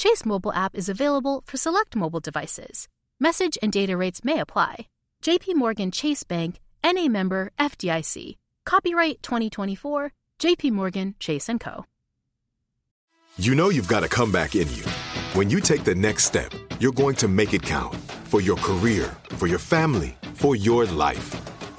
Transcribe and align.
Chase 0.00 0.24
mobile 0.24 0.54
app 0.54 0.74
is 0.74 0.88
available 0.88 1.42
for 1.44 1.58
select 1.58 1.94
mobile 1.94 2.20
devices. 2.20 2.88
Message 3.20 3.58
and 3.60 3.70
data 3.70 3.98
rates 3.98 4.24
may 4.24 4.40
apply. 4.40 4.86
JP 5.22 5.56
Morgan 5.56 5.90
Chase 5.90 6.22
Bank, 6.24 6.58
NA 6.82 7.06
member 7.08 7.52
FDIC. 7.58 8.38
Copyright 8.64 9.22
2024, 9.22 10.10
JP 10.38 10.72
Morgan 10.72 11.14
Chase 11.20 11.50
& 11.54 11.60
Co. 11.60 11.84
You 13.36 13.54
know 13.54 13.68
you've 13.68 13.88
got 13.88 14.02
a 14.02 14.08
comeback 14.08 14.54
in 14.54 14.72
you. 14.72 14.84
When 15.34 15.50
you 15.50 15.60
take 15.60 15.84
the 15.84 15.94
next 15.94 16.24
step, 16.24 16.50
you're 16.78 16.92
going 16.92 17.16
to 17.16 17.28
make 17.28 17.52
it 17.52 17.62
count 17.62 17.94
for 18.24 18.40
your 18.40 18.56
career, 18.56 19.14
for 19.32 19.48
your 19.48 19.58
family, 19.58 20.16
for 20.32 20.56
your 20.56 20.86
life. 20.86 21.59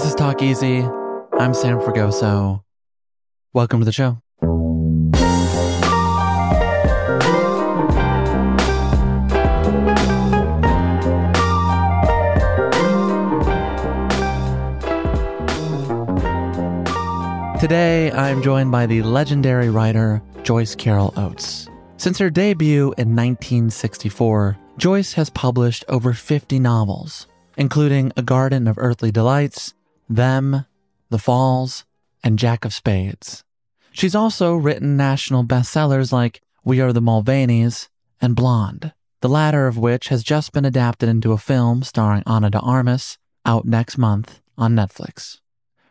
This 0.00 0.08
is 0.08 0.14
Talk 0.14 0.40
Easy. 0.40 0.78
I'm 1.38 1.52
Sam 1.52 1.78
Fragoso. 1.78 2.62
Welcome 3.52 3.80
to 3.80 3.84
the 3.84 3.92
show. 3.92 4.22
Today, 17.60 18.10
I'm 18.12 18.40
joined 18.40 18.72
by 18.72 18.86
the 18.86 19.02
legendary 19.02 19.68
writer 19.68 20.22
Joyce 20.44 20.74
Carol 20.74 21.12
Oates. 21.18 21.68
Since 21.98 22.16
her 22.16 22.30
debut 22.30 22.94
in 22.96 23.14
1964, 23.14 24.56
Joyce 24.78 25.12
has 25.12 25.28
published 25.28 25.84
over 25.90 26.14
50 26.14 26.58
novels, 26.58 27.26
including 27.58 28.14
A 28.16 28.22
Garden 28.22 28.66
of 28.66 28.78
Earthly 28.78 29.12
Delights, 29.12 29.74
Them, 30.10 30.66
The 31.08 31.18
Falls, 31.18 31.84
and 32.24 32.36
Jack 32.36 32.64
of 32.64 32.74
Spades. 32.74 33.44
She's 33.92 34.16
also 34.16 34.56
written 34.56 34.96
national 34.96 35.44
bestsellers 35.44 36.12
like 36.12 36.42
We 36.64 36.80
Are 36.80 36.92
the 36.92 37.00
Mulvaneys 37.00 37.88
and 38.20 38.34
Blonde, 38.34 38.92
the 39.20 39.28
latter 39.28 39.68
of 39.68 39.78
which 39.78 40.08
has 40.08 40.24
just 40.24 40.52
been 40.52 40.64
adapted 40.64 41.08
into 41.08 41.32
a 41.32 41.38
film 41.38 41.84
starring 41.84 42.24
Ana 42.26 42.50
de 42.50 42.58
Armas, 42.58 43.18
out 43.46 43.64
next 43.66 43.96
month 43.98 44.40
on 44.58 44.74
Netflix. 44.74 45.38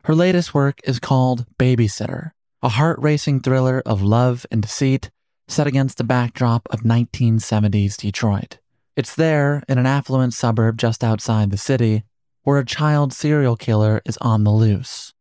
Her 0.04 0.14
latest 0.14 0.54
work 0.54 0.82
is 0.84 1.00
called 1.00 1.46
Babysitter, 1.58 2.32
a 2.62 2.70
heart 2.70 3.00
racing 3.00 3.40
thriller 3.40 3.82
of 3.86 4.02
love 4.02 4.46
and 4.52 4.62
deceit 4.62 5.10
set 5.48 5.66
against 5.66 5.98
the 5.98 6.04
backdrop 6.04 6.68
of 6.72 6.82
1970s 6.82 7.96
Detroit. 7.96 8.60
It's 8.98 9.16
there, 9.16 9.64
in 9.70 9.78
an 9.78 9.86
affluent 9.86 10.34
suburb 10.34 10.78
just 10.78 11.06
outside 11.06 11.52
the 11.52 11.58
city, 11.58 12.04
where 12.50 12.58
a 12.58 12.66
child 12.66 13.14
serial 13.14 13.56
killer 13.56 14.02
is 14.06 14.18
on 14.22 14.44
the 14.44 14.50
loose. 14.50 15.14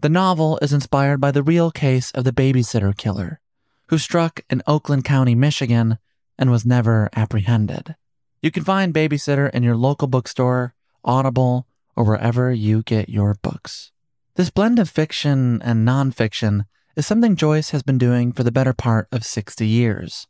The 0.00 0.10
novel 0.10 0.58
is 0.60 0.70
inspired 0.70 1.18
by 1.18 1.30
the 1.30 1.42
real 1.42 1.70
case 1.70 2.10
of 2.10 2.24
the 2.24 2.32
babysitter 2.32 2.94
killer, 2.94 3.40
who 3.88 3.96
struck 3.96 4.42
in 4.50 4.60
Oakland 4.66 5.02
County, 5.02 5.34
Michigan, 5.34 5.96
and 6.36 6.50
was 6.50 6.66
never 6.66 7.08
apprehended. 7.16 7.96
You 8.42 8.50
can 8.50 8.64
find 8.64 8.92
Babysitter 8.92 9.50
in 9.54 9.62
your 9.62 9.78
local 9.78 10.08
bookstore, 10.08 10.74
Audible, 11.02 11.66
or 11.96 12.04
wherever 12.04 12.52
you 12.52 12.82
get 12.82 13.08
your 13.08 13.34
books. 13.40 13.90
This 14.34 14.50
blend 14.50 14.78
of 14.78 14.90
fiction 14.90 15.62
and 15.62 15.88
nonfiction 15.88 16.66
is 16.96 17.06
something 17.06 17.34
Joyce 17.34 17.70
has 17.70 17.82
been 17.82 17.96
doing 17.96 18.30
for 18.30 18.42
the 18.42 18.52
better 18.52 18.74
part 18.74 19.08
of 19.10 19.24
60 19.24 19.66
years. 19.66 20.26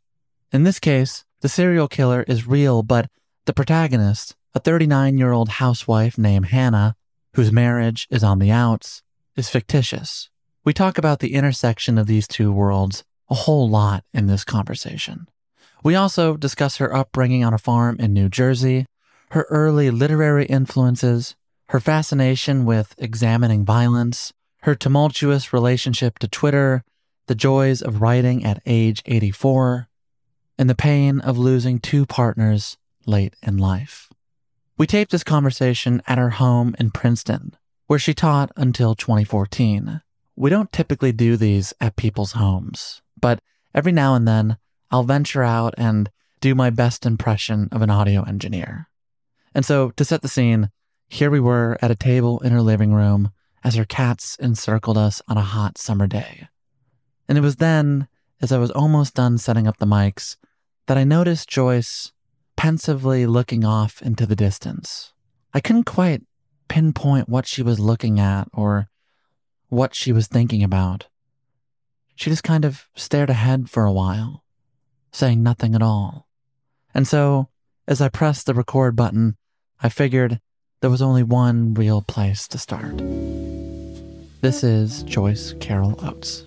In 0.53 0.63
this 0.63 0.79
case, 0.79 1.25
the 1.41 1.49
serial 1.49 1.89
killer 1.89 2.23
is 2.29 2.47
real, 2.47 2.81
but 2.81 3.09
the 3.43 3.51
protagonist, 3.53 4.37
a 4.55 4.59
39 4.59 5.17
year 5.17 5.33
old 5.33 5.49
housewife 5.49 6.17
named 6.17 6.47
Hannah, 6.47 6.95
whose 7.33 7.51
marriage 7.51 8.07
is 8.09 8.23
on 8.23 8.39
the 8.39 8.51
outs, 8.51 9.03
is 9.35 9.49
fictitious. 9.49 10.29
We 10.63 10.73
talk 10.73 10.97
about 10.97 11.19
the 11.19 11.33
intersection 11.33 11.97
of 11.97 12.07
these 12.07 12.27
two 12.27 12.53
worlds 12.53 13.03
a 13.29 13.35
whole 13.35 13.69
lot 13.69 14.05
in 14.13 14.27
this 14.27 14.45
conversation. 14.45 15.27
We 15.83 15.95
also 15.95 16.37
discuss 16.37 16.77
her 16.77 16.95
upbringing 16.95 17.43
on 17.43 17.53
a 17.53 17.59
farm 17.59 17.97
in 17.99 18.13
New 18.13 18.29
Jersey, 18.29 18.85
her 19.31 19.45
early 19.49 19.91
literary 19.91 20.45
influences, 20.45 21.35
her 21.69 21.79
fascination 21.79 22.65
with 22.65 22.95
examining 22.97 23.65
violence, 23.65 24.31
her 24.61 24.73
tumultuous 24.73 25.51
relationship 25.51 26.17
to 26.19 26.27
Twitter, 26.27 26.83
the 27.27 27.35
joys 27.35 27.81
of 27.81 28.01
writing 28.01 28.45
at 28.45 28.61
age 28.65 29.01
84, 29.05 29.87
and 30.57 30.69
the 30.69 30.75
pain 30.75 31.19
of 31.19 31.37
losing 31.37 31.79
two 31.79 32.05
partners 32.05 32.77
late 33.05 33.35
in 33.43 33.57
life. 33.57 34.09
We 34.77 34.87
taped 34.87 35.11
this 35.11 35.23
conversation 35.23 36.01
at 36.05 36.17
her 36.17 36.31
home 36.31 36.75
in 36.77 36.91
Princeton, 36.91 37.55
where 37.87 37.99
she 37.99 38.13
taught 38.13 38.51
until 38.57 38.93
2014. 38.93 40.01
We 40.35 40.49
don't 40.49 40.71
typically 40.73 41.13
do 41.13 41.37
these 41.37 41.73
at 41.79 41.95
people's 41.95 42.33
homes, 42.33 43.01
but 43.19 43.39
every 43.73 43.93
now 43.93 44.15
and 44.15 44.27
then 44.27 44.57
I'll 44.91 45.03
venture 45.03 45.43
out 45.43 45.75
and 45.77 46.11
do 46.41 46.55
my 46.55 46.71
best 46.71 47.05
impression 47.05 47.69
of 47.71 47.81
an 47.81 47.89
audio 47.89 48.23
engineer. 48.23 48.89
And 49.53 49.65
so, 49.65 49.91
to 49.91 50.03
set 50.03 50.21
the 50.21 50.27
scene, 50.27 50.69
here 51.07 51.31
we 51.31 51.39
were 51.39 51.77
at 51.81 51.91
a 51.91 51.95
table 51.95 52.41
in 52.41 52.51
her 52.51 52.61
living 52.61 52.93
room 52.93 53.31
as 53.63 53.75
her 53.75 53.85
cats 53.85 54.35
encircled 54.41 54.97
us 54.97 55.21
on 55.29 55.37
a 55.37 55.41
hot 55.41 55.77
summer 55.77 56.05
day. 56.05 56.49
And 57.29 57.37
it 57.37 57.41
was 57.41 57.55
then, 57.55 58.09
as 58.41 58.51
I 58.51 58.57
was 58.57 58.71
almost 58.71 59.13
done 59.13 59.37
setting 59.37 59.67
up 59.67 59.77
the 59.77 59.85
mics, 59.85 60.35
that 60.87 60.97
I 60.97 61.05
noticed 61.05 61.47
Joyce 61.47 62.11
pensively 62.55 63.25
looking 63.25 63.63
off 63.63 64.01
into 64.01 64.25
the 64.25 64.35
distance. 64.35 65.13
I 65.53 65.59
couldn't 65.59 65.85
quite 65.85 66.23
pinpoint 66.67 67.29
what 67.29 67.47
she 67.47 67.61
was 67.61 67.79
looking 67.79 68.19
at 68.19 68.47
or 68.53 68.89
what 69.69 69.95
she 69.95 70.11
was 70.11 70.27
thinking 70.27 70.63
about. 70.63 71.07
She 72.15 72.29
just 72.29 72.43
kind 72.43 72.65
of 72.65 72.87
stared 72.95 73.29
ahead 73.29 73.69
for 73.69 73.85
a 73.85 73.91
while, 73.91 74.43
saying 75.11 75.43
nothing 75.43 75.75
at 75.75 75.81
all. 75.81 76.27
And 76.93 77.07
so, 77.07 77.49
as 77.87 78.01
I 78.01 78.09
pressed 78.09 78.45
the 78.45 78.53
record 78.53 78.95
button, 78.95 79.35
I 79.81 79.89
figured 79.89 80.39
there 80.81 80.89
was 80.89 81.01
only 81.01 81.23
one 81.23 81.73
real 81.73 82.01
place 82.01 82.47
to 82.49 82.57
start. 82.57 82.97
This 84.41 84.63
is 84.63 85.03
Joyce 85.03 85.53
Carol 85.59 85.99
Oates. 86.05 86.45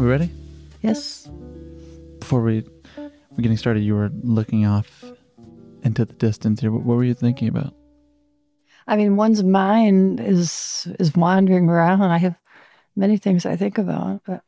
We 0.00 0.06
ready? 0.06 0.30
Yes. 0.80 1.28
Before 2.20 2.40
we 2.40 2.64
were 2.96 3.10
getting 3.42 3.58
started, 3.58 3.80
you 3.80 3.94
were 3.94 4.10
looking 4.22 4.64
off 4.64 5.04
into 5.82 6.06
the 6.06 6.14
distance 6.14 6.60
here. 6.62 6.72
What 6.72 6.86
were 6.86 7.04
you 7.04 7.12
thinking 7.12 7.48
about? 7.48 7.74
I 8.86 8.96
mean, 8.96 9.16
one's 9.16 9.44
mind 9.44 10.18
is 10.18 10.88
is 10.98 11.14
wandering 11.14 11.68
around. 11.68 12.00
I 12.00 12.16
have 12.16 12.34
many 12.96 13.18
things 13.18 13.44
I 13.44 13.56
think 13.56 13.76
about, 13.76 14.22
but 14.24 14.42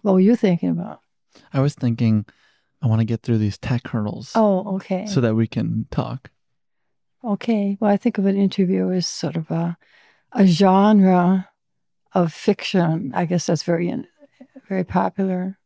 what 0.00 0.14
were 0.14 0.20
you 0.20 0.36
thinking 0.36 0.70
about? 0.70 1.02
I 1.52 1.60
was 1.60 1.74
thinking 1.74 2.24
I 2.80 2.86
want 2.86 3.00
to 3.00 3.04
get 3.04 3.20
through 3.20 3.38
these 3.38 3.58
tech 3.58 3.88
hurdles 3.88 4.32
Oh, 4.34 4.76
okay. 4.76 5.04
so 5.06 5.20
that 5.20 5.34
we 5.34 5.46
can 5.48 5.86
talk. 5.90 6.30
okay. 7.22 7.76
Well, 7.78 7.90
I 7.92 7.98
think 7.98 8.16
of 8.16 8.24
an 8.24 8.38
interview 8.38 8.90
as 8.90 9.06
sort 9.06 9.36
of 9.36 9.50
a 9.50 9.76
a 10.32 10.46
genre 10.46 11.50
of 12.14 12.32
fiction. 12.32 13.12
I 13.14 13.26
guess 13.26 13.44
that's 13.44 13.64
very 13.64 13.90
very 14.70 14.84
popular. 14.84 15.58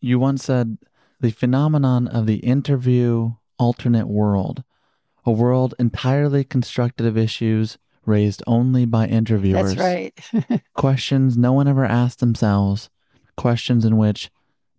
You 0.00 0.18
once 0.18 0.44
said 0.44 0.76
the 1.18 1.30
phenomenon 1.30 2.06
of 2.06 2.26
the 2.26 2.36
interview 2.36 3.32
alternate 3.58 4.06
world, 4.06 4.62
a 5.24 5.32
world 5.32 5.74
entirely 5.78 6.44
constructed 6.44 7.06
of 7.06 7.16
issues 7.16 7.78
raised 8.04 8.42
only 8.46 8.84
by 8.84 9.06
interviewers. 9.06 9.74
That's 9.74 10.12
right. 10.44 10.62
Questions 10.74 11.38
no 11.38 11.54
one 11.54 11.66
ever 11.66 11.86
asked 11.86 12.20
themselves, 12.20 12.90
questions 13.36 13.84
in 13.84 13.96
which 13.96 14.30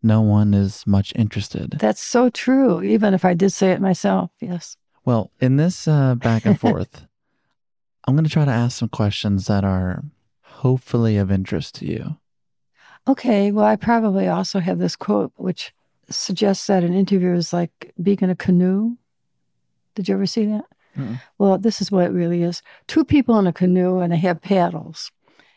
no 0.04 0.22
one 0.22 0.54
is 0.54 0.86
much 0.86 1.12
interested. 1.16 1.78
that's 1.80 2.02
so 2.02 2.30
true. 2.30 2.82
Even 2.84 3.14
if 3.14 3.26
I 3.26 3.34
did 3.34 3.52
say 3.52 3.72
it 3.72 3.82
myself, 3.82 4.32
yes. 4.40 4.78
Well, 5.06 5.32
in 5.40 5.58
this 5.58 5.88
uh, 5.88 6.16
back 6.16 6.46
and 6.46 6.60
forth, 6.66 7.08
I'm 8.06 8.16
going 8.16 8.26
to 8.26 8.30
try 8.30 8.46
to 8.46 8.52
ask 8.52 8.78
some 8.78 8.90
questions 8.90 9.48
that 9.48 9.64
are 9.64 10.04
hopefully 10.42 11.18
of 11.18 11.32
interest 11.32 11.76
to 11.76 11.86
you. 11.86 12.18
Okay. 13.08 13.52
Well, 13.52 13.66
I 13.66 13.76
probably 13.76 14.28
also 14.28 14.60
have 14.60 14.80
this 14.80 14.96
quote 14.96 15.32
which 15.38 15.74
suggests 16.10 16.68
that 16.68 16.84
an 16.84 16.94
interview 16.94 17.34
is 17.34 17.54
like 17.54 17.94
being 18.02 18.20
in 18.22 18.30
a 18.30 18.36
canoe. 18.36 18.98
Did 19.96 20.08
you 20.08 20.16
ever 20.16 20.26
see 20.26 20.46
that? 20.46 20.66
Mm-mm. 20.98 21.22
Well, 21.38 21.58
this 21.58 21.82
is 21.82 21.92
what 21.92 22.06
it 22.06 22.12
really 22.12 22.44
is 22.44 22.62
two 22.88 23.04
people 23.04 23.38
in 23.40 23.48
a 23.48 23.54
canoe 23.54 24.00
and 24.00 24.12
they 24.12 24.18
have 24.18 24.42
paddles. 24.42 25.12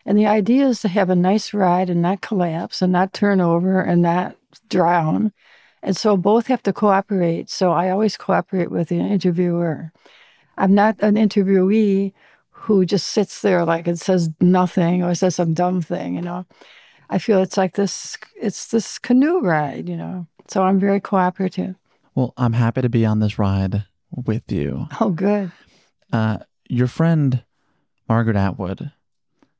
And 0.04 0.18
the 0.18 0.26
idea 0.26 0.66
is 0.66 0.80
to 0.80 0.88
have 0.88 1.10
a 1.10 1.16
nice 1.16 1.54
ride 1.54 1.88
and 1.88 2.02
not 2.02 2.20
collapse 2.20 2.82
and 2.82 2.92
not 2.92 3.12
turn 3.12 3.40
over 3.40 3.80
and 3.80 4.02
not 4.02 4.36
drown. 4.68 5.32
And 5.82 5.96
so 5.96 6.16
both 6.16 6.46
have 6.48 6.62
to 6.64 6.72
cooperate. 6.72 7.50
So 7.50 7.72
I 7.72 7.90
always 7.90 8.16
cooperate 8.16 8.70
with 8.70 8.88
the 8.88 8.98
interviewer. 8.98 9.92
I'm 10.58 10.74
not 10.74 10.96
an 11.00 11.14
interviewee 11.14 12.12
who 12.50 12.84
just 12.84 13.08
sits 13.08 13.42
there 13.42 13.64
like 13.64 13.88
and 13.88 13.98
says 13.98 14.30
nothing 14.40 15.02
or 15.02 15.14
says 15.14 15.36
some 15.36 15.54
dumb 15.54 15.82
thing, 15.82 16.14
you 16.14 16.22
know. 16.22 16.46
I 17.12 17.18
feel 17.18 17.42
it's 17.42 17.58
like 17.58 17.74
this 17.74 18.16
it's 18.34 18.68
this 18.68 18.98
canoe 18.98 19.40
ride, 19.40 19.86
you 19.86 19.96
know. 19.98 20.26
So 20.48 20.62
I'm 20.62 20.80
very 20.80 20.98
cooperative. 20.98 21.76
Well, 22.14 22.32
I'm 22.38 22.54
happy 22.54 22.80
to 22.80 22.88
be 22.88 23.04
on 23.04 23.18
this 23.20 23.38
ride 23.38 23.84
with 24.10 24.50
you. 24.50 24.88
Oh 24.98 25.10
good. 25.10 25.52
Uh, 26.10 26.38
your 26.68 26.86
friend, 26.86 27.44
Margaret 28.08 28.36
Atwood, 28.36 28.92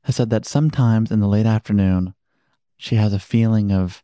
has 0.03 0.15
said 0.15 0.31
that 0.31 0.45
sometimes 0.45 1.11
in 1.11 1.19
the 1.19 1.27
late 1.27 1.45
afternoon, 1.45 2.15
she 2.75 2.95
has 2.95 3.13
a 3.13 3.19
feeling 3.19 3.71
of 3.71 4.03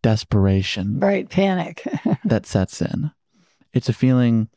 desperation 0.00 0.98
Right, 0.98 1.28
panic. 1.28 1.86
that 2.24 2.46
sets 2.46 2.80
in. 2.80 3.10
It's 3.74 3.90
a 3.90 3.94
feeling 3.94 4.48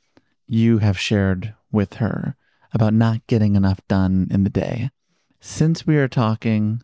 you 0.47 0.77
have 0.77 0.97
shared 0.97 1.55
with 1.73 1.95
her 1.95 2.37
about 2.73 2.93
not 2.93 3.27
getting 3.27 3.55
enough 3.57 3.81
done 3.89 4.27
in 4.31 4.45
the 4.45 4.49
day. 4.49 4.91
Since 5.41 5.85
we 5.85 5.97
are 5.97 6.07
talking 6.07 6.83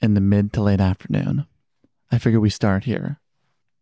in 0.00 0.14
the 0.14 0.20
mid 0.20 0.52
to 0.54 0.62
late 0.62 0.80
afternoon, 0.80 1.46
I 2.10 2.18
figure 2.18 2.40
we 2.40 2.50
start 2.50 2.84
here. 2.84 3.20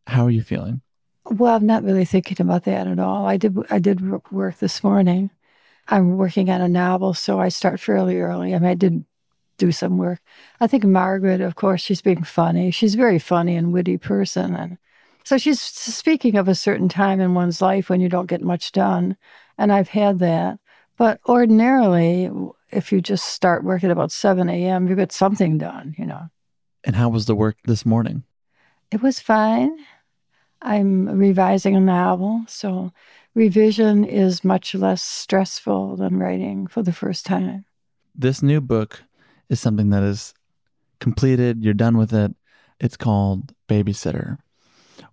How 0.07 0.27
are 0.27 0.31
you 0.31 0.43
feeling? 0.43 0.83
Well, 1.31 1.55
I'm 1.55 1.67
not 1.67 1.85
really 1.85 2.05
thinking 2.05 2.37
about 2.41 2.65
that 2.65 2.87
at 2.87 2.99
all. 2.99 3.27
I 3.27 3.37
did 3.37 3.57
I 3.71 3.79
did 3.79 4.31
work 4.31 4.59
this 4.59 4.85
morning. 4.85 5.31
I'm 5.89 6.17
working 6.17 6.51
on 6.51 6.61
a 6.61 6.69
novel, 6.69 7.15
so 7.15 7.41
I 7.41 7.49
start 7.49 7.81
fairly 7.81 8.19
early. 8.19 8.55
I 8.55 8.59
mean, 8.59 8.71
I 8.71 8.75
did 8.75 9.05
do 9.57 9.73
some 9.73 9.99
work. 9.99 10.21
I 10.61 10.67
think 10.67 10.85
Margaret, 10.85 11.41
of 11.41 11.55
course, 11.55 11.81
she's 11.81 12.03
being 12.03 12.25
funny. 12.25 12.71
She's 12.71 12.95
a 12.95 12.99
very 12.99 13.19
funny 13.19 13.57
and 13.57 13.73
witty 13.73 13.99
person, 13.99 14.55
and 14.55 14.79
so 15.25 15.39
she's 15.39 15.61
speaking 15.61 16.37
of 16.37 16.49
a 16.49 16.55
certain 16.55 16.89
time 16.89 17.21
in 17.21 17.35
one's 17.35 17.63
life 17.63 17.89
when 17.89 18.01
you 18.01 18.09
don't 18.09 18.27
get 18.27 18.43
much 18.43 18.73
done, 18.73 19.17
and 19.57 19.73
I've 19.73 19.89
had 19.89 20.19
that. 20.19 20.59
But 20.97 21.21
ordinarily, 21.29 22.31
if 22.71 22.93
you 22.93 23.01
just 23.01 23.27
start 23.27 23.65
work 23.65 23.83
at 23.85 23.91
about 23.91 24.13
seven 24.13 24.49
a.m., 24.49 24.89
you 24.89 24.95
get 24.95 25.13
something 25.13 25.59
done. 25.59 25.95
You 25.99 26.07
know, 26.07 26.29
And 26.85 26.97
how 26.97 27.09
was 27.09 27.27
the 27.27 27.35
work 27.35 27.57
this 27.65 27.85
morning? 27.87 28.25
it 28.91 29.03
was 29.03 29.19
fine. 29.19 29.77
I'm 30.63 31.09
revising 31.09 31.75
a 31.75 31.81
novel, 31.81 32.45
so 32.47 32.93
revision 33.35 34.05
is 34.05 34.45
much 34.45 34.73
less 34.75 35.03
stressful 35.03 35.97
than 35.97 36.19
writing 36.19 36.69
for 36.69 36.83
the 36.83 36.93
first 36.93 37.27
time. 37.27 37.65
This 38.15 38.41
new 38.43 38.61
book 38.61 39.03
is 39.49 39.59
something 39.61 39.91
that 39.91 40.03
is 40.05 40.33
completed, 41.01 41.65
you're 41.65 41.75
done 41.75 41.99
with 41.99 42.13
it. 42.15 42.35
It's 42.79 42.97
called 42.97 43.53
Babysitter. 43.69 44.39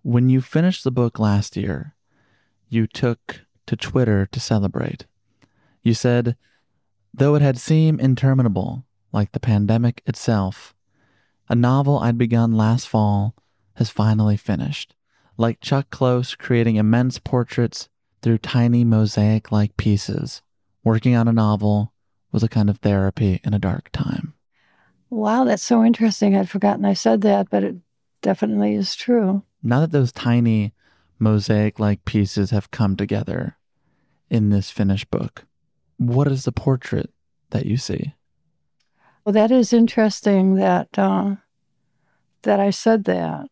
When 0.04 0.30
you 0.30 0.42
finished 0.42 0.84
the 0.84 0.92
book 0.92 1.18
last 1.20 1.58
year, 1.58 1.96
you 2.70 2.86
took 2.88 3.42
to 3.66 3.76
Twitter 3.76 4.28
to 4.28 4.40
celebrate. 4.40 5.06
You 5.84 5.94
said, 5.94 6.36
though 7.14 7.36
it 7.36 7.42
had 7.42 7.58
seemed 7.58 8.00
interminable, 8.00 8.86
like 9.12 9.32
the 9.32 9.40
pandemic 9.40 10.02
itself, 10.06 10.74
a 11.50 11.56
novel 11.56 12.00
I'd 12.00 12.18
begun 12.18 12.54
last 12.54 12.88
fall 12.88 13.36
has 13.76 13.90
finally 13.90 14.38
finished. 14.38 14.96
Like 15.38 15.60
Chuck 15.60 15.90
Close 15.90 16.36
creating 16.36 16.76
immense 16.76 17.20
portraits 17.20 17.90
through 18.22 18.38
tiny 18.38 18.84
mosaic 18.84 19.52
like 19.52 19.76
pieces, 19.76 20.42
working 20.84 21.16
on 21.16 21.28
a 21.28 21.34
novel 21.34 21.94
was 22.32 22.44
a 22.44 22.48
kind 22.48 22.70
of 22.70 22.78
therapy 22.78 23.42
in 23.44 23.54
a 23.54 23.60
dark 23.60 23.90
time. 23.92 24.34
Wow, 25.10 25.44
that's 25.44 25.64
so 25.64 25.84
interesting. 25.84 26.36
I'd 26.36 26.50
forgotten 26.50 26.86
I 26.86 26.94
said 26.94 27.22
that, 27.22 27.50
but 27.50 27.64
it 27.64 27.76
definitely 28.22 28.76
is 28.76 28.96
true. 28.96 29.44
Now 29.62 29.82
that 29.82 29.92
those 29.92 30.12
tiny 30.12 30.74
mosaic 31.20 31.80
like 31.80 32.06
pieces 32.06 32.52
have 32.52 32.72
come 32.72 32.96
together 32.96 33.58
in 34.30 34.50
this 34.50 34.72
finished 34.72 35.12
book, 35.12 35.46
what 36.02 36.28
is 36.28 36.46
the 36.46 36.52
portrait 36.52 37.10
that 37.52 37.66
you 37.66 37.78
see? 37.78 38.14
Well, 39.24 39.34
that 39.34 39.52
is 39.52 39.72
interesting 39.72 40.56
that 40.56 40.98
uh, 40.98 41.36
that 42.42 42.60
I 42.60 42.72
said 42.72 43.04
that. 43.06 43.48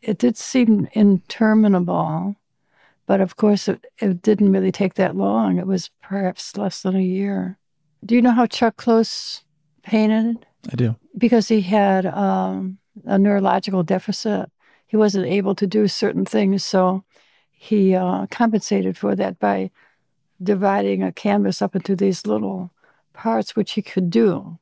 It 0.00 0.18
did 0.18 0.36
seem 0.36 0.88
interminable, 0.94 2.34
but 3.06 3.20
of 3.20 3.36
course, 3.36 3.68
it, 3.68 3.84
it 3.98 4.22
didn't 4.22 4.50
really 4.50 4.72
take 4.72 4.94
that 4.94 5.14
long. 5.14 5.58
It 5.58 5.66
was 5.66 5.90
perhaps 6.02 6.56
less 6.56 6.82
than 6.82 6.96
a 6.96 7.02
year. 7.02 7.58
Do 8.04 8.14
you 8.14 8.22
know 8.22 8.32
how 8.32 8.46
Chuck 8.46 8.76
Close 8.76 9.44
painted? 9.82 10.46
I 10.72 10.76
do. 10.76 10.96
because 11.18 11.48
he 11.48 11.60
had 11.60 12.06
um, 12.06 12.78
a 13.04 13.18
neurological 13.18 13.82
deficit. 13.82 14.50
He 14.86 14.96
wasn't 14.96 15.26
able 15.26 15.54
to 15.56 15.66
do 15.66 15.88
certain 15.88 16.24
things, 16.24 16.64
so 16.64 17.04
he 17.50 17.94
uh, 17.94 18.26
compensated 18.30 18.96
for 18.96 19.14
that 19.16 19.38
by 19.38 19.70
dividing 20.42 21.02
a 21.02 21.12
canvas 21.12 21.62
up 21.62 21.76
into 21.76 21.94
these 21.94 22.26
little 22.26 22.70
parts, 23.12 23.54
which 23.54 23.72
he 23.72 23.82
could 23.82 24.10
do. 24.10 24.58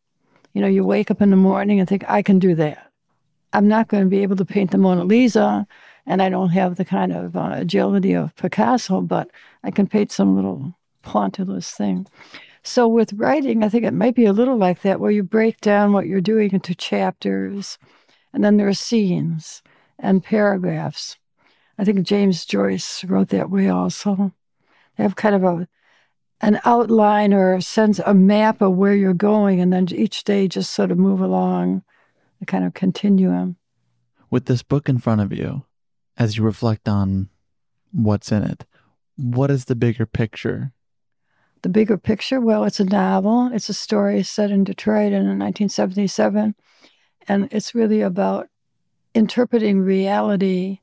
You 0.53 0.61
know, 0.61 0.69
you 0.69 0.85
wake 0.85 1.11
up 1.11 1.23
in 1.23 1.31
the 1.31 1.37
morning 1.37 1.79
and 1.79 1.89
think, 1.89 2.05
I 2.09 2.23
can 2.23 2.39
do 2.39 2.55
that. 2.57 2.91
I'm 3.53 3.69
not 3.69 3.89
going 3.89 4.03
to 4.03 4.09
be 4.09 4.23
able 4.23 4.37
to 4.37 4.45
paint 4.45 4.71
the 4.71 4.79
Mona 4.79 5.05
Lisa, 5.05 5.67
and 6.07 6.23
I 6.23 6.29
don't 6.29 6.51
have 6.51 6.77
the 6.77 6.85
kind 6.85 7.13
of 7.13 7.37
uh, 7.37 7.53
agility 7.55 8.15
of 8.15 8.35
Picasso, 8.37 9.01
but 9.01 9.31
I 9.65 9.71
can 9.71 9.87
paint 9.87 10.13
some 10.13 10.37
little 10.37 10.75
pointillist 11.05 11.73
thing. 11.77 12.07
So 12.63 12.87
with 12.87 13.13
writing, 13.15 13.65
I 13.65 13.69
think 13.69 13.85
it 13.85 13.95
might 13.95 14.15
be 14.15 14.27
a 14.27 14.33
little 14.33 14.57
like 14.57 14.83
that, 14.83 15.01
where 15.01 15.11
you 15.11 15.23
break 15.23 15.61
down 15.61 15.93
what 15.93 16.07
you're 16.07 16.21
doing 16.21 16.51
into 16.53 16.75
chapters, 16.75 17.79
and 18.33 18.45
then 18.45 18.57
there 18.57 18.69
are 18.69 18.75
scenes 18.75 19.63
and 19.99 20.23
paragraphs. 20.23 21.17
I 21.79 21.85
think 21.85 22.03
James 22.03 22.45
Joyce 22.45 23.05
wrote 23.05 23.29
that 23.31 23.51
way 23.51 23.69
also. 23.69 24.33
Have 25.01 25.17
kind 25.17 25.35
of 25.35 25.45
a 25.45 25.69
an 26.41 26.61
outline 26.65 27.35
or 27.35 27.55
a 27.55 27.63
sense, 27.63 28.01
a 28.05 28.15
map 28.15 28.63
of 28.63 28.75
where 28.75 28.95
you're 28.95 29.13
going, 29.13 29.61
and 29.61 29.73
then 29.73 29.87
each 29.93 30.25
day 30.25 30.49
just 30.49 30.73
sort 30.73 30.91
of 30.91 30.99
move 30.99 31.21
along 31.21 31.83
a 32.41 32.47
kind 32.47 32.65
of 32.65 32.75
continuum. 32.75 33.57
With 34.31 34.47
this 34.47 34.63
book 34.63 34.89
in 34.89 34.99
front 34.99 35.21
of 35.21 35.33
you, 35.33 35.65
as 36.17 36.37
you 36.37 36.45
reflect 36.45 36.89
on 36.89 37.29
what's 37.93 38.33
in 38.33 38.43
it, 38.43 38.65
what 39.17 39.51
is 39.51 39.67
the 39.67 39.75
bigger 39.75 40.07
picture? 40.07 40.73
The 41.63 41.69
bigger 41.69 41.99
picture, 41.99 42.41
well, 42.41 42.65
it's 42.65 42.81
a 42.81 42.85
novel. 42.85 43.51
It's 43.53 43.69
a 43.69 43.75
story 43.75 44.23
set 44.23 44.51
in 44.51 44.65
Detroit 44.65 45.13
in 45.13 45.39
1977. 45.39 46.55
And 47.29 47.49
it's 47.53 47.75
really 47.75 48.01
about 48.01 48.49
interpreting 49.15 49.81
reality 49.81 50.79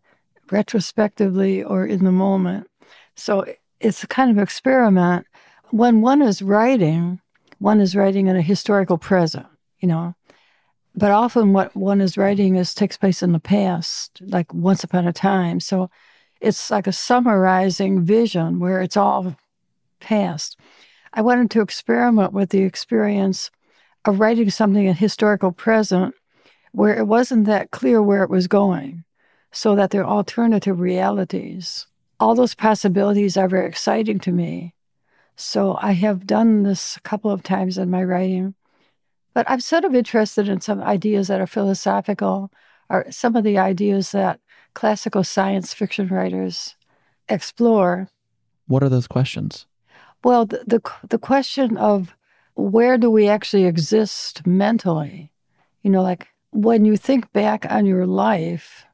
retrospectively 0.52 1.64
or 1.64 1.86
in 1.86 2.04
the 2.04 2.12
moment. 2.12 2.68
So 3.16 3.46
it's 3.80 4.04
a 4.04 4.08
kind 4.08 4.32
of 4.32 4.38
experiment. 4.42 5.26
When 5.72 6.02
one 6.02 6.22
is 6.22 6.42
writing, 6.42 7.20
one 7.60 7.80
is 7.80 7.96
writing 7.96 8.28
in 8.28 8.36
a 8.36 8.42
historical 8.42 8.98
present, 8.98 9.48
you 9.80 9.88
know. 9.88 10.16
but 10.98 11.12
often 11.12 11.54
what 11.54 11.76
one 11.76 12.02
is 12.02 12.18
writing 12.18 12.56
is 12.56 12.74
takes 12.74 12.98
place 12.98 13.22
in 13.22 13.32
the 13.32 13.40
past, 13.40 14.20
like 14.22 14.52
once 14.52 14.84
upon 14.84 15.08
a 15.08 15.14
time. 15.14 15.60
So 15.60 15.92
it's 16.42 16.72
like 16.72 16.88
a 16.88 16.92
summarizing 16.92 18.04
vision 18.04 18.60
where 18.60 18.82
it's 18.82 18.98
all 18.98 19.36
past. 20.00 20.58
I 21.14 21.22
wanted 21.22 21.52
to 21.52 21.62
experiment 21.62 22.34
with 22.34 22.50
the 22.50 22.64
experience 22.64 23.52
of 24.06 24.20
writing 24.20 24.50
something 24.50 24.86
in 24.86 24.96
historical 24.96 25.52
present 25.52 26.16
where 26.72 26.98
it 26.98 27.06
wasn't 27.08 27.46
that 27.46 27.72
clear 27.72 28.02
where 28.02 28.24
it 28.24 28.30
was 28.30 28.48
going, 28.48 29.04
so 29.52 29.76
that 29.76 29.92
there 29.92 30.04
are 30.04 30.18
alternative 30.18 30.80
realities. 30.80 31.86
All 32.20 32.36
those 32.36 32.56
possibilities 32.56 33.38
are 33.38 33.48
very 33.48 33.68
exciting 33.68 34.20
to 34.20 34.32
me. 34.32 34.74
So 35.36 35.78
I 35.82 35.92
have 35.92 36.26
done 36.26 36.64
this 36.64 36.98
a 36.98 37.02
couple 37.02 37.30
of 37.30 37.44
times 37.44 37.78
in 37.78 37.92
my 37.92 38.04
writing. 38.04 38.56
But 39.36 39.48
I'm 39.48 39.60
sort 39.60 39.86
of 39.86 39.94
interested 39.94 40.50
in 40.50 40.62
some 40.62 40.82
ideas 40.82 41.28
that 41.28 41.40
are 41.40 41.46
philosophical, 41.46 42.52
or 42.90 43.06
some 43.12 43.36
of 43.36 43.44
the 43.44 43.60
ideas 43.60 44.12
that 44.14 44.40
classical 44.74 45.24
science 45.24 45.76
fiction 45.76 46.08
writers 46.08 46.76
explore. 47.30 48.10
What 48.66 48.82
are 48.82 48.90
those 48.90 49.08
questions? 49.08 49.68
Well, 50.24 50.48
the, 50.48 50.64
the, 50.66 50.82
the 51.10 51.20
question 51.20 51.78
of 51.78 52.16
where 52.56 52.98
do 52.98 53.12
we 53.12 53.28
actually 53.28 53.66
exist 53.66 54.48
mentally? 54.48 55.32
You 55.84 55.92
know, 55.92 56.02
like 56.02 56.30
when 56.50 56.84
you 56.84 56.98
think 56.98 57.32
back 57.32 57.68
on 57.70 57.86
your 57.86 58.08
life 58.08 58.87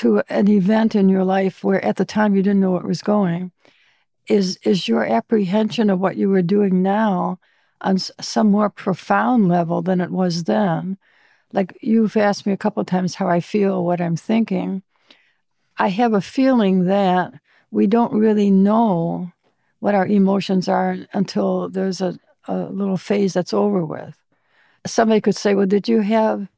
to 0.00 0.22
an 0.30 0.48
event 0.48 0.94
in 0.94 1.10
your 1.10 1.24
life 1.24 1.62
where 1.62 1.84
at 1.84 1.96
the 1.96 2.06
time 2.06 2.34
you 2.34 2.42
didn't 2.42 2.60
know 2.60 2.70
what 2.70 2.86
was 2.86 3.02
going, 3.02 3.52
is 4.28 4.58
is 4.62 4.88
your 4.88 5.04
apprehension 5.04 5.90
of 5.90 6.00
what 6.00 6.16
you 6.16 6.30
were 6.30 6.40
doing 6.40 6.82
now 6.82 7.38
on 7.82 7.98
some 7.98 8.50
more 8.50 8.70
profound 8.70 9.48
level 9.48 9.82
than 9.82 10.00
it 10.00 10.10
was 10.10 10.44
then? 10.44 10.96
Like 11.52 11.76
you've 11.82 12.16
asked 12.16 12.46
me 12.46 12.54
a 12.54 12.56
couple 12.56 12.80
of 12.80 12.86
times 12.86 13.14
how 13.14 13.28
I 13.28 13.40
feel, 13.40 13.84
what 13.84 14.00
I'm 14.00 14.16
thinking. 14.16 14.82
I 15.76 15.88
have 15.88 16.14
a 16.14 16.22
feeling 16.22 16.86
that 16.86 17.34
we 17.70 17.86
don't 17.86 18.14
really 18.14 18.50
know 18.50 19.30
what 19.80 19.94
our 19.94 20.06
emotions 20.06 20.66
are 20.66 20.96
until 21.12 21.68
there's 21.68 22.00
a, 22.00 22.18
a 22.48 22.56
little 22.70 22.96
phase 22.96 23.34
that's 23.34 23.52
over 23.52 23.84
with. 23.84 24.16
Somebody 24.86 25.20
could 25.20 25.36
say, 25.36 25.54
Well, 25.54 25.66
did 25.66 25.88
you 25.88 26.00
have 26.00 26.48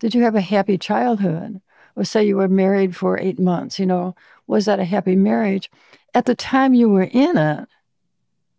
did 0.00 0.14
you 0.14 0.22
have 0.22 0.34
a 0.34 0.42
happy 0.42 0.76
childhood? 0.76 1.62
Or 1.96 2.04
say 2.04 2.24
you 2.24 2.36
were 2.36 2.48
married 2.48 2.96
for 2.96 3.18
eight 3.18 3.38
months, 3.38 3.78
you 3.78 3.86
know, 3.86 4.14
was 4.46 4.64
that 4.66 4.80
a 4.80 4.84
happy 4.84 5.16
marriage? 5.16 5.70
At 6.14 6.26
the 6.26 6.34
time 6.34 6.74
you 6.74 6.88
were 6.88 7.08
in 7.10 7.36
it, 7.36 7.68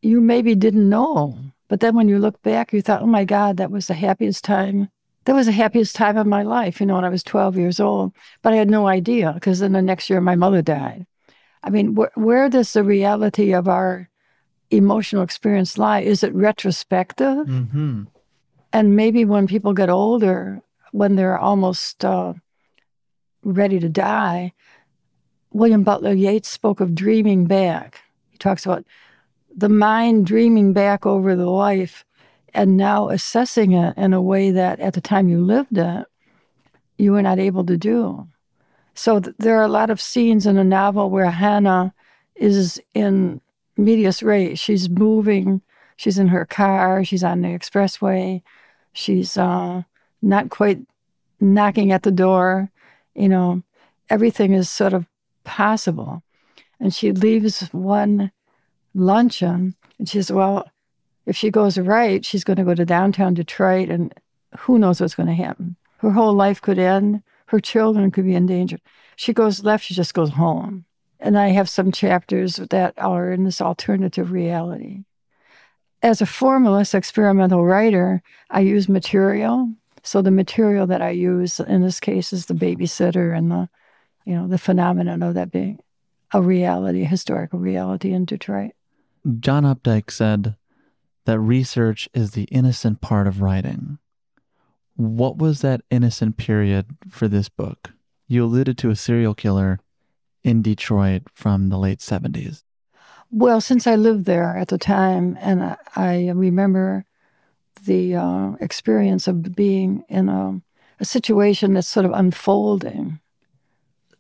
you 0.02 0.22
maybe 0.22 0.56
didn't 0.56 0.90
know. 0.90 1.38
But 1.68 1.80
then 1.80 1.96
when 1.96 2.10
you 2.10 2.20
look 2.20 2.42
back, 2.42 2.74
you 2.74 2.82
thought, 2.82 3.02
oh 3.02 3.08
my 3.08 3.24
God, 3.24 3.58
that 3.58 3.72
was 3.72 3.88
the 3.88 3.94
happiest 3.94 4.44
time. 4.44 4.90
That 5.26 5.36
was 5.36 5.46
the 5.46 5.52
happiest 5.52 5.96
time 5.96 6.18
of 6.18 6.28
my 6.28 6.44
life, 6.44 6.80
you 6.80 6.86
know, 6.86 6.96
when 6.96 7.06
I 7.06 7.10
was 7.10 7.24
12 7.24 7.58
years 7.58 7.80
old. 7.80 8.14
But 8.42 8.54
I 8.54 8.58
had 8.58 8.70
no 8.70 8.88
idea 8.88 9.32
because 9.34 9.60
then 9.60 9.72
the 9.72 9.82
next 9.82 10.10
year 10.10 10.20
my 10.20 10.36
mother 10.36 10.62
died. 10.62 11.06
I 11.64 11.70
mean, 11.70 11.96
wh- 11.96 12.18
where 12.18 12.50
does 12.50 12.74
the 12.74 12.84
reality 12.84 13.54
of 13.54 13.68
our 13.68 14.10
emotional 14.72 15.22
experience 15.22 15.78
lie? 15.78 16.00
Is 16.00 16.24
it 16.24 16.34
retrospective? 16.34 17.48
Mm-hmm. 17.48 18.04
And 18.74 18.96
maybe 18.96 19.26
when 19.26 19.48
people 19.48 19.74
get 19.74 19.90
older, 19.90 20.62
when 20.92 21.16
they're 21.16 21.38
almost 21.38 22.04
uh, 22.04 22.34
ready 23.44 23.80
to 23.80 23.90
die, 23.90 24.54
William 25.52 25.84
Butler 25.84 26.14
Yeats 26.14 26.50
spoke 26.50 26.80
of 26.80 26.96
dreaming 26.96 27.46
back. 27.46 28.02
He 28.30 28.38
talks 28.38 28.66
about 28.66 28.86
the 29.56 29.70
mind 29.70 30.26
dreaming 30.26 30.74
back 30.74 31.06
over 31.06 31.36
the 31.36 31.50
life 31.50 32.06
and 32.54 32.78
now 32.78 33.10
assessing 33.10 33.74
it 33.74 33.98
in 33.98 34.14
a 34.14 34.22
way 34.22 34.52
that 34.52 34.80
at 34.80 34.94
the 34.94 35.02
time 35.02 35.30
you 35.30 35.44
lived 35.44 35.78
it, 35.78 36.06
you 36.98 37.12
were 37.12 37.22
not 37.22 37.40
able 37.40 37.66
to 37.66 37.78
do. 37.78 38.28
So 38.94 39.20
th- 39.20 39.36
there 39.40 39.58
are 39.58 39.64
a 39.64 39.70
lot 39.70 39.90
of 39.90 40.02
scenes 40.02 40.46
in 40.46 40.58
a 40.58 40.64
novel 40.64 41.10
where 41.10 41.32
Hannah 41.32 41.94
is 42.36 42.82
in 42.94 43.42
medias 43.78 44.22
res. 44.22 44.60
She's 44.60 44.90
moving, 44.90 45.62
she's 45.96 46.20
in 46.20 46.28
her 46.28 46.46
car, 46.46 47.04
she's 47.04 47.24
on 47.24 47.42
the 47.42 47.50
expressway, 47.50 48.42
she's 48.94 49.38
uh, 49.38 49.84
not 50.22 50.50
quite 50.50 50.80
knocking 51.40 51.92
at 51.92 52.04
the 52.04 52.12
door. 52.12 52.70
You 53.16 53.30
know, 53.30 53.64
everything 54.10 54.54
is 54.54 54.70
sort 54.70 54.94
of 54.94 55.06
possible. 55.44 56.24
And 56.80 56.94
she 56.94 57.12
leaves 57.12 57.62
one 57.72 58.32
luncheon 58.94 59.76
and 60.00 60.10
she 60.10 60.18
says, 60.18 60.32
Well, 60.32 60.70
if 61.26 61.36
she 61.36 61.52
goes 61.52 61.78
right, 61.78 62.26
she's 62.26 62.44
going 62.44 62.58
to 62.58 62.64
go 62.64 62.74
to 62.74 62.86
downtown 62.86 63.34
Detroit 63.34 63.90
and 63.90 64.14
who 64.58 64.80
knows 64.80 65.00
what's 65.00 65.16
going 65.16 65.28
to 65.28 65.34
happen. 65.34 65.76
Her 65.98 66.12
whole 66.12 66.34
life 66.34 66.62
could 66.62 66.80
end. 66.80 67.22
Her 67.46 67.60
children 67.60 68.12
could 68.12 68.26
be 68.26 68.36
endangered. 68.36 68.82
She 69.16 69.34
goes 69.34 69.64
left, 69.64 69.86
she 69.86 69.94
just 69.94 70.14
goes 70.14 70.32
home. 70.32 70.86
And 71.20 71.38
I 71.38 71.50
have 71.50 71.70
some 71.70 71.92
chapters 71.92 72.56
that 72.56 72.96
are 72.98 73.32
in 73.32 73.44
this 73.44 73.62
alternative 73.62 74.32
reality. 74.32 75.04
As 76.02 76.22
a 76.22 76.26
formalist 76.26 76.96
experimental 76.96 77.64
writer, 77.64 78.24
I 78.50 78.62
use 78.62 78.90
material. 78.90 79.72
So 80.04 80.22
the 80.22 80.32
material 80.32 80.88
that 80.88 81.02
I 81.02 81.12
use 81.12 81.60
in 81.60 81.82
this 81.82 82.00
case 82.00 82.34
is 82.34 82.48
the 82.48 82.54
babysitter 82.54 83.38
and 83.38 83.52
the, 83.52 83.70
you 84.26 84.36
know, 84.36 84.48
the 84.48 84.58
phenomenon 84.58 85.22
of 85.22 85.36
that 85.36 85.52
being 85.52 85.80
a 86.34 86.42
reality, 86.42 87.04
a 87.04 87.08
historical 87.08 87.60
reality 87.60 88.14
in 88.14 88.26
Detroit. 88.26 88.72
John 89.40 89.64
Updike 89.64 90.10
said 90.10 90.56
that 91.26 91.40
research 91.40 92.10
is 92.14 92.32
the 92.32 92.44
innocent 92.46 93.02
part 93.02 93.28
of 93.28 93.42
writing. 93.42 94.00
What 94.96 95.38
was 95.38 95.62
that 95.62 95.82
innocent 95.90 96.38
period 96.38 96.98
for 97.10 97.28
this 97.28 97.50
book? 97.50 97.92
You 98.28 98.46
alluded 98.46 98.78
to 98.80 98.90
a 98.90 98.96
serial 98.96 99.36
killer 99.36 99.80
in 100.44 100.62
Detroit 100.62 101.24
from 101.34 101.70
the 101.70 101.78
late 101.78 102.00
70s. 102.00 102.64
Well, 103.30 103.62
since 103.62 103.88
I 103.88 103.96
lived 103.96 104.26
there 104.26 104.58
at 104.58 104.70
the 104.70 104.78
time, 104.78 105.38
and 105.40 105.64
I, 105.64 105.78
I 105.96 106.30
remember 106.30 107.06
the 107.86 108.16
uh, 108.16 108.52
experience 108.60 109.28
of 109.28 109.56
being 109.56 110.04
in 110.10 110.30
a, 110.30 110.62
a, 111.00 111.06
situation 111.06 111.74
that's 111.74 111.88
sort 111.88 112.06
of 112.06 112.12
unfolding, 112.12 113.20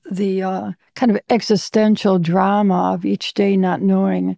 the 0.09 0.41
uh, 0.41 0.71
kind 0.95 1.11
of 1.11 1.21
existential 1.29 2.17
drama 2.17 2.93
of 2.93 3.05
each 3.05 3.33
day 3.33 3.55
not 3.55 3.81
knowing 3.81 4.37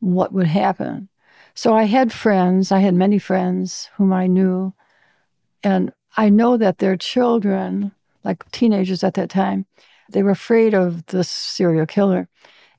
what 0.00 0.32
would 0.32 0.46
happen. 0.46 1.08
So 1.54 1.74
I 1.74 1.84
had 1.84 2.12
friends, 2.12 2.72
I 2.72 2.80
had 2.80 2.94
many 2.94 3.18
friends 3.18 3.90
whom 3.96 4.12
I 4.12 4.26
knew, 4.26 4.72
and 5.62 5.92
I 6.16 6.28
know 6.28 6.56
that 6.56 6.78
their 6.78 6.96
children, 6.96 7.92
like 8.24 8.50
teenagers 8.52 9.04
at 9.04 9.14
that 9.14 9.30
time, 9.30 9.66
they 10.10 10.22
were 10.22 10.30
afraid 10.30 10.74
of 10.74 11.06
this 11.06 11.28
serial 11.28 11.86
killer. 11.86 12.28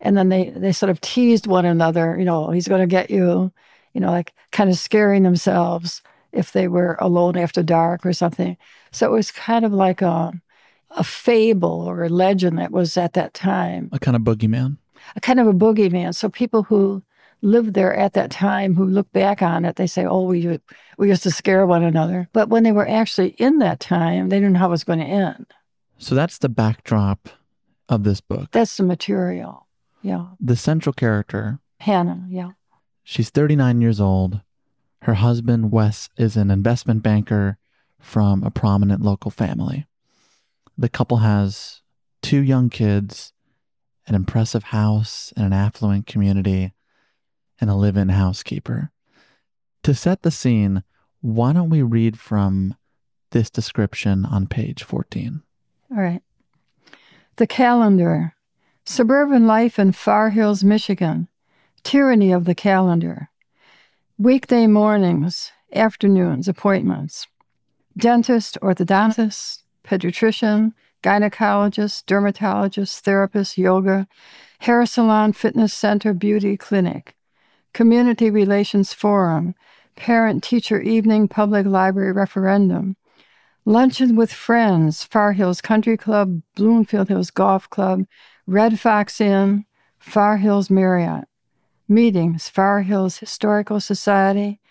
And 0.01 0.17
then 0.17 0.29
they, 0.29 0.49
they 0.49 0.71
sort 0.71 0.89
of 0.89 1.01
teased 1.01 1.47
one 1.47 1.65
another, 1.65 2.17
you 2.17 2.25
know, 2.25 2.49
he's 2.49 2.67
going 2.67 2.81
to 2.81 2.87
get 2.87 3.09
you, 3.09 3.51
you 3.93 4.01
know, 4.01 4.11
like 4.11 4.33
kind 4.51 4.69
of 4.69 4.77
scaring 4.77 5.23
themselves 5.23 6.01
if 6.31 6.51
they 6.51 6.67
were 6.67 6.97
alone 6.99 7.37
after 7.37 7.63
dark 7.63 8.05
or 8.05 8.13
something. 8.13 8.57
So 8.91 9.07
it 9.07 9.15
was 9.15 9.31
kind 9.31 9.65
of 9.65 9.71
like 9.71 10.01
a, 10.01 10.33
a 10.91 11.03
fable 11.03 11.81
or 11.81 12.03
a 12.03 12.09
legend 12.09 12.57
that 12.57 12.71
was 12.71 12.97
at 12.97 13.13
that 13.13 13.33
time. 13.33 13.89
A 13.91 13.99
kind 13.99 14.15
of 14.15 14.23
boogeyman. 14.23 14.77
A 15.15 15.21
kind 15.21 15.39
of 15.39 15.47
a 15.47 15.53
boogeyman. 15.53 16.15
So 16.15 16.29
people 16.29 16.63
who 16.63 17.03
lived 17.41 17.73
there 17.73 17.93
at 17.93 18.13
that 18.13 18.31
time 18.31 18.73
who 18.73 18.85
look 18.85 19.11
back 19.11 19.41
on 19.41 19.65
it, 19.65 19.75
they 19.75 19.87
say, 19.87 20.05
oh, 20.05 20.23
we, 20.23 20.59
we 20.97 21.09
used 21.09 21.23
to 21.23 21.31
scare 21.31 21.67
one 21.67 21.83
another. 21.83 22.29
But 22.33 22.49
when 22.49 22.63
they 22.63 22.71
were 22.71 22.87
actually 22.87 23.29
in 23.31 23.59
that 23.59 23.79
time, 23.79 24.29
they 24.29 24.37
didn't 24.37 24.53
know 24.53 24.59
how 24.59 24.67
it 24.67 24.71
was 24.71 24.83
going 24.83 24.99
to 24.99 25.05
end. 25.05 25.45
So 25.97 26.15
that's 26.15 26.37
the 26.37 26.49
backdrop 26.49 27.29
of 27.89 28.03
this 28.03 28.21
book. 28.21 28.49
That's 28.51 28.77
the 28.77 28.83
material. 28.83 29.67
Yeah. 30.01 30.27
The 30.39 30.55
central 30.55 30.93
character, 30.93 31.59
Hannah, 31.79 32.25
yeah. 32.29 32.51
She's 33.03 33.29
39 33.29 33.81
years 33.81 33.99
old. 33.99 34.41
Her 35.01 35.15
husband, 35.15 35.71
Wes, 35.71 36.09
is 36.17 36.37
an 36.37 36.49
investment 36.49 37.03
banker 37.03 37.57
from 37.99 38.43
a 38.43 38.51
prominent 38.51 39.01
local 39.01 39.31
family. 39.31 39.85
The 40.77 40.89
couple 40.89 41.17
has 41.17 41.81
two 42.21 42.41
young 42.41 42.69
kids, 42.69 43.33
an 44.07 44.15
impressive 44.15 44.65
house 44.65 45.33
and 45.35 45.45
an 45.45 45.53
affluent 45.53 46.07
community, 46.07 46.73
and 47.59 47.69
a 47.69 47.75
live 47.75 47.97
in 47.97 48.09
housekeeper. 48.09 48.91
To 49.83 49.93
set 49.93 50.21
the 50.21 50.31
scene, 50.31 50.83
why 51.21 51.53
don't 51.53 51.69
we 51.69 51.81
read 51.81 52.19
from 52.19 52.75
this 53.31 53.49
description 53.49 54.25
on 54.25 54.47
page 54.47 54.83
14? 54.83 55.41
All 55.91 55.97
right. 55.97 56.21
The 57.35 57.47
calendar. 57.47 58.35
Suburban 58.85 59.47
life 59.47 59.79
in 59.79 59.91
Far 59.91 60.31
Hills, 60.31 60.63
Michigan. 60.63 61.27
Tyranny 61.83 62.31
of 62.31 62.45
the 62.45 62.55
calendar. 62.55 63.29
Weekday 64.17 64.67
mornings, 64.67 65.51
afternoons, 65.73 66.47
appointments. 66.47 67.27
Dentist, 67.97 68.57
orthodontist, 68.61 69.63
pediatrician, 69.83 70.71
gynecologist, 71.03 72.05
dermatologist, 72.05 73.03
therapist, 73.03 73.57
yoga, 73.57 74.07
hair 74.59 74.85
salon, 74.85 75.33
fitness 75.33 75.73
center, 75.73 76.13
beauty 76.13 76.55
clinic. 76.55 77.15
Community 77.73 78.29
Relations 78.29 78.93
Forum, 78.93 79.53
Parent 79.95 80.43
Teacher 80.43 80.79
Evening 80.79 81.27
Public 81.27 81.65
Library 81.65 82.13
Referendum, 82.13 82.95
Luncheon 83.65 84.15
with 84.15 84.31
friends, 84.31 85.03
Far 85.03 85.33
Hills 85.33 85.59
Country 85.59 85.97
Club, 85.97 86.41
Bloomfield 86.55 87.09
Hills 87.09 87.29
Golf 87.29 87.69
Club, 87.69 88.05
Red 88.47 88.79
Fox 88.79 89.19
Inn, 89.19 89.65
Far 89.99 90.37
Hills 90.37 90.69
Marriott. 90.69 91.25
Meetings, 91.89 92.47
Far 92.47 92.83
Hills 92.83 93.17
Historical 93.17 93.81
Society, 93.81 94.61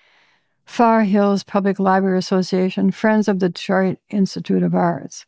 Far 0.64 1.02
Hills 1.02 1.42
Public 1.42 1.78
Library 1.78 2.19
Association, 2.19 2.90
Friends 2.90 3.28
of 3.28 3.38
the 3.38 3.50
Detroit 3.50 3.99
Institute 4.09 4.62
of 4.62 4.75
Arts. 4.75 5.26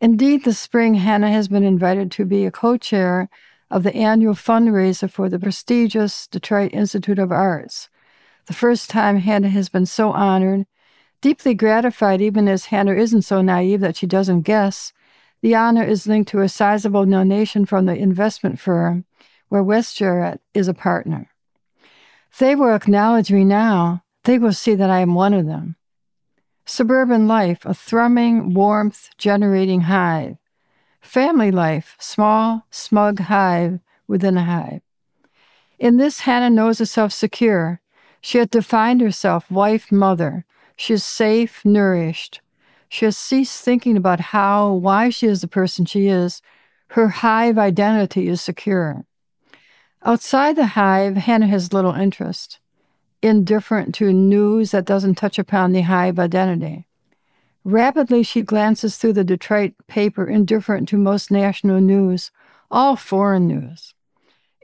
Indeed, 0.00 0.44
this 0.44 0.58
spring, 0.58 0.94
Hannah 0.94 1.30
has 1.30 1.48
been 1.48 1.64
invited 1.64 2.10
to 2.12 2.24
be 2.24 2.46
a 2.46 2.50
co 2.50 2.78
chair 2.78 3.28
of 3.70 3.82
the 3.82 3.94
annual 3.94 4.32
fundraiser 4.32 5.10
for 5.10 5.28
the 5.28 5.38
prestigious 5.38 6.26
Detroit 6.28 6.72
Institute 6.72 7.18
of 7.18 7.30
Arts. 7.30 7.90
The 8.46 8.54
first 8.54 8.88
time 8.88 9.18
Hannah 9.18 9.50
has 9.50 9.68
been 9.68 9.86
so 9.86 10.12
honored, 10.12 10.66
deeply 11.20 11.52
gratified, 11.52 12.22
even 12.22 12.48
as 12.48 12.66
Hannah 12.66 12.94
isn't 12.94 13.22
so 13.22 13.42
naive 13.42 13.80
that 13.80 13.96
she 13.96 14.06
doesn't 14.06 14.42
guess. 14.42 14.94
The 15.42 15.54
honor 15.54 15.84
is 15.84 16.06
linked 16.06 16.30
to 16.30 16.40
a 16.40 16.48
sizable 16.48 17.04
donation 17.04 17.66
from 17.66 17.84
the 17.84 17.94
investment 17.94 18.58
firm 18.58 19.04
where 19.48 19.62
Wes 19.62 19.94
Jarrett 19.94 20.40
is 20.54 20.68
a 20.68 20.74
partner. 20.74 21.30
They 22.38 22.54
will 22.54 22.74
acknowledge 22.74 23.30
me 23.30 23.44
now, 23.44 24.02
they 24.24 24.38
will 24.38 24.52
see 24.52 24.74
that 24.74 24.90
I 24.90 25.00
am 25.00 25.14
one 25.14 25.32
of 25.32 25.46
them. 25.46 25.76
Suburban 26.64 27.28
life, 27.28 27.64
a 27.64 27.72
thrumming, 27.72 28.52
warmth 28.52 29.10
generating 29.16 29.82
hive. 29.82 30.36
Family 31.00 31.52
life, 31.52 31.96
small, 32.00 32.66
smug 32.70 33.20
hive 33.20 33.78
within 34.08 34.36
a 34.36 34.44
hive. 34.44 34.80
In 35.78 35.96
this, 35.96 36.20
Hannah 36.20 36.50
knows 36.50 36.78
herself 36.78 37.12
secure. 37.12 37.80
She 38.20 38.38
has 38.38 38.48
defined 38.48 39.00
herself 39.00 39.48
wife, 39.50 39.92
mother. 39.92 40.44
She 40.76 40.94
is 40.94 41.04
safe, 41.04 41.64
nourished. 41.64 42.40
She 42.88 43.04
has 43.04 43.16
ceased 43.16 43.64
thinking 43.64 43.96
about 43.96 44.20
how, 44.20 44.72
why 44.72 45.10
she 45.10 45.26
is 45.26 45.40
the 45.40 45.48
person 45.48 45.84
she 45.84 46.08
is. 46.08 46.42
Her 46.88 47.08
hive 47.08 47.58
identity 47.58 48.28
is 48.28 48.40
secure. 48.40 49.04
Outside 50.06 50.54
the 50.54 50.66
hive, 50.66 51.16
Hannah 51.16 51.48
has 51.48 51.72
little 51.72 51.92
interest 51.92 52.60
indifferent 53.22 53.92
to 53.96 54.12
news 54.12 54.70
that 54.70 54.84
doesn't 54.84 55.16
touch 55.16 55.36
upon 55.36 55.72
the 55.72 55.80
hive 55.80 56.16
identity. 56.20 56.86
Rapidly, 57.64 58.22
she 58.22 58.40
glances 58.40 58.96
through 58.96 59.14
the 59.14 59.24
Detroit 59.24 59.72
paper, 59.88 60.24
indifferent 60.24 60.88
to 60.90 60.96
most 60.96 61.32
national 61.32 61.80
news, 61.80 62.30
all 62.70 62.94
foreign 62.94 63.48
news. 63.48 63.94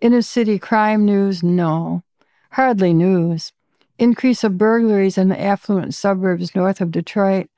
Inner 0.00 0.22
city 0.22 0.60
crime 0.60 1.04
news, 1.04 1.42
no. 1.42 2.04
Hardly 2.52 2.92
news. 2.92 3.52
Increase 3.98 4.44
of 4.44 4.56
burglaries 4.56 5.18
in 5.18 5.28
the 5.28 5.40
affluent 5.40 5.92
suburbs 5.92 6.54
north 6.54 6.80
of 6.80 6.92
Detroit. 6.92 7.48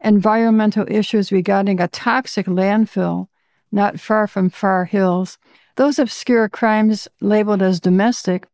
Environmental 0.00 0.86
issues 0.88 1.32
regarding 1.32 1.80
a 1.80 1.88
toxic 1.88 2.46
landfill 2.46 3.26
not 3.72 3.98
far 3.98 4.28
from 4.28 4.50
Far 4.50 4.84
Hills. 4.84 5.36
Those 5.76 5.98
obscure 5.98 6.48
crimes 6.48 7.08
labeled 7.20 7.62
as 7.62 7.80
domestic 7.80 8.46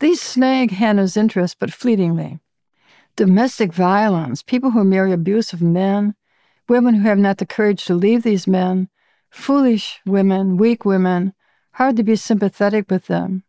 these 0.00 0.20
snag 0.20 0.70
Hannah's 0.70 1.16
interest, 1.16 1.58
but 1.58 1.72
fleetingly. 1.72 2.40
Domestic 3.16 3.70
violence, 3.72 4.42
people 4.42 4.70
who 4.70 4.82
marry 4.82 5.12
abusive 5.12 5.60
men, 5.60 6.14
women 6.68 6.94
who 6.94 7.02
have 7.02 7.18
not 7.18 7.36
the 7.36 7.44
courage 7.44 7.84
to 7.84 7.94
leave 7.94 8.22
these 8.22 8.46
men, 8.46 8.88
foolish 9.28 10.00
women, 10.06 10.56
weak 10.56 10.86
women, 10.86 11.34
hard 11.72 11.96
to 11.96 12.02
be 12.02 12.16
sympathetic 12.16 12.90
with 12.90 13.08
them. 13.08 13.42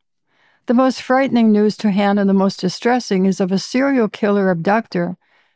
The 0.65 0.73
most 0.73 1.01
frightening 1.01 1.53
news 1.53 1.77
to 1.77 1.91
Hannah, 1.91 2.25
the 2.25 2.33
most 2.33 2.59
distressing, 2.59 3.25
is 3.25 3.39
of 3.39 3.51
a 3.51 3.57
serial 3.57 4.09
killer 4.09 4.49
abductor, 4.49 5.15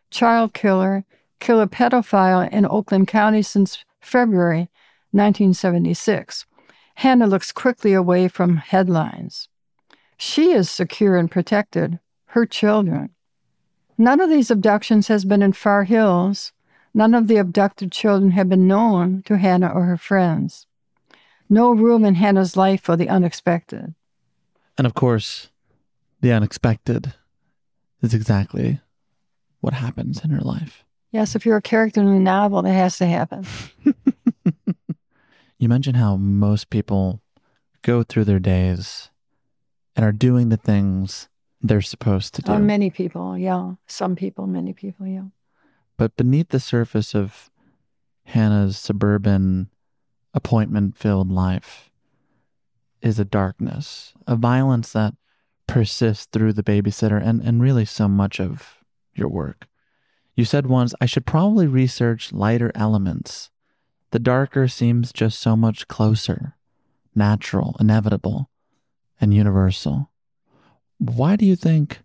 child 0.09 0.53
killer, 0.53 1.03
killer 1.41 1.67
pedophile 1.67 2.49
in 2.51 2.65
Oakland 2.65 3.09
County 3.09 3.41
since 3.41 3.83
February 3.99 4.69
1976. 5.11 6.45
Hannah 6.95 7.27
looks 7.27 7.51
quickly 7.51 7.93
away 7.93 8.27
from 8.27 8.57
headlines. 8.57 9.49
She 10.17 10.51
is 10.51 10.69
secure 10.69 11.17
and 11.17 11.29
protected, 11.29 11.99
her 12.27 12.45
children. 12.45 13.09
None 13.97 14.19
of 14.19 14.29
these 14.29 14.51
abductions 14.51 15.07
has 15.07 15.25
been 15.25 15.41
in 15.41 15.53
Far 15.53 15.83
Hills. 15.83 16.51
None 16.93 17.13
of 17.13 17.27
the 17.27 17.37
abducted 17.37 17.91
children 17.91 18.31
have 18.31 18.49
been 18.49 18.67
known 18.67 19.23
to 19.23 19.37
Hannah 19.37 19.71
or 19.71 19.83
her 19.83 19.97
friends. 19.97 20.67
No 21.49 21.71
room 21.71 22.05
in 22.05 22.15
Hannah's 22.15 22.57
life 22.57 22.81
for 22.81 22.95
the 22.95 23.09
unexpected. 23.09 23.93
And 24.77 24.87
of 24.87 24.93
course, 24.93 25.49
the 26.21 26.31
unexpected 26.31 27.13
is 28.01 28.13
exactly 28.13 28.79
what 29.59 29.73
happens 29.73 30.23
in 30.23 30.29
her 30.31 30.41
life. 30.41 30.83
Yes, 31.11 31.35
if 31.35 31.45
you're 31.45 31.57
a 31.57 31.61
character 31.61 32.01
in 32.01 32.07
a 32.07 32.19
novel, 32.19 32.61
that 32.61 32.73
has 32.73 32.97
to 32.97 33.05
happen. 33.05 33.45
you 35.65 35.69
mentioned 35.69 35.97
how 35.97 36.15
most 36.15 36.69
people 36.69 37.23
go 37.81 38.03
through 38.03 38.23
their 38.25 38.37
days 38.37 39.09
and 39.95 40.05
are 40.05 40.11
doing 40.11 40.49
the 40.49 40.57
things 40.57 41.27
they're 41.59 41.81
supposed 41.81 42.35
to 42.35 42.43
do. 42.43 42.51
Uh, 42.51 42.59
many 42.59 42.91
people, 42.91 43.35
yeah. 43.35 43.73
Some 43.87 44.15
people, 44.15 44.45
many 44.45 44.73
people, 44.73 45.07
yeah. 45.07 45.23
But 45.97 46.15
beneath 46.17 46.49
the 46.49 46.59
surface 46.59 47.15
of 47.15 47.49
Hannah's 48.25 48.77
suburban, 48.77 49.71
appointment 50.35 50.99
filled 50.99 51.31
life 51.31 51.89
is 53.01 53.17
a 53.17 53.25
darkness, 53.25 54.13
a 54.27 54.35
violence 54.35 54.91
that 54.91 55.15
persists 55.65 56.27
through 56.31 56.53
the 56.53 56.61
babysitter 56.61 57.19
and, 57.19 57.41
and 57.41 57.59
really 57.59 57.85
so 57.85 58.07
much 58.07 58.39
of 58.39 58.83
your 59.15 59.29
work. 59.29 59.65
You 60.35 60.45
said 60.45 60.67
once, 60.67 60.93
I 61.01 61.07
should 61.07 61.25
probably 61.25 61.65
research 61.65 62.31
lighter 62.31 62.71
elements. 62.75 63.49
The 64.15 64.19
darker 64.19 64.69
seems 64.69 65.11
just 65.11 65.41
so 65.41 65.57
much 65.57 65.89
closer, 65.89 66.55
natural, 67.13 67.75
inevitable 67.81 68.49
and 69.19 69.33
universal. 69.33 70.09
Why 70.99 71.35
do 71.35 71.45
you 71.45 71.57
think 71.57 71.99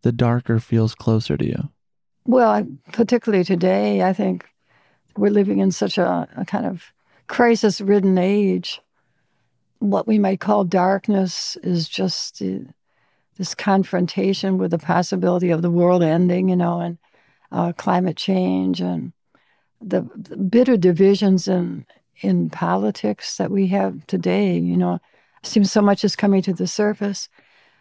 the 0.00 0.10
darker 0.10 0.58
feels 0.58 0.94
closer 0.94 1.36
to 1.36 1.44
you? 1.44 1.68
Well, 2.24 2.66
particularly 2.92 3.44
today, 3.44 4.02
I 4.02 4.14
think 4.14 4.48
we're 5.18 5.28
living 5.28 5.58
in 5.58 5.70
such 5.70 5.98
a, 5.98 6.26
a 6.34 6.46
kind 6.46 6.64
of 6.64 6.94
crisis 7.26 7.82
ridden 7.82 8.16
age. 8.16 8.80
What 9.80 10.06
we 10.06 10.18
might 10.18 10.40
call 10.40 10.64
darkness 10.64 11.58
is 11.62 11.90
just 11.90 12.40
uh, 12.40 12.72
this 13.36 13.54
confrontation 13.54 14.56
with 14.56 14.70
the 14.70 14.78
possibility 14.78 15.50
of 15.50 15.60
the 15.60 15.70
world 15.70 16.02
ending, 16.02 16.48
you 16.48 16.56
know, 16.56 16.80
and 16.80 16.96
uh, 17.52 17.74
climate 17.74 18.16
change 18.16 18.80
and 18.80 19.12
the, 19.80 20.02
bitter 20.02 20.76
divisions 20.76 21.48
in 21.48 21.86
in 22.22 22.50
politics 22.50 23.38
that 23.38 23.50
we 23.50 23.66
have 23.68 24.06
today. 24.06 24.58
You 24.58 24.76
know, 24.76 24.98
seems 25.42 25.72
so 25.72 25.80
much 25.82 26.04
is 26.04 26.16
coming 26.16 26.42
to 26.42 26.52
the 26.52 26.66
surface. 26.66 27.28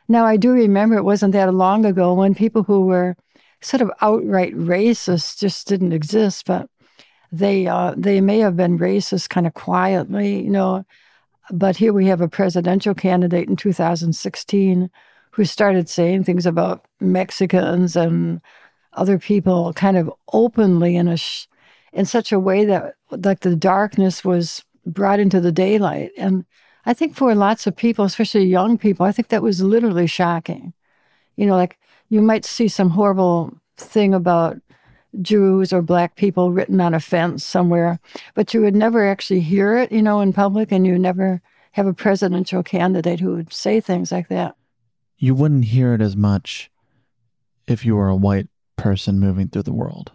Now, 0.08 0.26
I 0.26 0.38
do 0.38 0.52
remember 0.52 0.96
it 0.96 1.04
wasn't 1.04 1.34
that 1.34 1.54
long 1.54 1.86
ago 1.86 2.14
when 2.14 2.34
people 2.34 2.64
who 2.64 2.82
were 2.82 3.16
sort 3.62 3.82
of 3.82 3.92
outright 4.02 4.56
racist 4.56 5.40
just 5.40 5.68
didn't 5.68 5.94
exist, 5.94 6.46
but 6.46 6.70
they 7.32 7.68
uh, 7.68 7.94
they 7.96 8.22
may 8.22 8.40
have 8.40 8.56
been 8.56 8.80
racist 8.80 9.30
kind 9.30 9.46
of 9.46 9.54
quietly, 9.54 10.44
you 10.44 10.50
know. 10.50 10.86
But 11.52 11.78
here 11.78 11.94
we 11.94 12.06
have 12.08 12.22
a 12.22 12.28
presidential 12.28 12.94
candidate 12.94 13.50
in 13.50 13.56
2016 13.56 14.90
who 15.32 15.46
started 15.46 15.90
saying 15.90 16.24
things 16.24 16.46
about 16.46 16.86
Mexicans 17.00 17.96
and 17.96 18.42
other 18.94 19.20
people 19.20 19.74
kind 19.74 19.98
of 19.98 20.12
openly 20.34 20.96
in 20.96 21.08
a 21.08 21.18
sh- 21.18 21.48
in 21.94 22.06
such 22.06 22.32
a 22.32 22.40
way 22.40 22.66
that 22.66 22.96
like 23.12 23.42
the 23.42 23.56
darkness 23.56 24.24
was 24.24 24.64
brought 24.86 25.20
into 25.20 25.40
the 25.40 25.52
daylight 25.52 26.12
and 26.18 26.46
I 26.86 26.94
think 26.94 27.16
for 27.16 27.36
lots 27.36 27.68
of 27.68 27.76
people, 27.76 28.06
especially 28.06 28.46
young 28.46 28.78
people, 28.78 29.06
I 29.06 29.12
think 29.12 29.28
that 29.28 29.44
was 29.44 29.62
literally 29.62 30.08
shocking. 30.08 30.74
You 31.36 31.46
know, 31.46 31.56
like 31.56 31.78
you 32.10 32.22
might 32.22 32.46
see 32.46 32.68
some 32.68 32.90
horrible 32.90 33.56
thing 33.78 34.14
about 34.14 34.58
Jews 35.22 35.74
or 35.74 35.82
black 35.82 36.16
people 36.16 36.52
written 36.52 36.82
on 36.82 36.94
a 36.94 37.00
fence 37.00 37.44
somewhere, 37.44 38.00
but 38.34 38.54
you 38.54 38.62
would 38.62 38.76
never 38.76 39.08
actually 39.08 39.42
hear 39.42 39.78
it, 39.78 39.92
you 39.92 40.02
know, 40.02 40.20
in 40.22 40.34
public, 40.34 40.72
and 40.72 40.86
you 40.86 40.98
never 40.98 41.42
have 41.74 41.88
a 41.88 41.94
presidential 41.94 42.64
candidate 42.64 43.20
who 43.20 43.36
would 43.36 43.54
say 43.54 43.80
things 43.80 44.12
like 44.12 44.28
that. 44.30 44.56
You 45.18 45.36
wouldn't 45.36 45.66
hear 45.66 45.94
it 45.94 46.02
as 46.02 46.16
much 46.16 46.72
if 47.68 47.86
you 47.86 47.96
were 47.96 48.10
a 48.10 48.16
white 48.16 48.48
person 48.78 49.20
moving 49.20 49.48
through 49.48 49.64
the 49.64 49.74
world. 49.74 50.12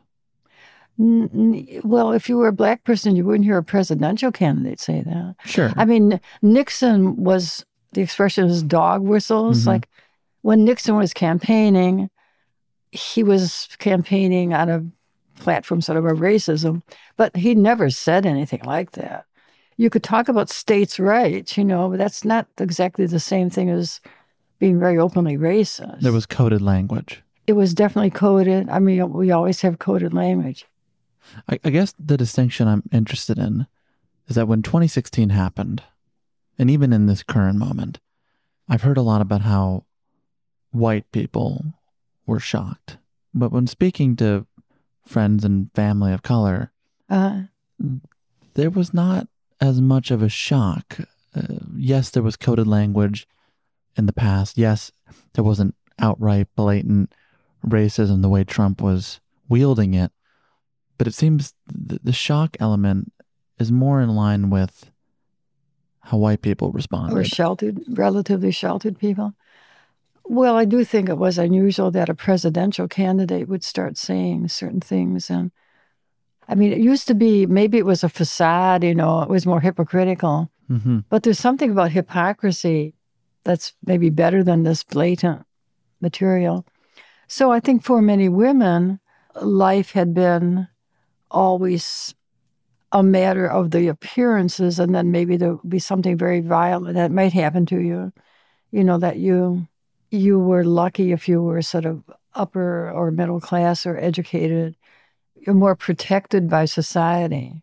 Well, 0.96 2.12
if 2.12 2.28
you 2.28 2.37
were 2.37 2.48
a 2.48 2.52
black 2.52 2.85
person, 2.85 3.16
you 3.16 3.24
wouldn't 3.24 3.44
hear 3.44 3.59
a 3.59 3.64
presidential 3.64 4.30
candidate 4.30 4.78
say 4.78 5.02
that. 5.02 5.35
Sure. 5.44 5.72
I 5.76 5.85
mean, 5.85 6.20
Nixon 6.40 7.16
was 7.16 7.64
the 7.92 8.02
expression 8.02 8.46
is 8.46 8.62
dog 8.62 9.02
whistles. 9.02 9.61
Mm-hmm. 9.61 9.70
Like 9.70 9.88
when 10.42 10.64
Nixon 10.64 10.96
was 10.96 11.12
campaigning, 11.12 12.11
he 12.92 13.22
was 13.22 13.68
campaigning 13.78 14.54
on 14.54 14.68
a 14.68 14.85
platform 15.40 15.80
sort 15.80 15.98
of 15.98 16.04
a 16.04 16.12
racism, 16.12 16.83
but 17.16 17.35
he 17.37 17.54
never 17.54 17.90
said 17.90 18.24
anything 18.26 18.62
like 18.64 18.92
that. 18.92 19.24
You 19.76 19.90
could 19.90 20.04
talk 20.04 20.28
about 20.28 20.50
states' 20.50 21.00
rights, 21.00 21.57
you 21.57 21.64
know, 21.64 21.88
but 21.88 21.98
that's 21.98 22.24
not 22.24 22.46
exactly 22.59 23.07
the 23.07 23.18
same 23.18 23.50
thing 23.50 23.68
as 23.68 24.00
being 24.61 24.78
very 24.78 24.98
openly 24.98 25.37
racist. 25.37 26.00
There 26.00 26.12
was 26.12 26.26
coded 26.26 26.62
language. 26.62 27.22
It 27.48 27.54
was 27.54 27.74
definitely 27.74 28.11
coded. 28.11 28.68
I 28.68 28.78
mean, 28.78 29.12
we 29.12 29.33
always 29.33 29.61
have 29.62 29.80
coded 29.80 30.14
language. 30.14 30.64
I, 31.48 31.58
I 31.64 31.70
guess 31.70 31.94
the 31.98 32.16
distinction 32.16 32.68
I'm 32.68 32.82
interested 32.92 33.38
in 33.38 33.66
is 34.28 34.37
that 34.37 34.48
when 34.48 34.62
2016 34.62 35.30
happened, 35.30 35.82
and 36.58 36.70
even 36.70 36.92
in 36.92 37.06
this 37.06 37.22
current 37.22 37.58
moment, 37.58 38.00
I've 38.68 38.82
heard 38.82 38.96
a 38.96 39.02
lot 39.02 39.20
about 39.20 39.42
how 39.42 39.84
white 40.70 41.10
people 41.12 41.64
were 42.26 42.40
shocked. 42.40 42.98
But 43.34 43.52
when 43.52 43.66
speaking 43.66 44.16
to 44.16 44.46
friends 45.06 45.44
and 45.44 45.70
family 45.74 46.12
of 46.12 46.22
color, 46.22 46.72
uh, 47.10 47.42
there 48.54 48.70
was 48.70 48.94
not 48.94 49.28
as 49.60 49.80
much 49.80 50.10
of 50.10 50.22
a 50.22 50.28
shock. 50.28 50.98
Uh, 51.34 51.58
yes, 51.76 52.10
there 52.10 52.22
was 52.22 52.37
coded 52.37 52.66
language 52.66 53.26
in 53.96 54.06
the 54.06 54.12
past. 54.12 54.56
Yes, 54.56 54.92
there 55.34 55.44
wasn't 55.44 55.74
outright 55.98 56.48
blatant 56.56 57.12
racism 57.66 58.22
the 58.22 58.28
way 58.28 58.44
Trump 58.44 58.80
was 58.80 59.20
wielding 59.48 59.94
it. 59.94 60.12
But 60.98 61.07
it 61.07 61.14
seems 61.14 61.54
th- 61.88 62.00
the 62.02 62.12
shock 62.12 62.57
element 62.61 63.12
is 63.59 63.72
more 63.72 64.00
in 64.00 64.11
line 64.11 64.50
with 64.50 64.90
how 66.00 66.18
white 66.18 66.42
people 66.42 66.70
responded. 66.72 67.16
Or 67.16 67.24
sheltered, 67.24 67.80
relatively 67.88 68.50
sheltered 68.50 68.98
people. 68.98 69.35
Well, 70.24 70.57
I 70.57 70.64
do 70.64 70.85
think 70.85 71.09
it 71.09 71.18
was 71.18 71.38
unusual 71.38 71.90
that 71.90 72.09
a 72.09 72.14
presidential 72.14 72.88
candidate 72.88 73.48
would 73.48 73.62
start 73.62 73.98
saying 73.98 74.48
certain 74.48 74.80
things. 74.80 75.30
And 75.30 75.50
I 76.48 76.54
mean, 76.54 76.72
it 76.72 76.80
used 76.80 77.07
to 77.09 77.14
be 77.14 77.46
maybe 77.46 77.78
it 77.78 77.87
was 77.87 78.04
a 78.04 78.09
facade, 78.09 78.85
you 78.85 78.94
know, 78.94 79.22
it 79.22 79.28
was 79.28 79.46
more 79.46 79.61
hypocritical. 79.61 80.50
Mm-hmm. 80.70 81.00
But 81.11 81.22
there's 81.22 81.38
something 81.38 81.70
about 81.70 81.92
hypocrisy 81.92 82.94
that's 83.44 83.74
maybe 83.85 84.09
better 84.11 84.42
than 84.42 84.62
this 84.62 84.83
blatant 84.83 85.44
material. 86.00 86.66
So 87.28 87.52
I 87.52 87.61
think 87.61 87.83
for 87.83 88.00
many 88.00 88.28
women, 88.28 89.00
life 89.40 89.92
had 89.92 90.14
been 90.14 90.68
always 91.35 92.14
a 92.92 93.03
matter 93.03 93.47
of 93.47 93.73
the 93.73 93.88
appearances, 93.88 94.79
and 94.79 94.94
then 94.94 95.11
maybe 95.11 95.37
there 95.37 95.55
would 95.55 95.68
be 95.68 95.81
something 95.81 96.16
very 96.16 96.40
violent 96.40 96.94
that 96.94 97.11
might 97.11 97.33
happen 97.33 97.66
to 97.66 97.81
you. 97.81 98.12
You 98.70 98.85
know, 98.85 98.99
that 98.99 99.18
you 99.18 99.68
you 100.11 100.38
were 100.38 100.64
lucky 100.64 101.11
if 101.12 101.29
you 101.29 101.42
were 101.42 101.61
sort 101.61 101.85
of 101.85 102.03
upper 102.35 102.90
or 102.90 103.11
middle 103.11 103.40
class 103.40 103.85
or 103.85 103.99
educated. 103.99 104.77
You're 105.35 105.55
more 105.55 105.75
protected 105.75 106.49
by 106.49 106.64
society. 106.66 107.62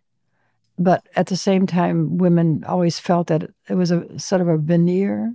But 0.77 1.07
at 1.15 1.27
the 1.27 1.37
same 1.37 1.65
time, 1.65 2.17
women 2.17 2.63
always 2.67 2.99
felt 2.99 3.27
that 3.27 3.49
it 3.69 3.75
was 3.75 3.91
a 3.91 4.19
sort 4.19 4.41
of 4.41 4.47
a 4.47 4.57
veneer, 4.57 5.33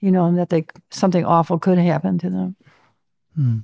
you 0.00 0.10
know, 0.10 0.26
and 0.26 0.38
that 0.38 0.48
they 0.48 0.66
something 0.90 1.24
awful 1.24 1.58
could 1.58 1.78
happen 1.78 2.18
to 2.18 2.30
them. 2.30 2.56
Hmm. 3.34 3.58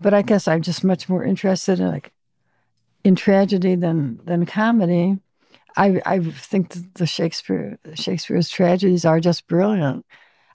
But 0.00 0.14
I 0.14 0.22
guess 0.22 0.46
I'm 0.46 0.62
just 0.62 0.84
much 0.84 1.08
more 1.08 1.24
interested 1.24 1.80
in 1.80 1.88
like 1.88 2.12
in 3.08 3.16
tragedy 3.16 3.74
than 3.74 4.20
than 4.24 4.46
comedy. 4.46 5.18
I 5.76 6.00
I 6.06 6.20
think 6.20 6.94
the 6.94 7.06
Shakespeare 7.06 7.78
Shakespeare's 7.94 8.50
tragedies 8.50 9.04
are 9.04 9.18
just 9.18 9.48
brilliant. 9.48 10.04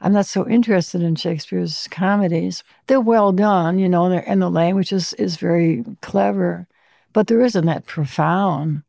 I'm 0.02 0.14
not 0.14 0.26
so 0.26 0.48
interested 0.48 1.02
in 1.02 1.16
Shakespeare's 1.16 1.88
comedies. 1.90 2.64
They're 2.88 3.00
well 3.00 3.32
done, 3.32 3.80
you 3.80 3.88
know, 3.88 4.12
and 4.12 4.42
the 4.42 4.50
language 4.50 4.92
is, 4.92 5.14
is 5.14 5.38
very 5.38 5.86
clever, 6.02 6.68
but 7.14 7.28
there 7.28 7.40
isn't 7.40 7.66
that 7.68 7.86
profound, 7.86 8.84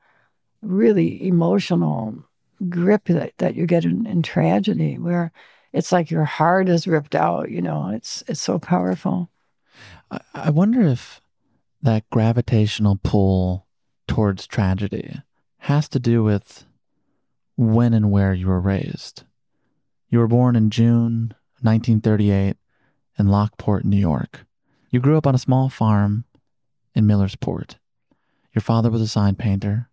really 0.60 1.24
emotional 1.24 2.24
grip 2.68 3.04
that, 3.04 3.32
that 3.38 3.54
you 3.54 3.64
get 3.64 3.84
in, 3.84 4.06
in 4.06 4.22
tragedy, 4.22 4.98
where 4.98 5.30
it's 5.72 5.92
like 5.92 6.10
your 6.10 6.24
heart 6.24 6.68
is 6.68 6.88
ripped 6.88 7.14
out. 7.14 7.48
You 7.48 7.62
know, 7.62 7.90
it's 7.90 8.24
it's 8.26 8.42
so 8.42 8.58
powerful. 8.58 9.30
I, 10.10 10.20
I 10.34 10.50
wonder 10.50 10.82
if 10.82 11.20
that 11.84 12.08
gravitational 12.08 12.98
pull 13.02 13.66
towards 14.08 14.46
tragedy 14.46 15.20
has 15.58 15.86
to 15.86 15.98
do 15.98 16.24
with 16.24 16.64
when 17.56 17.92
and 17.92 18.10
where 18.10 18.32
you 18.32 18.46
were 18.46 18.58
raised. 18.60 19.24
You 20.08 20.18
were 20.18 20.26
born 20.26 20.56
in 20.56 20.70
June 20.70 21.34
1938 21.60 22.56
in 23.18 23.28
Lockport, 23.28 23.84
New 23.84 23.98
York. 23.98 24.46
You 24.88 24.98
grew 24.98 25.18
up 25.18 25.26
on 25.26 25.34
a 25.34 25.38
small 25.38 25.68
farm 25.68 26.24
in 26.94 27.04
Millersport. 27.04 27.74
Your 28.54 28.62
father 28.62 28.90
was 28.90 29.02
a 29.02 29.06
sign 29.08 29.34
painter, 29.34 29.90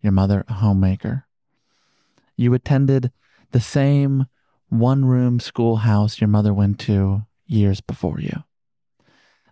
your 0.00 0.12
mother 0.12 0.46
a 0.48 0.54
homemaker. 0.54 1.26
You 2.36 2.54
attended 2.54 3.12
the 3.50 3.60
same 3.60 4.26
one 4.70 5.04
room 5.04 5.40
schoolhouse 5.40 6.22
your 6.22 6.28
mother 6.28 6.54
went 6.54 6.78
to 6.80 7.26
years 7.46 7.82
before 7.82 8.18
you. 8.18 8.44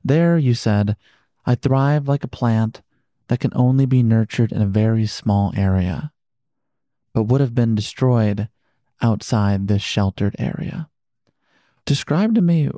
There, 0.03 0.39
you 0.39 0.55
said, 0.55 0.97
I 1.45 1.55
thrive 1.55 2.09
like 2.09 2.25
a 2.25 2.29
plant 2.29 2.83
that 3.29 3.41
can 3.41 3.53
only 3.55 3.87
be 3.87 4.03
nurtured 4.03 4.53
in 4.53 4.63
a 4.63 4.67
very 4.67 5.07
small 5.07 5.53
area, 5.57 6.13
but 7.13 7.25
would 7.25 7.41
have 7.41 7.55
been 7.55 7.75
destroyed 7.75 8.49
outside 9.01 9.67
this 9.67 9.83
sheltered 9.83 10.37
area. 10.39 10.89
Describe 11.85 12.35
to 12.35 12.41
me 12.41 12.71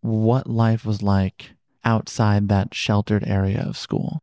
what 0.00 0.48
life 0.48 0.84
was 0.84 1.02
like 1.02 1.52
outside 1.84 2.48
that 2.48 2.74
sheltered 2.74 3.24
area 3.26 3.60
of 3.60 3.76
school. 3.76 4.22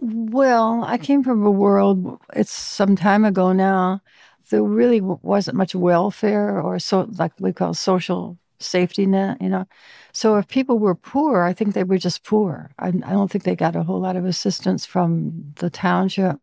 Well, 0.00 0.84
I 0.84 0.98
came 0.98 1.22
from 1.24 1.44
a 1.44 1.50
world, 1.50 2.20
it's 2.34 2.52
some 2.52 2.96
time 2.96 3.24
ago 3.24 3.52
now, 3.52 4.02
there 4.50 4.62
really 4.62 5.00
wasn't 5.00 5.56
much 5.56 5.74
welfare 5.74 6.60
or 6.60 6.78
so 6.78 7.08
like 7.16 7.32
we 7.40 7.52
call 7.52 7.72
social 7.72 8.38
safety 8.58 9.06
net, 9.06 9.40
you 9.40 9.48
know. 9.48 9.66
So 10.12 10.36
if 10.36 10.48
people 10.48 10.78
were 10.78 10.94
poor, 10.94 11.42
I 11.42 11.52
think 11.52 11.74
they 11.74 11.84
were 11.84 11.98
just 11.98 12.24
poor. 12.24 12.70
I, 12.78 12.88
I 12.88 12.90
don't 12.90 13.30
think 13.30 13.44
they 13.44 13.56
got 13.56 13.76
a 13.76 13.82
whole 13.82 14.00
lot 14.00 14.16
of 14.16 14.24
assistance 14.24 14.86
from 14.86 15.52
the 15.56 15.70
township. 15.70 16.36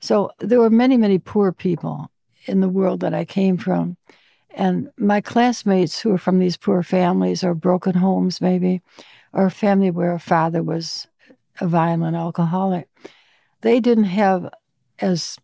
So 0.00 0.30
there 0.38 0.60
were 0.60 0.70
many, 0.70 0.96
many 0.96 1.18
poor 1.18 1.52
people 1.52 2.10
in 2.46 2.60
the 2.60 2.68
world 2.68 3.00
that 3.00 3.14
I 3.14 3.24
came 3.24 3.56
from. 3.56 3.96
And 4.50 4.90
my 4.96 5.20
classmates 5.20 6.00
who 6.00 6.12
are 6.12 6.18
from 6.18 6.38
these 6.38 6.56
poor 6.56 6.82
families 6.82 7.42
or 7.42 7.54
broken 7.54 7.94
homes, 7.94 8.40
maybe, 8.40 8.82
or 9.32 9.46
a 9.46 9.50
family 9.50 9.90
where 9.90 10.12
a 10.12 10.20
father 10.20 10.62
was 10.62 11.08
a 11.60 11.66
violent 11.66 12.16
alcoholic, 12.16 12.88
they 13.62 13.80
didn't 13.80 14.04
have 14.04 14.52
as 15.00 15.38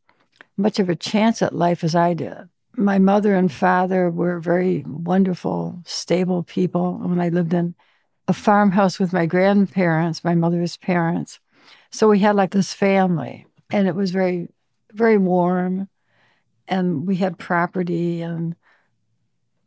much 0.57 0.79
of 0.79 0.89
a 0.89 0.95
chance 0.95 1.43
at 1.43 1.55
life 1.55 1.83
as 1.83 1.95
I 1.95 2.15
did. 2.15 2.49
My 2.77 2.99
mother 2.99 3.35
and 3.35 3.51
father 3.51 4.11
were 4.11 4.41
very 4.41 4.85
wonderful, 4.87 5.81
stable 5.85 6.43
people. 6.43 6.99
When 6.99 7.21
I 7.21 7.29
lived 7.29 7.53
in 7.53 7.75
a 8.29 8.33
farmhouse 8.33 8.99
with 8.99 9.13
my 9.13 9.27
grandparents, 9.27 10.25
my 10.25 10.35
mother's 10.35 10.77
parents. 10.77 11.41
So 11.91 12.09
we 12.09 12.21
had 12.21 12.37
like 12.37 12.53
this 12.53 12.73
family, 12.73 13.47
and 13.71 13.89
it 13.89 13.95
was 13.95 14.13
very, 14.13 14.49
very 14.93 15.19
warm 15.19 15.89
and 16.71 17.07
we 17.07 17.17
had 17.17 17.37
property 17.37 18.23
and 18.23 18.55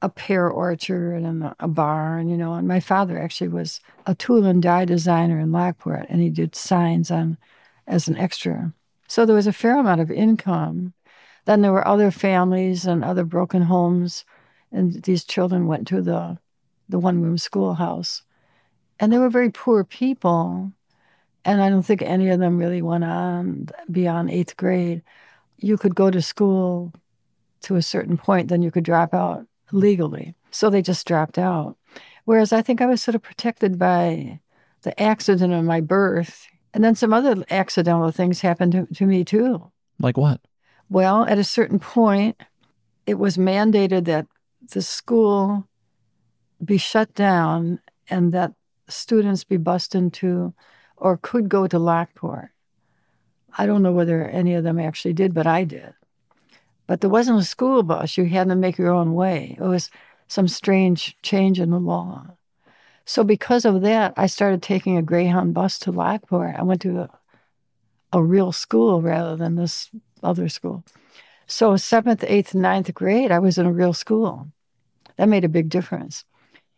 a 0.02 0.10
pear 0.10 0.50
orchard 0.50 1.22
and 1.22 1.54
a 1.60 1.68
barn, 1.68 2.30
you 2.30 2.38
know. 2.38 2.54
And 2.54 2.68
my 2.68 2.80
father 2.80 3.22
actually 3.22 3.50
was 3.50 3.80
a 4.06 4.16
tool 4.16 4.46
and 4.46 4.64
die 4.64 4.86
designer 4.86 5.40
in 5.40 5.52
Lockport, 5.52 6.08
and 6.10 6.22
he 6.22 6.30
did 6.30 6.56
signs 6.56 7.12
on 7.12 7.38
as 7.88 8.08
an 8.08 8.18
extra. 8.18 8.74
So 9.08 9.26
there 9.26 9.36
was 9.36 9.48
a 9.48 9.54
fair 9.54 9.78
amount 9.78 10.02
of 10.02 10.10
income. 10.10 10.94
Then 11.46 11.62
there 11.62 11.74
were 11.74 11.88
other 11.88 12.12
families 12.12 12.86
and 12.86 13.04
other 13.04 13.24
broken 13.24 13.64
homes, 13.64 14.26
and 14.72 15.04
these 15.04 15.24
children 15.24 15.68
went 15.68 15.88
to 15.90 16.02
the 16.02 16.38
the 16.90 17.00
one 17.00 17.22
room 17.22 17.38
schoolhouse, 17.38 18.24
and 19.00 19.12
they 19.12 19.18
were 19.18 19.30
very 19.30 19.50
poor 19.50 19.84
people. 19.84 20.72
And 21.46 21.62
I 21.62 21.70
don't 21.70 21.84
think 21.84 22.02
any 22.02 22.30
of 22.30 22.40
them 22.40 22.58
really 22.58 22.82
went 22.82 23.04
on 23.04 23.68
beyond 23.92 24.32
eighth 24.32 24.56
grade 24.56 25.04
you 25.64 25.78
could 25.78 25.96
go 25.96 26.12
to 26.12 26.22
school 26.22 26.94
to 27.62 27.78
a 27.78 27.82
certain 27.82 28.18
point, 28.18 28.50
then 28.50 28.62
you 28.62 28.70
could 28.70 28.84
drop 28.84 29.14
out 29.14 29.48
legally. 29.72 30.36
So 30.52 30.70
they 30.70 30.82
just 30.82 31.08
dropped 31.08 31.38
out. 31.38 31.78
Whereas 32.26 32.52
I 32.52 32.62
think 32.62 32.82
I 32.82 32.86
was 32.86 33.02
sort 33.02 33.16
of 33.16 33.22
protected 33.22 33.80
by 33.80 34.40
the 34.82 35.00
accident 35.02 35.54
of 35.54 35.64
my 35.64 35.80
birth. 35.80 36.46
And 36.74 36.84
then 36.84 36.96
some 36.96 37.14
other 37.14 37.44
accidental 37.50 38.12
things 38.12 38.42
happened 38.42 38.74
to, 38.74 38.86
to 38.96 39.06
me 39.06 39.24
too. 39.24 39.72
Like 40.00 40.18
what? 40.18 40.42
Well, 40.94 41.26
at 41.26 41.40
a 41.40 41.44
certain 41.44 41.80
point, 41.80 42.40
it 43.08 43.16
was 43.16 43.36
mandated 43.36 44.06
that 44.06 44.28
the 44.62 44.84
school 44.84 45.68
be 46.64 46.78
shut 46.78 47.16
down 47.16 47.80
and 48.12 48.32
that 48.34 48.54
students 48.88 49.44
be 49.44 49.58
bused 49.58 49.96
into 49.96 50.54
or 50.96 51.18
could 51.18 51.50
go 51.50 51.66
to 51.66 51.80
Lockport. 51.80 52.50
I 53.58 53.66
don't 53.66 53.82
know 53.82 53.92
whether 53.92 54.24
any 54.24 54.54
of 54.54 54.64
them 54.64 54.78
actually 54.78 55.14
did, 55.14 55.34
but 55.34 55.48
I 55.48 55.64
did. 55.64 55.96
But 56.86 57.02
there 57.02 57.10
wasn't 57.10 57.40
a 57.40 57.44
school 57.44 57.82
bus. 57.82 58.16
You 58.16 58.26
had 58.26 58.50
to 58.50 58.56
make 58.56 58.78
your 58.78 58.92
own 58.92 59.16
way. 59.16 59.58
It 59.60 59.64
was 59.64 59.90
some 60.28 60.48
strange 60.48 61.18
change 61.24 61.60
in 61.60 61.72
the 61.72 61.80
law. 61.80 62.28
So 63.04 63.24
because 63.24 63.66
of 63.66 63.82
that, 63.82 64.14
I 64.16 64.28
started 64.28 64.62
taking 64.62 64.96
a 64.96 65.02
Greyhound 65.02 65.56
bus 65.56 65.80
to 65.80 65.92
Lockport. 65.92 66.54
I 66.56 66.62
went 66.62 66.82
to 66.82 67.00
a, 67.00 67.10
a 68.12 68.22
real 68.22 68.52
school 68.52 69.02
rather 69.02 69.36
than 69.36 69.56
this 69.56 69.90
other 70.24 70.50
school. 70.50 70.84
So 71.48 71.76
seventh, 71.78 72.24
eighth, 72.28 72.56
ninth 72.56 72.94
grade, 72.94 73.32
I 73.32 73.40
was 73.40 73.58
in 73.58 73.66
a 73.66 73.72
real 73.72 73.94
school. 73.94 74.48
That 75.18 75.30
made 75.30 75.44
a 75.44 75.50
big 75.50 75.70
difference. 75.70 76.26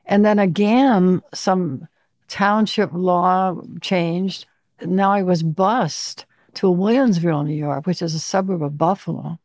And 0.05 0.25
then 0.25 0.39
again, 0.39 1.21
some 1.33 1.87
township 2.27 2.91
law 2.93 3.55
changed. 3.81 4.45
Now 4.81 5.11
I 5.11 5.23
was 5.23 5.43
bused 5.43 6.25
to 6.55 6.67
Williamsville, 6.67 7.45
New 7.45 7.55
York, 7.55 7.85
which 7.85 8.01
is 8.01 8.13
a 8.13 8.19
suburb 8.19 8.63
of 8.63 8.77
Buffalo, 8.77 9.39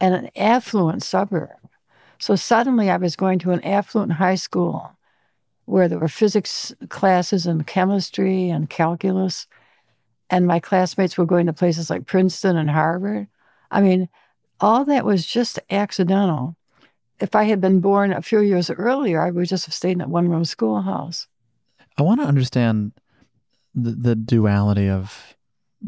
and 0.00 0.14
an 0.14 0.30
affluent 0.36 1.02
suburb. 1.02 1.50
So 2.18 2.36
suddenly 2.36 2.90
I 2.90 2.96
was 2.96 3.16
going 3.16 3.38
to 3.40 3.52
an 3.52 3.62
affluent 3.64 4.12
high 4.12 4.34
school 4.34 4.92
where 5.66 5.88
there 5.88 5.98
were 5.98 6.08
physics 6.08 6.74
classes 6.88 7.46
and 7.46 7.66
chemistry 7.66 8.48
and 8.48 8.70
calculus. 8.70 9.46
And 10.30 10.46
my 10.46 10.60
classmates 10.60 11.16
were 11.16 11.26
going 11.26 11.46
to 11.46 11.52
places 11.52 11.90
like 11.90 12.06
Princeton 12.06 12.56
and 12.56 12.70
Harvard. 12.70 13.28
I 13.70 13.80
mean, 13.80 14.08
all 14.60 14.84
that 14.84 15.04
was 15.04 15.26
just 15.26 15.58
accidental. 15.70 16.56
If 17.20 17.34
I 17.34 17.44
had 17.44 17.60
been 17.60 17.80
born 17.80 18.12
a 18.12 18.22
few 18.22 18.40
years 18.40 18.70
earlier, 18.70 19.20
I 19.20 19.30
would 19.30 19.48
just 19.48 19.66
have 19.66 19.74
stayed 19.74 19.92
in 19.92 20.00
a 20.00 20.08
one 20.08 20.28
room 20.28 20.44
schoolhouse. 20.44 21.26
I 21.96 22.02
want 22.02 22.20
to 22.20 22.26
understand 22.26 22.92
the, 23.74 23.90
the 23.90 24.14
duality 24.14 24.88
of 24.88 25.36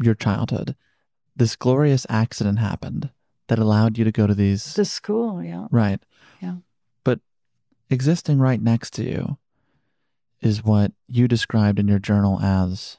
your 0.01 0.15
childhood. 0.15 0.75
This 1.35 1.55
glorious 1.55 2.05
accident 2.09 2.59
happened 2.59 3.11
that 3.47 3.59
allowed 3.59 3.97
you 3.97 4.03
to 4.03 4.11
go 4.11 4.27
to 4.27 4.35
these. 4.35 4.73
The 4.73 4.85
school, 4.85 5.43
yeah. 5.43 5.67
Right. 5.71 6.01
Yeah. 6.41 6.55
But 7.03 7.19
existing 7.89 8.39
right 8.39 8.61
next 8.61 8.91
to 8.93 9.03
you 9.03 9.37
is 10.41 10.63
what 10.63 10.91
you 11.07 11.27
described 11.27 11.79
in 11.79 11.87
your 11.87 11.99
journal 11.99 12.39
as 12.41 12.97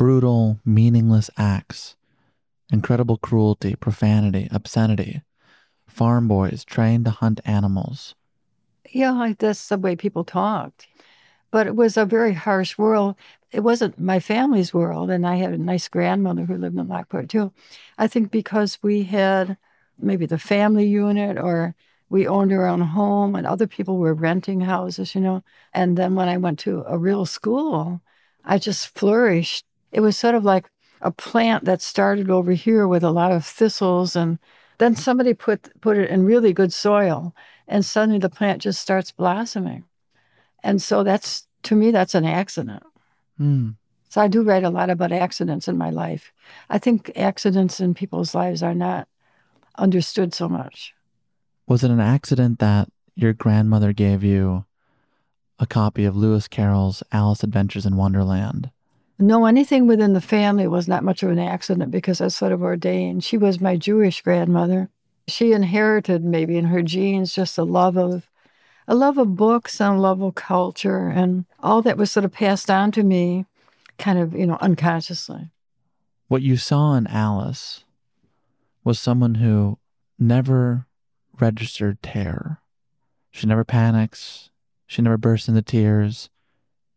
brutal, 0.00 0.58
meaningless 0.64 1.28
acts, 1.36 1.94
incredible 2.72 3.18
cruelty, 3.18 3.76
profanity, 3.76 4.48
obscenity, 4.50 5.20
farm 5.86 6.26
boys 6.26 6.64
trained 6.64 7.04
to 7.04 7.10
hunt 7.10 7.38
animals. 7.44 8.14
Yeah, 8.88 9.34
that's 9.38 9.68
the 9.68 9.76
way 9.76 9.96
people 9.96 10.24
talked. 10.24 10.86
But 11.50 11.66
it 11.66 11.76
was 11.76 11.98
a 11.98 12.06
very 12.06 12.32
harsh 12.32 12.78
world. 12.78 13.14
It 13.52 13.60
wasn't 13.60 13.98
my 13.98 14.20
family's 14.20 14.72
world, 14.72 15.10
and 15.10 15.26
I 15.26 15.36
had 15.36 15.52
a 15.52 15.58
nice 15.58 15.86
grandmother 15.86 16.46
who 16.46 16.56
lived 16.56 16.78
in 16.78 16.88
Lockport 16.88 17.28
too. 17.28 17.52
I 17.98 18.06
think 18.06 18.30
because 18.30 18.78
we 18.82 19.02
had 19.02 19.58
maybe 19.98 20.24
the 20.24 20.38
family 20.38 20.86
unit 20.86 21.36
or 21.36 21.74
we 22.08 22.26
owned 22.26 22.54
our 22.54 22.66
own 22.66 22.80
home 22.80 23.34
and 23.34 23.46
other 23.46 23.66
people 23.66 23.98
were 23.98 24.14
renting 24.14 24.62
houses, 24.62 25.14
you 25.14 25.20
know. 25.20 25.44
And 25.74 25.98
then 25.98 26.14
when 26.14 26.30
I 26.30 26.38
went 26.38 26.58
to 26.60 26.84
a 26.86 26.96
real 26.96 27.26
school, 27.26 28.00
I 28.46 28.56
just 28.56 28.96
flourished. 28.96 29.66
It 29.92 30.00
was 30.00 30.16
sort 30.16 30.34
of 30.34 30.44
like 30.44 30.70
a 31.00 31.10
plant 31.10 31.64
that 31.64 31.82
started 31.82 32.30
over 32.30 32.52
here 32.52 32.86
with 32.86 33.02
a 33.02 33.10
lot 33.10 33.32
of 33.32 33.44
thistles 33.44 34.14
and 34.14 34.38
then 34.78 34.96
somebody 34.96 35.34
put 35.34 35.68
put 35.80 35.98
it 35.98 36.10
in 36.10 36.24
really 36.24 36.52
good 36.52 36.72
soil 36.72 37.34
and 37.68 37.84
suddenly 37.84 38.18
the 38.18 38.30
plant 38.30 38.62
just 38.62 38.80
starts 38.80 39.12
blossoming. 39.12 39.84
And 40.62 40.80
so 40.80 41.02
that's 41.02 41.46
to 41.64 41.74
me 41.74 41.90
that's 41.90 42.14
an 42.14 42.24
accident. 42.24 42.82
Mm. 43.40 43.76
So 44.08 44.20
I 44.20 44.28
do 44.28 44.42
write 44.42 44.64
a 44.64 44.70
lot 44.70 44.90
about 44.90 45.12
accidents 45.12 45.68
in 45.68 45.78
my 45.78 45.90
life. 45.90 46.32
I 46.68 46.78
think 46.78 47.12
accidents 47.14 47.78
in 47.78 47.94
people's 47.94 48.34
lives 48.34 48.62
are 48.62 48.74
not 48.74 49.06
understood 49.78 50.34
so 50.34 50.48
much. 50.48 50.94
Was 51.68 51.84
it 51.84 51.90
an 51.92 52.00
accident 52.00 52.58
that 52.58 52.88
your 53.14 53.32
grandmother 53.32 53.92
gave 53.92 54.24
you 54.24 54.64
a 55.60 55.66
copy 55.66 56.04
of 56.04 56.16
Lewis 56.16 56.48
Carroll's 56.48 57.02
Alice 57.12 57.44
Adventures 57.44 57.86
in 57.86 57.96
Wonderland? 57.96 58.70
No, 59.20 59.44
anything 59.44 59.86
within 59.86 60.14
the 60.14 60.20
family 60.22 60.66
was 60.66 60.88
not 60.88 61.04
much 61.04 61.22
of 61.22 61.30
an 61.30 61.38
accident 61.38 61.90
because 61.90 62.18
that's 62.18 62.34
sort 62.34 62.52
of 62.52 62.62
ordained. 62.62 63.22
She 63.22 63.36
was 63.36 63.60
my 63.60 63.76
Jewish 63.76 64.22
grandmother. 64.22 64.88
She 65.28 65.52
inherited 65.52 66.24
maybe 66.24 66.56
in 66.56 66.64
her 66.64 66.80
genes 66.80 67.34
just 67.34 67.58
a 67.58 67.62
love 67.62 67.98
of 67.98 68.26
a 68.88 68.94
love 68.94 69.18
of 69.18 69.36
books 69.36 69.78
and 69.78 69.98
a 69.98 70.00
love 70.00 70.22
of 70.22 70.34
culture 70.34 71.08
and 71.08 71.44
all 71.60 71.82
that 71.82 71.98
was 71.98 72.10
sort 72.10 72.24
of 72.24 72.32
passed 72.32 72.70
on 72.70 72.90
to 72.92 73.02
me 73.02 73.44
kind 73.98 74.18
of, 74.18 74.34
you 74.34 74.46
know, 74.46 74.56
unconsciously. 74.62 75.50
What 76.28 76.42
you 76.42 76.56
saw 76.56 76.94
in 76.94 77.06
Alice 77.06 77.84
was 78.82 78.98
someone 78.98 79.36
who 79.36 79.78
never 80.18 80.86
registered 81.38 82.02
terror. 82.02 82.62
She 83.30 83.46
never 83.46 83.64
panics. 83.64 84.50
She 84.86 85.02
never 85.02 85.18
bursts 85.18 85.46
into 85.46 85.62
tears. 85.62 86.30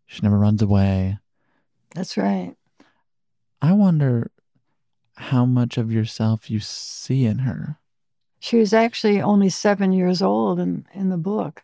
She 0.08 0.22
never 0.22 0.40
runs 0.40 0.62
away. 0.62 1.20
That's 1.94 2.18
right. 2.18 2.56
I 3.62 3.74
wonder 3.74 4.32
how 5.16 5.46
much 5.46 5.78
of 5.78 5.92
yourself 5.92 6.50
you 6.50 6.60
see 6.60 7.26
in 7.26 7.40
her. 7.40 7.78
She 8.40 8.58
was 8.58 8.74
actually 8.74 9.22
only 9.22 9.50
seven 9.50 9.94
years 9.94 10.22
old 10.22 10.60
in, 10.60 10.86
in 10.94 11.10
the 11.10 11.18
book. 11.18 11.64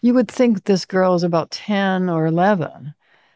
You 0.00 0.14
would 0.14 0.28
think 0.28 0.64
this 0.64 0.84
girl 0.84 1.14
is 1.14 1.22
about 1.22 1.50
10 1.50 2.08
or 2.08 2.26
11, 2.26 2.94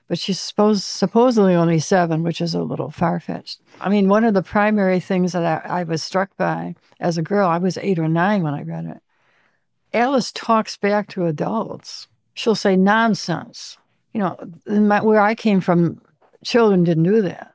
but 0.09 0.19
she's 0.19 0.41
supposed, 0.41 0.83
supposedly 0.83 1.55
only 1.55 1.79
seven, 1.79 2.23
which 2.23 2.41
is 2.41 2.55
a 2.55 2.63
little 2.63 2.91
far 2.91 3.21
fetched. 3.21 3.61
I 3.81 3.91
mean, 3.91 4.09
one 4.09 4.25
of 4.25 4.35
the 4.35 4.43
primary 4.43 4.99
things 4.99 5.33
that 5.33 5.65
I, 5.65 5.81
I, 5.81 5.85
was 5.85 6.03
struck 6.03 6.37
by 6.37 6.75
as 6.99 7.17
a 7.19 7.23
girl, 7.23 7.49
I 7.49 7.59
was 7.59 7.79
eight 7.79 7.99
or 7.99 8.09
nine 8.09 8.43
when 8.43 8.55
I 8.55 8.63
read 8.63 8.87
it. 8.87 9.03
Alice 9.93 10.33
talks 10.33 10.77
back 10.77 11.09
to 11.11 11.27
adults. 11.27 12.09
She'll 12.33 12.57
say 12.57 12.77
nonsense. 12.77 13.79
You 14.13 14.21
know, 14.21 14.39
my, 14.67 15.03
where 15.03 15.21
I 15.21 15.35
came 15.35 15.61
from, 15.61 16.01
children 16.45 16.85
didn't 16.85 17.05
do 17.05 17.23
that. 17.23 17.55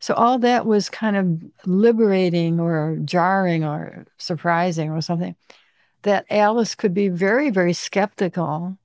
So 0.00 0.14
all 0.14 0.38
that 0.38 0.66
was 0.66 0.88
kind 0.88 1.16
of 1.16 1.66
liberating 1.66 2.60
or 2.60 2.98
jarring 3.04 3.64
or 3.64 4.06
surprising 4.16 4.90
or 4.90 5.00
something. 5.00 5.34
That 6.02 6.26
Alice 6.30 6.74
could 6.74 6.94
be 6.94 7.08
very, 7.08 7.50
very 7.50 7.72
skeptical 7.72 8.78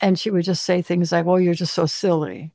and 0.00 0.18
she 0.18 0.30
would 0.30 0.44
just 0.44 0.64
say 0.64 0.82
things 0.82 1.12
like, 1.12 1.24
Well, 1.24 1.40
you're 1.40 1.54
just 1.54 1.74
so 1.74 1.86
silly. 1.86 2.52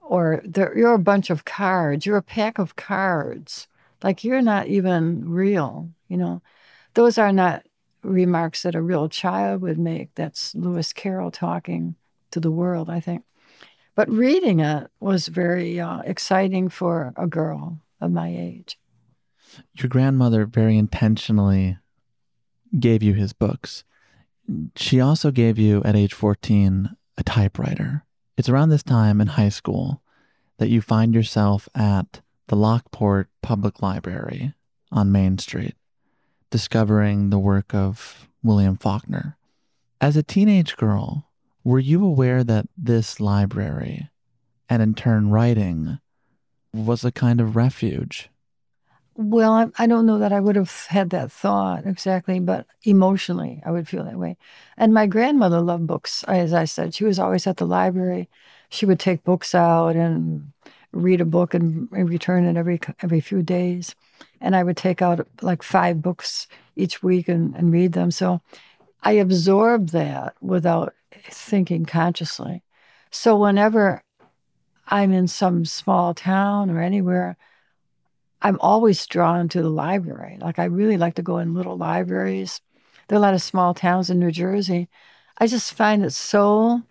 Or 0.00 0.42
you're 0.54 0.94
a 0.94 0.98
bunch 0.98 1.30
of 1.30 1.44
cards. 1.44 2.06
You're 2.06 2.16
a 2.16 2.22
pack 2.22 2.58
of 2.58 2.76
cards. 2.76 3.66
Like 4.02 4.24
you're 4.24 4.42
not 4.42 4.68
even 4.68 5.28
real. 5.28 5.90
You 6.08 6.16
know, 6.16 6.42
those 6.94 7.18
are 7.18 7.32
not 7.32 7.64
remarks 8.02 8.62
that 8.62 8.74
a 8.74 8.82
real 8.82 9.08
child 9.08 9.62
would 9.62 9.78
make. 9.78 10.14
That's 10.14 10.54
Lewis 10.54 10.92
Carroll 10.92 11.30
talking 11.30 11.96
to 12.30 12.40
the 12.40 12.50
world, 12.50 12.88
I 12.88 13.00
think. 13.00 13.24
But 13.96 14.08
reading 14.08 14.60
it 14.60 14.88
was 15.00 15.26
very 15.26 15.80
uh, 15.80 16.00
exciting 16.00 16.68
for 16.68 17.12
a 17.16 17.26
girl 17.26 17.80
of 18.00 18.12
my 18.12 18.28
age. 18.28 18.78
Your 19.74 19.88
grandmother 19.88 20.46
very 20.46 20.78
intentionally 20.78 21.78
gave 22.78 23.02
you 23.02 23.14
his 23.14 23.32
books 23.32 23.82
she 24.76 25.00
also 25.00 25.30
gave 25.30 25.58
you, 25.58 25.82
at 25.84 25.96
age 25.96 26.14
14, 26.14 26.90
a 27.18 27.22
typewriter. 27.22 28.04
It's 28.36 28.48
around 28.48 28.68
this 28.68 28.82
time 28.82 29.20
in 29.20 29.28
high 29.28 29.48
school 29.48 30.02
that 30.58 30.68
you 30.68 30.80
find 30.80 31.14
yourself 31.14 31.68
at 31.74 32.20
the 32.48 32.56
Lockport 32.56 33.28
Public 33.42 33.82
Library 33.82 34.54
on 34.92 35.12
Main 35.12 35.38
Street, 35.38 35.74
discovering 36.50 37.30
the 37.30 37.38
work 37.38 37.74
of 37.74 38.28
William 38.42 38.76
Faulkner. 38.76 39.36
As 40.00 40.16
a 40.16 40.22
teenage 40.22 40.76
girl, 40.76 41.25
were 41.66 41.80
you 41.80 42.04
aware 42.04 42.44
that 42.44 42.68
this 42.76 43.18
library, 43.18 44.08
and 44.68 44.80
in 44.80 44.94
turn 44.94 45.30
writing, 45.30 45.98
was 46.72 47.04
a 47.04 47.10
kind 47.10 47.40
of 47.40 47.56
refuge 47.56 48.30
well, 49.16 49.52
I, 49.52 49.68
I, 49.78 49.86
don't 49.86 50.04
know 50.04 50.18
that 50.18 50.32
I 50.32 50.40
would 50.40 50.56
have 50.56 50.86
had 50.88 51.10
that 51.10 51.32
thought 51.32 51.86
exactly, 51.86 52.38
but 52.38 52.66
emotionally, 52.82 53.62
I 53.64 53.70
would 53.70 53.88
feel 53.88 54.04
that 54.04 54.18
way. 54.18 54.36
And 54.76 54.92
my 54.92 55.06
grandmother 55.06 55.60
loved 55.60 55.86
books. 55.86 56.22
As 56.24 56.52
I 56.52 56.66
said, 56.66 56.94
she 56.94 57.04
was 57.04 57.18
always 57.18 57.46
at 57.46 57.56
the 57.56 57.66
library. 57.66 58.28
She 58.68 58.84
would 58.84 59.00
take 59.00 59.24
books 59.24 59.54
out 59.54 59.96
and 59.96 60.52
read 60.92 61.20
a 61.20 61.24
book 61.24 61.54
and 61.54 61.90
return 61.90 62.44
it 62.44 62.58
every 62.58 62.80
every 63.00 63.20
few 63.20 63.42
days. 63.42 63.94
And 64.40 64.54
I 64.54 64.62
would 64.62 64.76
take 64.76 65.00
out 65.00 65.26
like 65.40 65.62
five 65.62 66.02
books 66.02 66.46
each 66.74 67.02
week 67.02 67.28
and, 67.28 67.54
and 67.54 67.72
read 67.72 67.92
them. 67.92 68.10
So 68.10 68.42
I 69.06 69.12
absorb 69.12 69.90
that 69.90 70.34
without 70.40 70.92
thinking 71.30 71.84
consciously. 71.84 72.64
So 73.12 73.36
whenever 73.36 74.02
I'm 74.88 75.12
in 75.12 75.28
some 75.28 75.64
small 75.64 76.12
town 76.12 76.70
or 76.70 76.82
anywhere, 76.82 77.36
I'm 78.42 78.58
always 78.60 79.06
drawn 79.06 79.48
to 79.50 79.62
the 79.62 79.68
library. 79.68 80.38
Like 80.40 80.58
I 80.58 80.64
really 80.64 80.96
like 80.96 81.14
to 81.14 81.22
go 81.22 81.38
in 81.38 81.54
little 81.54 81.78
libraries. 81.78 82.60
There 83.06 83.14
are 83.14 83.20
a 83.20 83.22
lot 83.22 83.34
of 83.34 83.42
small 83.42 83.74
towns 83.74 84.10
in 84.10 84.18
New 84.18 84.32
Jersey. 84.32 84.88
I 85.38 85.46
just 85.46 85.72
find 85.72 86.04
it 86.04 86.12
so 86.12 86.82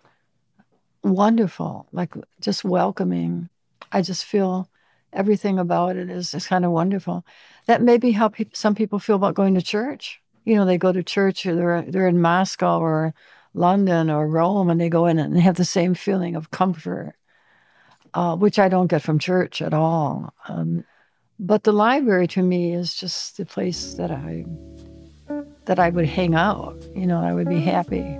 wonderful, 1.04 1.86
like 1.92 2.14
just 2.40 2.64
welcoming. 2.64 3.50
I 3.92 4.00
just 4.00 4.24
feel 4.24 4.70
everything 5.12 5.58
about 5.58 5.96
it 5.96 6.08
is, 6.08 6.32
is 6.32 6.46
kind 6.46 6.64
of 6.64 6.70
wonderful. 6.70 7.26
That 7.66 7.82
may 7.82 7.98
be 7.98 8.12
how 8.12 8.28
pe- 8.28 8.46
some 8.54 8.74
people 8.74 9.00
feel 9.00 9.16
about 9.16 9.34
going 9.34 9.54
to 9.56 9.60
church. 9.60 10.22
You 10.46 10.54
know, 10.54 10.64
they 10.64 10.78
go 10.78 10.92
to 10.92 11.02
church 11.02 11.44
or 11.44 11.54
they're, 11.54 11.82
they're 11.82 12.08
in 12.08 12.20
Moscow 12.20 12.78
or 12.80 13.12
London 13.52 14.08
or 14.08 14.26
Rome 14.28 14.70
and 14.70 14.80
they 14.80 14.88
go 14.88 15.06
in 15.06 15.18
and 15.18 15.38
have 15.38 15.56
the 15.56 15.64
same 15.64 15.94
feeling 15.94 16.36
of 16.36 16.50
comfort, 16.50 17.14
uh, 18.14 18.36
which 18.36 18.58
I 18.58 18.68
don't 18.68 18.86
get 18.86 19.02
from 19.02 19.18
church 19.18 19.60
at 19.60 19.74
all. 19.74 20.32
Um, 20.48 20.84
but 21.38 21.64
the 21.64 21.72
library 21.72 22.28
to 22.28 22.42
me 22.42 22.72
is 22.72 22.94
just 22.94 23.36
the 23.36 23.44
place 23.44 23.94
that 23.94 24.10
I 24.10 24.46
that 25.66 25.78
I 25.78 25.90
would 25.90 26.06
hang 26.06 26.34
out. 26.34 26.76
You 26.94 27.06
know, 27.06 27.20
I 27.20 27.34
would 27.34 27.48
be 27.48 27.60
happy. 27.60 28.18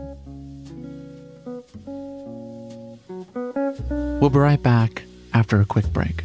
We'll 4.21 4.31
be 4.31 4.39
right 4.39 4.63
back 4.63 5.05
after 5.33 5.61
a 5.61 5.65
quick 5.65 5.87
break. 5.93 6.25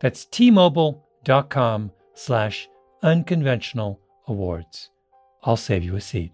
that's 0.00 0.24
tmobile.com 0.26 1.92
slash 2.14 2.68
unconventional 3.02 4.00
awards. 4.26 4.90
I'll 5.44 5.56
save 5.56 5.84
you 5.84 5.96
a 5.96 6.00
seat. 6.00 6.32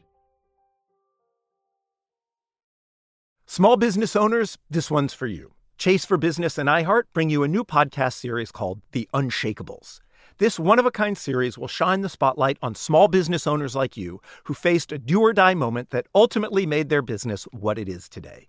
Small 3.47 3.77
business 3.77 4.17
owners, 4.17 4.59
this 4.71 4.91
one's 4.91 5.15
for 5.15 5.27
you. 5.27 5.53
Chase 5.77 6.05
for 6.05 6.17
Business 6.17 6.57
and 6.59 6.69
iHeart 6.69 7.05
bring 7.13 7.31
you 7.31 7.43
a 7.43 7.49
new 7.49 7.65
podcast 7.65 8.15
series 8.15 8.51
called 8.51 8.81
The 8.93 9.09
Unshakables. 9.13 10.01
This 10.39 10.59
one 10.59 10.79
of 10.79 10.87
a 10.87 10.91
kind 10.91 11.17
series 11.17 11.57
will 11.57 11.69
shine 11.69 12.01
the 12.01 12.09
spotlight 12.09 12.59
on 12.63 12.75
small 12.75 13.07
business 13.07 13.47
owners 13.47 13.77
like 13.77 13.97
you 13.97 14.21
who 14.45 14.55
faced 14.55 14.91
a 14.91 14.99
do 14.99 15.21
or 15.21 15.33
die 15.33 15.55
moment 15.55 15.91
that 15.91 16.07
ultimately 16.15 16.67
made 16.67 16.89
their 16.89 17.03
business 17.03 17.45
what 17.53 17.79
it 17.79 17.89
is 17.89 18.09
today. 18.09 18.49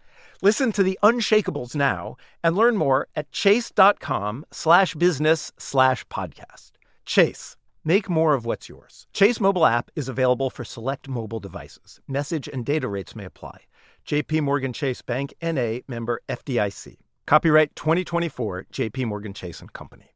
Listen 0.43 0.71
to 0.71 0.81
the 0.81 0.97
Unshakables 1.03 1.75
now 1.75 2.17
and 2.43 2.55
learn 2.55 2.75
more 2.75 3.07
at 3.15 3.31
chase.com 3.31 4.43
slash 4.51 4.95
business 4.95 5.51
slash 5.59 6.03
podcast. 6.07 6.71
Chase, 7.05 7.55
make 7.83 8.09
more 8.09 8.33
of 8.33 8.43
what's 8.43 8.67
yours. 8.67 9.05
Chase 9.13 9.39
mobile 9.39 9.67
app 9.67 9.91
is 9.95 10.09
available 10.09 10.49
for 10.49 10.65
select 10.65 11.07
mobile 11.07 11.39
devices. 11.39 11.99
Message 12.07 12.47
and 12.47 12.65
data 12.65 12.87
rates 12.87 13.15
may 13.15 13.25
apply. 13.25 13.59
JP 14.07 14.41
Morgan 14.41 14.73
Chase 14.73 15.03
Bank 15.03 15.31
NA 15.43 15.79
member 15.87 16.21
FDIC. 16.27 16.97
Copyright 17.27 17.75
2024 17.75 18.65
JP 18.73 19.05
Morgan 19.05 19.33
Chase 19.35 19.61
and 19.61 19.71
Company. 19.73 20.15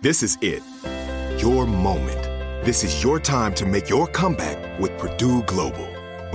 This 0.00 0.22
is 0.22 0.38
it. 0.42 0.62
Your 1.42 1.66
moment. 1.66 2.22
This 2.64 2.84
is 2.84 3.02
your 3.02 3.18
time 3.18 3.52
to 3.54 3.66
make 3.66 3.88
your 3.88 4.06
comeback 4.06 4.78
with 4.78 4.96
Purdue 4.96 5.42
Global. 5.42 5.95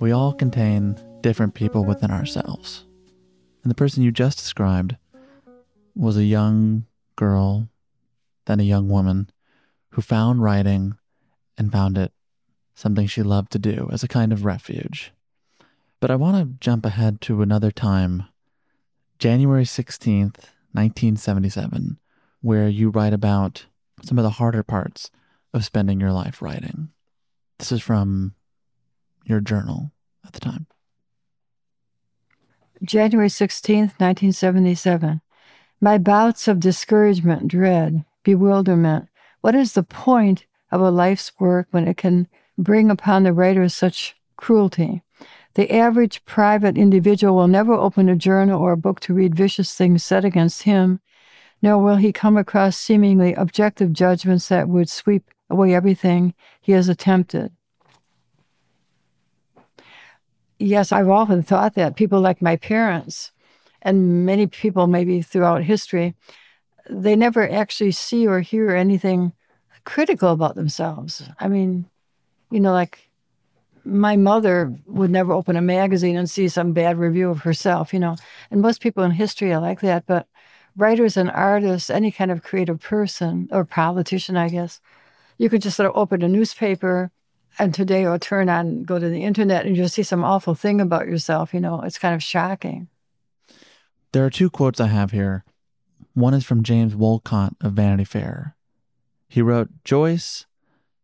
We 0.00 0.12
all 0.12 0.32
contain 0.32 0.96
different 1.22 1.54
people 1.54 1.84
within 1.84 2.10
ourselves. 2.10 2.84
And 3.62 3.70
the 3.70 3.74
person 3.74 4.02
you 4.02 4.12
just 4.12 4.38
described 4.38 4.96
was 5.96 6.16
a 6.16 6.24
young 6.24 6.86
girl, 7.16 7.68
then 8.46 8.60
a 8.60 8.64
young 8.64 8.88
woman, 8.88 9.30
who 9.90 10.02
found 10.02 10.42
writing 10.42 10.96
and 11.56 11.72
found 11.72 11.98
it 11.98 12.12
something 12.76 13.08
she 13.08 13.24
loved 13.24 13.50
to 13.52 13.58
do 13.58 13.88
as 13.92 14.04
a 14.04 14.08
kind 14.08 14.32
of 14.32 14.44
refuge. 14.44 15.12
But 15.98 16.12
I 16.12 16.16
want 16.16 16.36
to 16.36 16.56
jump 16.60 16.86
ahead 16.86 17.20
to 17.22 17.42
another 17.42 17.72
time, 17.72 18.24
January 19.18 19.64
16th, 19.64 20.38
1977, 20.72 21.98
where 22.40 22.68
you 22.68 22.90
write 22.90 23.12
about 23.12 23.66
some 24.04 24.16
of 24.16 24.22
the 24.22 24.30
harder 24.30 24.62
parts 24.62 25.10
of 25.52 25.64
spending 25.64 25.98
your 25.98 26.12
life 26.12 26.40
writing. 26.40 26.90
This 27.58 27.72
is 27.72 27.82
from 27.82 28.34
your 29.28 29.40
journal 29.40 29.92
at 30.26 30.32
the 30.32 30.40
time? 30.40 30.66
January 32.82 33.28
16th, 33.28 33.98
1977. 33.98 35.20
My 35.80 35.98
bouts 35.98 36.48
of 36.48 36.60
discouragement, 36.60 37.48
dread, 37.48 38.04
bewilderment. 38.22 39.08
What 39.40 39.54
is 39.54 39.72
the 39.72 39.82
point 39.82 40.46
of 40.70 40.80
a 40.80 40.90
life's 40.90 41.32
work 41.38 41.68
when 41.70 41.88
it 41.88 41.96
can 41.96 42.28
bring 42.56 42.90
upon 42.90 43.22
the 43.22 43.32
writer 43.32 43.68
such 43.68 44.16
cruelty. 44.36 45.02
The 45.54 45.74
average 45.74 46.24
private 46.24 46.76
individual 46.76 47.34
will 47.34 47.48
never 47.48 47.72
open 47.72 48.08
a 48.08 48.16
journal 48.16 48.60
or 48.60 48.72
a 48.72 48.76
book 48.76 49.00
to 49.00 49.14
read 49.14 49.34
vicious 49.34 49.74
things 49.74 50.04
said 50.04 50.24
against 50.24 50.64
him, 50.64 51.00
nor 51.62 51.78
will 51.78 51.96
he 51.96 52.12
come 52.12 52.36
across 52.36 52.76
seemingly 52.76 53.34
objective 53.34 53.92
judgments 53.92 54.48
that 54.48 54.68
would 54.68 54.88
sweep 54.88 55.30
away 55.50 55.74
everything 55.74 56.34
he 56.60 56.72
has 56.72 56.88
attempted. 56.88 57.52
Yes, 60.58 60.90
I've 60.92 61.08
often 61.08 61.42
thought 61.42 61.74
that 61.74 61.96
people 61.96 62.20
like 62.20 62.42
my 62.42 62.56
parents 62.56 63.32
and 63.82 64.26
many 64.26 64.46
people, 64.46 64.86
maybe 64.86 65.22
throughout 65.22 65.62
history, 65.62 66.14
they 66.90 67.14
never 67.14 67.48
actually 67.48 67.92
see 67.92 68.26
or 68.26 68.40
hear 68.40 68.70
anything 68.70 69.32
critical 69.84 70.32
about 70.32 70.56
themselves. 70.56 71.22
I 71.38 71.48
mean, 71.48 71.86
you 72.50 72.60
know, 72.60 72.72
like 72.72 73.08
my 73.84 74.16
mother 74.16 74.74
would 74.86 75.10
never 75.10 75.32
open 75.32 75.56
a 75.56 75.62
magazine 75.62 76.16
and 76.16 76.28
see 76.28 76.48
some 76.48 76.72
bad 76.72 76.98
review 76.98 77.30
of 77.30 77.40
herself, 77.40 77.92
you 77.92 78.00
know. 78.00 78.16
And 78.50 78.60
most 78.60 78.80
people 78.80 79.04
in 79.04 79.12
history 79.12 79.52
are 79.52 79.60
like 79.60 79.80
that. 79.80 80.06
But 80.06 80.26
writers 80.76 81.16
and 81.16 81.30
artists, 81.30 81.88
any 81.88 82.10
kind 82.10 82.30
of 82.30 82.42
creative 82.42 82.80
person 82.80 83.48
or 83.52 83.64
politician, 83.64 84.36
I 84.36 84.48
guess, 84.48 84.80
you 85.38 85.48
could 85.48 85.62
just 85.62 85.76
sort 85.76 85.88
of 85.88 85.96
open 85.96 86.22
a 86.22 86.28
newspaper 86.28 87.10
and 87.58 87.74
today 87.74 88.04
or 88.04 88.18
turn 88.18 88.48
on, 88.48 88.84
go 88.84 88.98
to 88.98 89.08
the 89.08 89.24
internet 89.24 89.66
and 89.66 89.76
you'll 89.76 89.88
see 89.88 90.02
some 90.02 90.24
awful 90.24 90.54
thing 90.54 90.80
about 90.80 91.06
yourself, 91.06 91.52
you 91.52 91.60
know. 91.60 91.80
It's 91.82 91.98
kind 91.98 92.14
of 92.14 92.22
shocking. 92.22 92.88
There 94.12 94.24
are 94.24 94.30
two 94.30 94.48
quotes 94.48 94.80
I 94.80 94.86
have 94.86 95.10
here. 95.10 95.44
One 96.14 96.34
is 96.34 96.44
from 96.44 96.62
James 96.62 96.94
Wolcott 96.94 97.54
of 97.60 97.72
Vanity 97.72 98.04
Fair. 98.04 98.56
He 99.28 99.42
wrote, 99.42 99.68
Joyce 99.84 100.46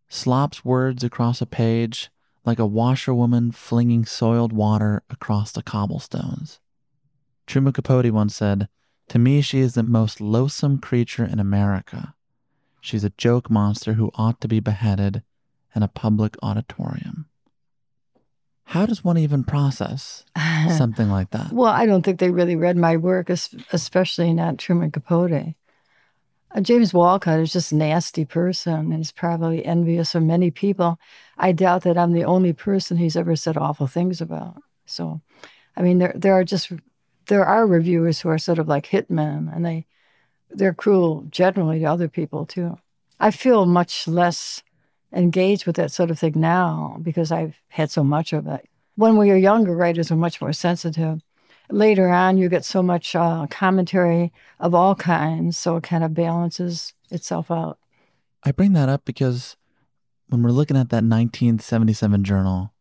slops 0.08 0.64
words 0.64 1.04
across 1.04 1.40
a 1.40 1.46
page 1.46 2.10
like 2.44 2.58
a 2.58 2.66
washerwoman 2.66 3.52
flinging 3.52 4.04
soiled 4.04 4.52
water 4.52 5.02
across 5.10 5.52
the 5.52 5.62
cobblestones. 5.62 6.60
Truman 7.46 7.72
Capote 7.72 8.10
once 8.10 8.34
said, 8.34 8.68
To 9.08 9.18
me, 9.18 9.40
she 9.40 9.60
is 9.60 9.74
the 9.74 9.82
most 9.82 10.20
loathsome 10.20 10.78
creature 10.78 11.24
in 11.24 11.38
America. 11.38 12.14
She's 12.80 13.04
a 13.04 13.10
joke 13.10 13.50
monster 13.50 13.94
who 13.94 14.10
ought 14.14 14.40
to 14.42 14.48
be 14.48 14.60
beheaded 14.60 15.22
in 15.74 15.82
a 15.82 15.88
public 15.88 16.36
auditorium. 16.42 17.26
How 18.66 18.86
does 18.86 19.04
one 19.04 19.18
even 19.18 19.44
process 19.44 20.24
something 20.76 21.10
like 21.10 21.30
that? 21.30 21.52
Well, 21.52 21.72
I 21.72 21.86
don't 21.86 22.02
think 22.02 22.18
they 22.18 22.30
really 22.30 22.56
read 22.56 22.76
my 22.76 22.96
work, 22.96 23.28
especially 23.28 24.32
not 24.32 24.58
Truman 24.58 24.90
Capote. 24.90 25.54
Uh, 26.54 26.60
James 26.60 26.94
Wolcott 26.94 27.40
is 27.40 27.52
just 27.52 27.72
a 27.72 27.76
nasty 27.76 28.24
person 28.24 28.92
and 28.92 29.00
is 29.00 29.12
probably 29.12 29.64
envious 29.64 30.14
of 30.14 30.22
many 30.22 30.50
people. 30.50 30.98
I 31.36 31.52
doubt 31.52 31.82
that 31.82 31.98
I'm 31.98 32.12
the 32.12 32.24
only 32.24 32.52
person 32.52 32.96
he's 32.96 33.16
ever 33.16 33.36
said 33.36 33.56
awful 33.56 33.86
things 33.86 34.20
about. 34.20 34.56
So, 34.86 35.20
I 35.76 35.82
mean, 35.82 35.98
there 35.98 36.12
there 36.14 36.34
are 36.34 36.44
just 36.44 36.72
there 37.26 37.44
are 37.44 37.66
reviewers 37.66 38.20
who 38.20 38.28
are 38.28 38.38
sort 38.38 38.58
of 38.58 38.68
like 38.68 38.86
hitmen, 38.86 39.54
and 39.54 39.64
they 39.64 39.86
they're 40.50 40.74
cruel 40.74 41.26
generally 41.30 41.80
to 41.80 41.86
other 41.86 42.08
people 42.08 42.46
too. 42.46 42.78
I 43.18 43.30
feel 43.30 43.66
much 43.66 44.06
less 44.06 44.62
engaged 45.14 45.66
with 45.66 45.76
that 45.76 45.92
sort 45.92 46.10
of 46.10 46.18
thing 46.18 46.34
now 46.36 46.98
because 47.02 47.30
I've 47.30 47.56
had 47.68 47.90
so 47.90 48.04
much 48.04 48.32
of 48.32 48.46
it. 48.46 48.68
When 48.96 49.16
we 49.16 49.28
were 49.28 49.36
younger, 49.36 49.74
writers 49.74 50.10
were 50.10 50.16
much 50.16 50.40
more 50.40 50.52
sensitive. 50.52 51.20
Later 51.70 52.10
on, 52.10 52.36
you 52.36 52.48
get 52.48 52.64
so 52.64 52.82
much 52.82 53.16
uh, 53.16 53.46
commentary 53.50 54.32
of 54.60 54.74
all 54.74 54.94
kinds, 54.94 55.56
so 55.56 55.76
it 55.76 55.82
kind 55.82 56.04
of 56.04 56.14
balances 56.14 56.92
itself 57.10 57.50
out. 57.50 57.78
I 58.42 58.52
bring 58.52 58.74
that 58.74 58.88
up 58.88 59.04
because 59.04 59.56
when 60.28 60.42
we're 60.42 60.50
looking 60.50 60.76
at 60.76 60.90
that 60.90 60.96
1977 61.04 62.24
journal, 62.24 62.74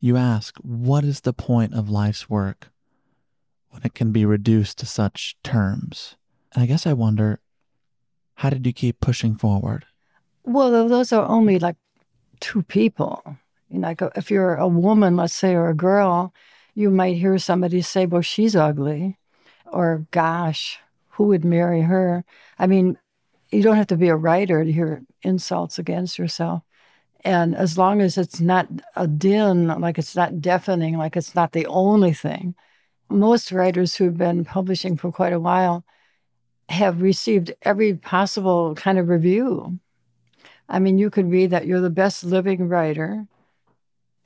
you 0.00 0.16
ask, 0.16 0.56
what 0.58 1.04
is 1.04 1.22
the 1.22 1.32
point 1.32 1.74
of 1.74 1.90
life's 1.90 2.30
work 2.30 2.70
when 3.70 3.82
it 3.84 3.94
can 3.94 4.12
be 4.12 4.24
reduced 4.24 4.78
to 4.78 4.86
such 4.86 5.36
terms? 5.42 6.16
And 6.52 6.62
I 6.62 6.66
guess 6.66 6.86
I 6.86 6.92
wonder, 6.92 7.40
how 8.36 8.50
did 8.50 8.66
you 8.66 8.72
keep 8.72 9.00
pushing 9.00 9.34
forward? 9.34 9.86
Well, 10.44 10.88
those 10.88 11.12
are 11.12 11.26
only 11.26 11.58
like 11.58 11.76
two 12.40 12.62
people. 12.62 13.22
You 13.70 13.78
know, 13.80 13.88
like 13.88 14.02
uh, 14.02 14.10
if 14.16 14.30
you're 14.30 14.56
a 14.56 14.68
woman, 14.68 15.16
let's 15.16 15.34
say, 15.34 15.54
or 15.54 15.68
a 15.68 15.74
girl, 15.74 16.32
you 16.74 16.90
might 16.90 17.16
hear 17.16 17.38
somebody 17.38 17.82
say, 17.82 18.06
well, 18.06 18.22
she's 18.22 18.56
ugly, 18.56 19.18
or 19.66 20.06
gosh, 20.10 20.78
who 21.10 21.24
would 21.24 21.44
marry 21.44 21.82
her? 21.82 22.24
I 22.58 22.66
mean, 22.66 22.98
you 23.50 23.62
don't 23.62 23.76
have 23.76 23.86
to 23.88 23.96
be 23.96 24.08
a 24.08 24.16
writer 24.16 24.64
to 24.64 24.72
hear 24.72 25.02
insults 25.22 25.78
against 25.78 26.18
yourself. 26.18 26.62
And 27.24 27.56
as 27.56 27.78
long 27.78 28.02
as 28.02 28.18
it's 28.18 28.40
not 28.40 28.68
a 28.96 29.06
din, 29.06 29.68
like 29.68 29.98
it's 29.98 30.14
not 30.16 30.40
deafening, 30.42 30.98
like 30.98 31.16
it's 31.16 31.34
not 31.34 31.52
the 31.52 31.66
only 31.66 32.12
thing, 32.12 32.54
most 33.08 33.52
writers 33.52 33.94
who've 33.96 34.16
been 34.16 34.44
publishing 34.44 34.96
for 34.96 35.10
quite 35.12 35.32
a 35.32 35.40
while 35.40 35.84
have 36.68 37.02
received 37.02 37.52
every 37.62 37.94
possible 37.94 38.74
kind 38.74 38.98
of 38.98 39.08
review. 39.08 39.78
I 40.68 40.78
mean, 40.78 40.98
you 40.98 41.10
could 41.10 41.30
read 41.30 41.50
that 41.50 41.66
you're 41.66 41.80
the 41.80 41.90
best 41.90 42.24
living 42.24 42.68
writer, 42.68 43.26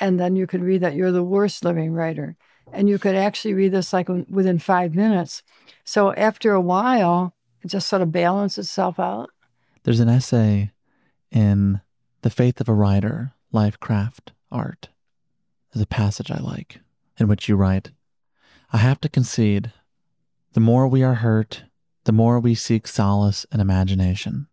and 0.01 0.19
then 0.19 0.37
you 0.37 0.47
could 0.47 0.63
read 0.63 0.81
that 0.83 0.95
you're 0.95 1.13
the 1.13 1.23
worst 1.23 1.65
living 1.65 1.93
writer. 1.93 2.37
And 2.73 2.89
you 2.89 2.99
could 2.99 3.15
actually 3.15 3.55
read 3.55 3.73
this 3.73 3.93
like 3.93 4.09
within 4.09 4.59
five 4.59 4.95
minutes. 4.95 5.43
So 5.85 6.13
after 6.15 6.53
a 6.53 6.61
while, 6.61 7.35
it 7.63 7.69
just 7.69 7.89
sort 7.89 8.03
of 8.03 8.13
balances 8.13 8.67
itself 8.67 9.01
out. 9.01 9.31
There's 9.85 10.01
an 10.01 10.09
essay 10.09 10.73
in 11.31 11.81
The 12.23 12.31
Faith 12.31 12.61
of 12.61 12.69
a 12.69 12.75
Writer, 12.75 13.33
Life, 13.53 13.81
Craft, 13.81 14.33
Art. 14.53 14.91
There's 15.73 15.83
a 15.83 15.87
passage 15.87 16.31
I 16.31 16.39
like 16.39 16.81
in 17.19 17.27
which 17.27 17.49
you 17.49 17.57
write 17.57 17.91
I 18.71 18.79
have 18.79 19.01
to 19.01 19.09
concede 19.09 19.73
the 20.53 20.61
more 20.61 20.87
we 20.87 21.03
are 21.03 21.15
hurt, 21.15 21.65
the 22.05 22.13
more 22.13 22.39
we 22.39 22.55
seek 22.55 22.87
solace 22.87 23.47
and 23.51 23.63
imagination. 23.63 24.47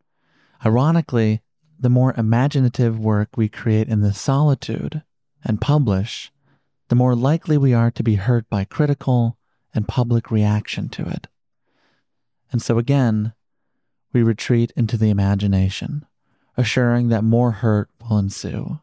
Ironically, 0.66 1.42
the 1.86 1.90
more 1.90 2.16
imaginative 2.18 2.98
work 2.98 3.38
we 3.38 3.48
create 3.48 3.88
in 3.88 4.02
the 4.02 4.12
solitude 4.12 5.04
and 5.44 5.62
publish, 5.62 6.32
the 6.88 6.96
more 6.96 7.14
likely 7.14 7.60
we 7.60 7.76
are 7.76 7.92
to 7.92 8.02
be 8.02 8.16
hurt 8.16 8.50
by 8.50 8.64
critical 8.66 9.38
and 9.72 9.88
public 9.88 10.32
reaction 10.32 10.90
to 10.90 11.08
it. 11.08 11.28
And 12.52 12.60
so 12.60 12.80
again, 12.80 13.34
we 14.14 14.24
retreat 14.24 14.74
into 14.76 14.98
the 14.98 15.12
imagination, 15.12 16.08
assuring 16.58 17.10
that 17.10 17.24
more 17.24 17.52
hurt 17.52 17.92
will 18.02 18.18
ensue. 18.18 18.80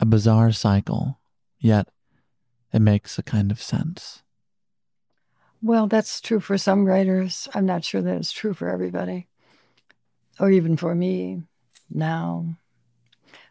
A 0.00 0.04
bizarre 0.04 0.50
cycle, 0.50 1.20
yet 1.60 1.86
it 2.72 2.80
makes 2.80 3.20
a 3.20 3.22
kind 3.22 3.52
of 3.52 3.62
sense. 3.62 4.24
Well, 5.62 5.86
that's 5.86 6.20
true 6.20 6.40
for 6.40 6.58
some 6.58 6.86
writers. 6.86 7.46
I'm 7.54 7.66
not 7.66 7.84
sure 7.84 8.02
that 8.02 8.16
it's 8.16 8.32
true 8.32 8.52
for 8.52 8.68
everybody, 8.68 9.28
or 10.40 10.50
even 10.50 10.76
for 10.76 10.96
me 10.96 11.44
now. 11.90 12.56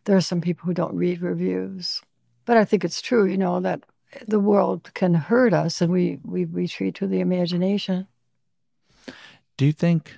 There 0.06 0.16
are 0.16 0.22
some 0.22 0.42
people 0.42 0.66
who 0.66 0.74
don't 0.74 0.96
read 0.96 1.22
reviews. 1.22 2.02
But 2.46 2.58
I 2.58 2.66
think 2.66 2.84
it's 2.84 3.02
true, 3.02 3.26
you 3.26 3.38
know, 3.38 3.60
that 3.60 3.84
the 4.28 4.40
world 4.40 4.92
can 4.94 5.14
hurt 5.14 5.54
us 5.54 5.82
and 5.82 5.92
we, 5.92 6.20
we 6.24 6.46
retreat 6.46 6.96
to 6.96 7.08
the 7.08 7.20
imagination. 7.20 8.08
Do 9.58 9.66
you 9.66 9.72
think 9.72 10.18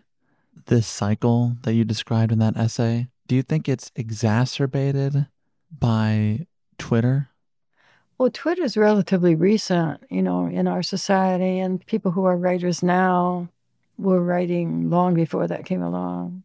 this 0.67 0.87
cycle 0.87 1.57
that 1.63 1.73
you 1.73 1.83
described 1.83 2.31
in 2.31 2.39
that 2.39 2.55
essay, 2.55 3.07
do 3.27 3.35
you 3.35 3.41
think 3.41 3.67
it's 3.67 3.91
exacerbated 3.95 5.27
by 5.77 6.47
Twitter? 6.77 7.29
Well, 8.17 8.29
Twitter 8.31 8.63
is 8.63 8.77
relatively 8.77 9.35
recent, 9.35 10.03
you 10.09 10.21
know, 10.21 10.45
in 10.45 10.67
our 10.67 10.83
society, 10.83 11.59
and 11.59 11.85
people 11.85 12.11
who 12.11 12.25
are 12.25 12.37
writers 12.37 12.83
now 12.83 13.49
were 13.97 14.21
writing 14.21 14.89
long 14.89 15.15
before 15.15 15.47
that 15.47 15.65
came 15.65 15.81
along. 15.81 16.43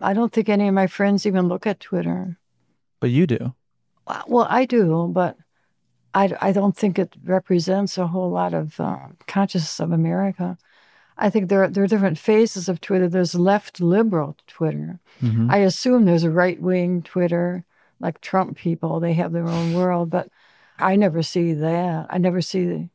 I 0.00 0.12
don't 0.12 0.32
think 0.32 0.48
any 0.48 0.68
of 0.68 0.74
my 0.74 0.86
friends 0.86 1.26
even 1.26 1.48
look 1.48 1.66
at 1.66 1.80
Twitter. 1.80 2.38
But 3.00 3.10
you 3.10 3.26
do. 3.26 3.54
Well, 4.26 4.46
I 4.48 4.64
do, 4.64 5.10
but 5.12 5.36
I, 6.14 6.32
I 6.40 6.52
don't 6.52 6.76
think 6.76 6.98
it 6.98 7.14
represents 7.24 7.96
a 7.98 8.06
whole 8.06 8.30
lot 8.30 8.54
of 8.54 8.78
uh, 8.78 8.98
consciousness 9.26 9.80
of 9.80 9.92
America. 9.92 10.58
I 11.16 11.30
think 11.30 11.48
there 11.48 11.64
are, 11.64 11.68
there 11.68 11.84
are 11.84 11.88
different 11.88 12.18
phases 12.18 12.68
of 12.68 12.80
Twitter. 12.80 13.08
There's 13.08 13.34
left 13.34 13.80
liberal 13.80 14.36
Twitter. 14.46 15.00
Mm-hmm. 15.22 15.50
I 15.50 15.58
assume 15.58 16.04
there's 16.04 16.24
a 16.24 16.30
right 16.30 16.60
wing 16.60 17.02
Twitter, 17.02 17.64
like 18.00 18.20
Trump 18.20 18.56
people. 18.56 19.00
They 19.00 19.12
have 19.14 19.32
their 19.32 19.48
own 19.48 19.74
world, 19.74 20.10
but 20.10 20.28
I 20.78 20.96
never 20.96 21.22
see 21.22 21.52
that. 21.54 22.06
I 22.10 22.18
never 22.18 22.40
see 22.40 22.90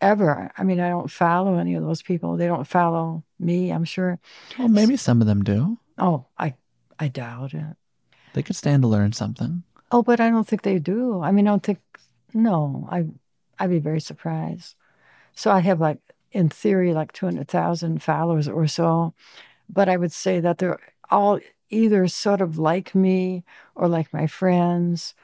ever. 0.00 0.52
I 0.56 0.62
mean, 0.62 0.80
I 0.80 0.88
don't 0.88 1.10
follow 1.10 1.58
any 1.58 1.74
of 1.74 1.82
those 1.82 2.02
people. 2.02 2.36
They 2.36 2.46
don't 2.46 2.66
follow 2.66 3.24
me. 3.38 3.70
I'm 3.70 3.84
sure. 3.84 4.18
Well, 4.58 4.68
maybe 4.68 4.96
some 4.96 5.20
of 5.20 5.26
them 5.26 5.42
do. 5.42 5.78
Oh, 5.98 6.26
I 6.38 6.54
I 6.98 7.08
doubt 7.08 7.54
it. 7.54 7.76
They 8.34 8.42
could 8.42 8.56
stand 8.56 8.82
to 8.82 8.88
learn 8.88 9.12
something. 9.12 9.62
Oh, 9.90 10.02
but 10.02 10.20
I 10.20 10.30
don't 10.30 10.46
think 10.46 10.62
they 10.62 10.78
do. 10.78 11.20
I 11.22 11.32
mean, 11.32 11.46
I 11.46 11.50
don't 11.50 11.62
think. 11.62 11.80
No, 12.34 12.88
I 12.90 13.06
I'd 13.58 13.70
be 13.70 13.78
very 13.78 14.00
surprised. 14.00 14.74
So 15.34 15.50
I 15.50 15.60
have 15.60 15.80
like, 15.80 15.98
in 16.32 16.48
theory, 16.48 16.92
like 16.94 17.12
two 17.12 17.26
hundred 17.26 17.48
thousand 17.48 18.02
followers 18.02 18.48
or 18.48 18.66
so, 18.66 19.14
but 19.68 19.88
I 19.88 19.96
would 19.96 20.12
say 20.12 20.40
that 20.40 20.58
they're 20.58 20.78
all 21.10 21.40
either 21.70 22.06
sort 22.08 22.40
of 22.40 22.58
like 22.58 22.94
me 22.94 23.44
or 23.74 23.88
like 23.88 24.12
my 24.12 24.26
friends 24.26 25.14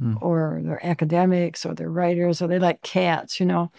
Mm. 0.00 0.20
or 0.22 0.60
they're 0.64 0.84
academics 0.84 1.66
or 1.66 1.74
they're 1.74 1.90
writers 1.90 2.40
or 2.40 2.48
they 2.48 2.58
like 2.58 2.80
cats, 2.82 3.38
you 3.38 3.44
know. 3.46 3.70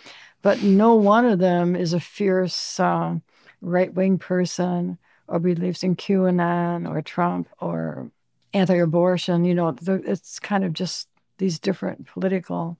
But 0.43 0.61
no 0.61 0.93
one 0.93 1.25
of 1.25 1.39
them 1.39 1.75
is 1.75 1.91
a 1.91 1.99
fierce 1.99 2.79
uh, 2.79 3.15
right 3.61 3.91
wing 3.93 4.19
person 4.19 4.99
or 5.33 5.39
believes 5.39 5.83
in 5.83 5.95
QAnon 5.95 6.87
or 6.87 7.01
Trump 7.01 7.49
or 7.59 8.11
anti 8.53 8.75
abortion. 8.75 9.45
You 9.45 9.55
know, 9.55 9.75
it's 9.87 10.39
kind 10.39 10.63
of 10.63 10.73
just 10.73 11.07
these 11.39 11.57
different 11.57 12.05
political 12.05 12.77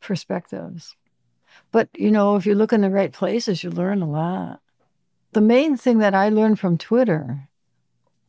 perspectives. 0.00 0.96
But, 1.72 1.90
you 1.94 2.10
know, 2.10 2.36
if 2.36 2.46
you 2.46 2.54
look 2.54 2.72
in 2.72 2.80
the 2.80 2.88
right 2.88 3.12
places, 3.12 3.62
you 3.62 3.68
learn 3.70 4.00
a 4.00 4.10
lot. 4.10 4.60
The 5.32 5.42
main 5.42 5.76
thing 5.76 5.98
that 5.98 6.14
I 6.14 6.30
learned 6.30 6.58
from 6.58 6.78
Twitter 6.78 7.48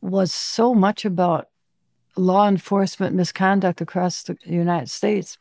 was 0.02 0.32
so 0.32 0.74
much 0.74 1.06
about 1.06 1.48
law 2.14 2.46
enforcement 2.46 3.16
misconduct 3.16 3.80
across 3.80 4.22
the 4.22 4.36
United 4.44 4.90
States. 4.90 5.38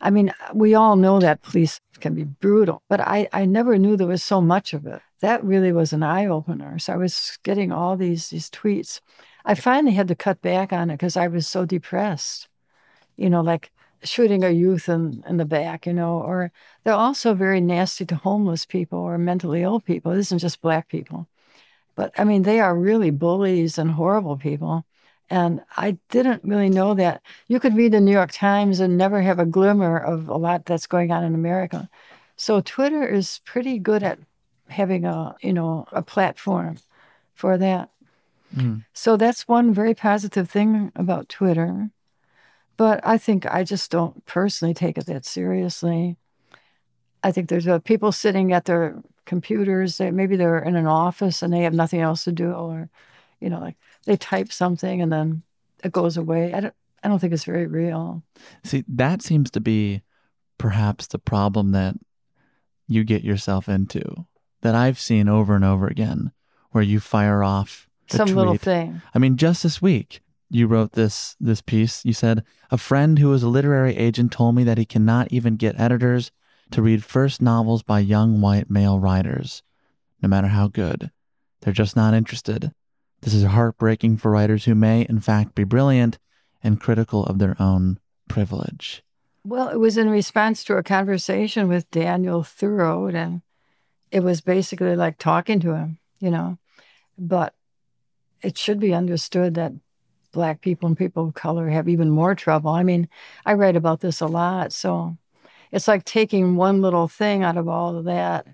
I 0.00 0.08
mean, 0.08 0.32
we 0.54 0.74
all 0.74 0.96
know 0.96 1.20
that 1.20 1.42
police 1.42 1.78
can 2.00 2.14
be 2.14 2.24
brutal, 2.24 2.82
but 2.88 3.00
I, 3.00 3.28
I 3.34 3.44
never 3.44 3.76
knew 3.76 3.98
there 3.98 4.06
was 4.06 4.22
so 4.22 4.40
much 4.40 4.72
of 4.72 4.86
it. 4.86 5.02
That 5.20 5.44
really 5.44 5.72
was 5.72 5.92
an 5.92 6.02
eye 6.02 6.26
opener. 6.26 6.78
So 6.78 6.92
I 6.92 6.96
was 6.96 7.38
getting 7.42 7.72
all 7.72 7.96
these 7.96 8.30
these 8.30 8.50
tweets. 8.50 9.00
I 9.44 9.54
finally 9.54 9.94
had 9.94 10.08
to 10.08 10.14
cut 10.14 10.42
back 10.42 10.72
on 10.72 10.90
it 10.90 10.94
because 10.94 11.16
I 11.16 11.28
was 11.28 11.46
so 11.48 11.64
depressed. 11.64 12.48
You 13.16 13.30
know, 13.30 13.40
like 13.40 13.70
shooting 14.02 14.44
a 14.44 14.50
youth 14.50 14.88
in, 14.88 15.24
in 15.28 15.36
the 15.36 15.44
back, 15.44 15.86
you 15.86 15.92
know, 15.92 16.20
or 16.20 16.52
they're 16.84 16.94
also 16.94 17.34
very 17.34 17.60
nasty 17.60 18.04
to 18.06 18.16
homeless 18.16 18.66
people 18.66 18.98
or 18.98 19.18
mentally 19.18 19.62
ill 19.62 19.80
people. 19.80 20.12
It 20.12 20.18
isn't 20.18 20.38
just 20.38 20.60
black 20.60 20.88
people. 20.88 21.26
But 21.94 22.12
I 22.18 22.24
mean, 22.24 22.42
they 22.42 22.60
are 22.60 22.76
really 22.76 23.10
bullies 23.10 23.78
and 23.78 23.90
horrible 23.92 24.36
people. 24.36 24.84
And 25.28 25.62
I 25.76 25.98
didn't 26.10 26.44
really 26.44 26.68
know 26.68 26.94
that. 26.94 27.22
You 27.48 27.58
could 27.58 27.76
read 27.76 27.92
the 27.92 28.00
New 28.00 28.12
York 28.12 28.30
Times 28.32 28.78
and 28.80 28.96
never 28.96 29.22
have 29.22 29.40
a 29.40 29.46
glimmer 29.46 29.98
of 29.98 30.28
a 30.28 30.36
lot 30.36 30.66
that's 30.66 30.86
going 30.86 31.10
on 31.10 31.24
in 31.24 31.34
America. 31.34 31.88
So 32.36 32.60
Twitter 32.60 33.04
is 33.06 33.40
pretty 33.44 33.78
good 33.78 34.02
at 34.02 34.18
having 34.68 35.04
a, 35.04 35.34
you 35.42 35.52
know, 35.52 35.86
a 35.92 36.02
platform 36.02 36.78
for 37.34 37.58
that. 37.58 37.90
Mm. 38.54 38.84
So 38.92 39.16
that's 39.16 39.48
one 39.48 39.72
very 39.72 39.94
positive 39.94 40.50
thing 40.50 40.92
about 40.96 41.28
Twitter. 41.28 41.90
But 42.76 43.00
I 43.06 43.18
think 43.18 43.46
I 43.46 43.64
just 43.64 43.90
don't 43.90 44.24
personally 44.26 44.74
take 44.74 44.98
it 44.98 45.06
that 45.06 45.24
seriously. 45.24 46.16
I 47.22 47.32
think 47.32 47.48
there's 47.48 47.66
uh, 47.66 47.78
people 47.80 48.12
sitting 48.12 48.52
at 48.52 48.66
their 48.66 49.02
computers. 49.24 49.98
They, 49.98 50.10
maybe 50.10 50.36
they're 50.36 50.58
in 50.58 50.76
an 50.76 50.86
office 50.86 51.42
and 51.42 51.52
they 51.52 51.62
have 51.62 51.74
nothing 51.74 52.00
else 52.00 52.24
to 52.24 52.32
do, 52.32 52.52
or 52.52 52.88
you 53.40 53.50
know, 53.50 53.60
like 53.60 53.76
they 54.04 54.16
type 54.16 54.52
something 54.52 55.00
and 55.00 55.10
then 55.12 55.42
it 55.82 55.92
goes 55.92 56.16
away. 56.16 56.52
I 56.52 56.60
don't. 56.60 56.74
I 57.02 57.08
don't 57.08 57.20
think 57.20 57.32
it's 57.32 57.44
very 57.44 57.66
real. 57.66 58.22
See, 58.64 58.84
that 58.88 59.22
seems 59.22 59.50
to 59.52 59.60
be 59.60 60.02
perhaps 60.58 61.06
the 61.06 61.18
problem 61.18 61.70
that 61.72 61.94
you 62.88 63.04
get 63.04 63.22
yourself 63.22 63.68
into 63.68 64.26
that 64.66 64.74
I've 64.74 64.98
seen 64.98 65.28
over 65.28 65.54
and 65.54 65.64
over 65.64 65.86
again, 65.86 66.32
where 66.72 66.82
you 66.82 66.98
fire 66.98 67.44
off 67.44 67.88
Some 68.08 68.34
little 68.34 68.56
thing. 68.56 69.00
I 69.14 69.18
mean, 69.18 69.36
just 69.36 69.62
this 69.62 69.80
week, 69.80 70.20
you 70.50 70.66
wrote 70.66 70.92
this 70.92 71.36
this 71.40 71.60
piece. 71.60 72.04
You 72.04 72.12
said 72.12 72.42
a 72.70 72.78
friend 72.78 73.18
who 73.18 73.32
is 73.32 73.42
a 73.44 73.48
literary 73.48 73.96
agent 73.96 74.32
told 74.32 74.56
me 74.56 74.64
that 74.64 74.78
he 74.78 74.84
cannot 74.84 75.32
even 75.32 75.56
get 75.56 75.78
editors 75.78 76.32
to 76.72 76.82
read 76.82 77.04
first 77.04 77.40
novels 77.40 77.84
by 77.84 78.00
young 78.00 78.40
white 78.40 78.68
male 78.68 78.98
writers, 78.98 79.62
no 80.20 80.28
matter 80.28 80.48
how 80.48 80.66
good. 80.66 81.10
They're 81.60 81.72
just 81.72 81.94
not 81.94 82.12
interested. 82.14 82.72
This 83.22 83.34
is 83.34 83.44
heartbreaking 83.44 84.18
for 84.18 84.32
writers 84.32 84.64
who 84.64 84.74
may, 84.74 85.06
in 85.08 85.20
fact, 85.20 85.54
be 85.54 85.64
brilliant 85.64 86.18
and 86.62 86.80
critical 86.80 87.24
of 87.24 87.38
their 87.38 87.56
own 87.60 87.98
privilege. 88.28 89.04
Well, 89.44 89.68
it 89.68 89.78
was 89.78 89.96
in 89.96 90.10
response 90.10 90.64
to 90.64 90.76
a 90.76 90.82
conversation 90.82 91.68
with 91.68 91.88
Daniel 91.92 92.42
Thurode, 92.42 93.14
and 93.14 93.42
it 94.10 94.20
was 94.20 94.40
basically 94.40 94.96
like 94.96 95.18
talking 95.18 95.60
to 95.60 95.74
him, 95.74 95.98
you 96.20 96.30
know. 96.30 96.58
But 97.18 97.54
it 98.42 98.58
should 98.58 98.78
be 98.80 98.94
understood 98.94 99.54
that 99.54 99.72
Black 100.32 100.60
people 100.60 100.86
and 100.86 100.96
people 100.96 101.28
of 101.28 101.34
color 101.34 101.68
have 101.70 101.88
even 101.88 102.10
more 102.10 102.34
trouble. 102.34 102.70
I 102.70 102.82
mean, 102.82 103.08
I 103.46 103.54
write 103.54 103.76
about 103.76 104.00
this 104.00 104.20
a 104.20 104.26
lot. 104.26 104.72
So 104.72 105.16
it's 105.72 105.88
like 105.88 106.04
taking 106.04 106.56
one 106.56 106.82
little 106.82 107.08
thing 107.08 107.42
out 107.42 107.56
of 107.56 107.68
all 107.68 107.96
of 107.96 108.04
that 108.04 108.46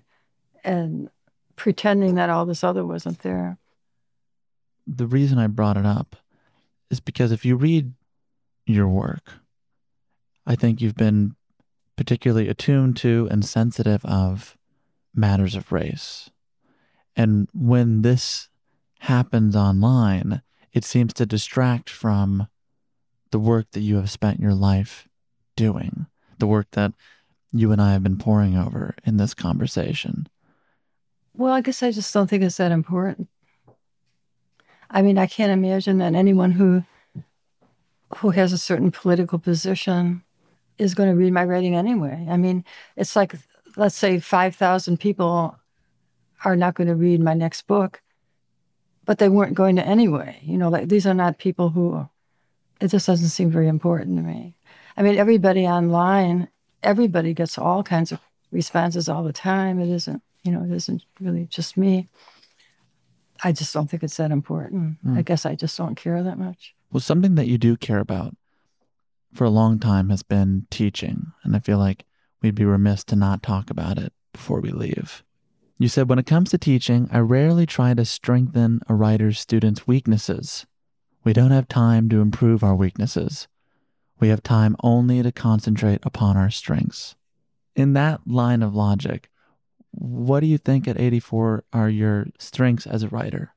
and 0.63 1.09
pretending 1.55 2.15
that 2.15 2.29
all 2.29 2.45
this 2.45 2.63
other 2.63 2.85
wasn't 2.85 3.19
there. 3.19 3.57
the 4.87 5.07
reason 5.07 5.37
I 5.37 5.47
brought 5.47 5.77
it 5.77 5.85
up 5.85 6.15
is 6.89 6.99
because 6.99 7.31
if 7.31 7.45
you 7.45 7.55
read 7.55 7.93
your 8.65 8.87
work, 8.87 9.33
I 10.45 10.55
think 10.55 10.81
you've 10.81 10.95
been 10.95 11.35
particularly 11.95 12.49
attuned 12.49 12.97
to 12.97 13.27
and 13.31 13.45
sensitive 13.45 14.03
of 14.05 14.57
matters 15.13 15.55
of 15.55 15.71
race. 15.71 16.29
And 17.15 17.47
when 17.53 18.01
this 18.01 18.49
happens 18.99 19.55
online, 19.55 20.41
it 20.71 20.83
seems 20.83 21.13
to 21.13 21.25
distract 21.25 21.89
from 21.89 22.47
the 23.31 23.39
work 23.39 23.71
that 23.71 23.81
you 23.81 23.95
have 23.97 24.09
spent 24.09 24.39
your 24.39 24.53
life 24.53 25.07
doing, 25.55 26.07
the 26.39 26.47
work 26.47 26.67
that 26.71 26.93
you 27.51 27.71
and 27.71 27.81
I 27.81 27.93
have 27.93 28.03
been 28.03 28.17
poring 28.17 28.57
over 28.57 28.95
in 29.05 29.17
this 29.17 29.33
conversation. 29.33 30.27
Well, 31.35 31.53
I 31.53 31.61
guess 31.61 31.83
I 31.83 31.91
just 31.91 32.13
don't 32.13 32.29
think 32.29 32.43
it's 32.43 32.57
that 32.57 32.71
important. 32.71 33.27
I 34.89 35.01
mean, 35.01 35.17
I 35.17 35.27
can't 35.27 35.51
imagine 35.51 35.97
that 35.99 36.13
anyone 36.13 36.51
who 36.51 36.83
who 38.17 38.29
has 38.29 38.53
a 38.53 38.57
certain 38.59 38.91
political 38.91 39.39
position 39.39 40.23
is 40.77 40.93
going 40.93 41.09
to 41.09 41.15
read 41.15 41.33
my 41.33 41.43
writing 41.43 41.75
anyway. 41.75 42.27
I 42.29 42.37
mean, 42.37 42.63
it's 42.95 43.15
like 43.15 43.33
let's 43.75 43.95
say 43.95 44.19
5,000 44.19 44.99
people 44.99 45.57
are 46.45 46.55
not 46.55 46.75
going 46.75 46.87
to 46.87 46.95
read 46.95 47.21
my 47.21 47.33
next 47.33 47.67
book, 47.67 48.01
but 49.05 49.17
they 49.17 49.29
weren't 49.29 49.53
going 49.53 49.75
to 49.75 49.85
anyway. 49.85 50.39
You 50.43 50.57
know, 50.57 50.69
like 50.69 50.89
these 50.89 51.07
are 51.07 51.13
not 51.13 51.37
people 51.37 51.69
who 51.69 52.07
it 52.79 52.87
just 52.89 53.07
doesn't 53.07 53.29
seem 53.29 53.49
very 53.49 53.67
important 53.67 54.17
to 54.17 54.23
me. 54.23 54.55
I 54.97 55.01
mean, 55.01 55.17
everybody 55.17 55.65
online, 55.65 56.49
everybody 56.81 57.33
gets 57.33 57.57
all 57.57 57.83
kinds 57.83 58.11
of 58.11 58.19
responses 58.51 59.09
all 59.09 59.23
the 59.23 59.33
time. 59.33 59.79
It 59.79 59.89
isn't, 59.89 60.21
you 60.43 60.51
know, 60.51 60.63
it 60.63 60.71
isn't 60.71 61.03
really 61.19 61.45
just 61.45 61.77
me. 61.77 62.09
I 63.43 63.51
just 63.51 63.73
don't 63.73 63.89
think 63.89 64.03
it's 64.03 64.17
that 64.17 64.31
important. 64.31 64.97
Hmm. 65.03 65.17
I 65.17 65.21
guess 65.21 65.45
I 65.45 65.55
just 65.55 65.77
don't 65.77 65.95
care 65.95 66.21
that 66.23 66.37
much. 66.37 66.75
Well, 66.91 67.01
something 67.01 67.35
that 67.35 67.47
you 67.47 67.57
do 67.57 67.75
care 67.75 67.99
about 67.99 68.35
for 69.33 69.45
a 69.45 69.49
long 69.49 69.79
time 69.79 70.09
has 70.09 70.23
been 70.23 70.67
teaching, 70.69 71.31
and 71.43 71.55
I 71.55 71.59
feel 71.59 71.77
like 71.77 72.05
we'd 72.43 72.53
be 72.53 72.65
remiss 72.65 73.03
to 73.05 73.15
not 73.15 73.41
talk 73.41 73.71
about 73.71 73.97
it 73.97 74.13
before 74.33 74.59
we 74.59 74.69
leave. 74.69 75.23
You 75.79 75.87
said, 75.87 76.07
when 76.07 76.19
it 76.19 76.27
comes 76.27 76.51
to 76.51 76.57
teaching, 76.57 77.09
I 77.11 77.19
rarely 77.19 77.65
try 77.65 77.93
to 77.93 78.05
strengthen 78.05 78.81
a 78.87 78.93
writer's 78.93 79.39
student's 79.39 79.87
weaknesses. 79.87 80.67
We 81.23 81.33
don't 81.33 81.51
have 81.51 81.67
time 81.67 82.09
to 82.09 82.21
improve 82.21 82.63
our 82.63 82.75
weaknesses. 82.75 83.47
We 84.19 84.27
have 84.27 84.43
time 84.43 84.75
only 84.83 85.23
to 85.23 85.31
concentrate 85.31 86.01
upon 86.03 86.37
our 86.37 86.51
strengths. 86.51 87.15
In 87.75 87.93
that 87.93 88.21
line 88.27 88.61
of 88.61 88.75
logic, 88.75 89.29
what 89.91 90.41
do 90.41 90.47
you 90.47 90.57
think 90.57 90.87
at 90.87 90.99
84 90.99 91.63
are 91.73 91.89
your 91.89 92.27
strengths 92.37 92.85
as 92.85 93.03
a 93.03 93.09
writer? 93.09 93.53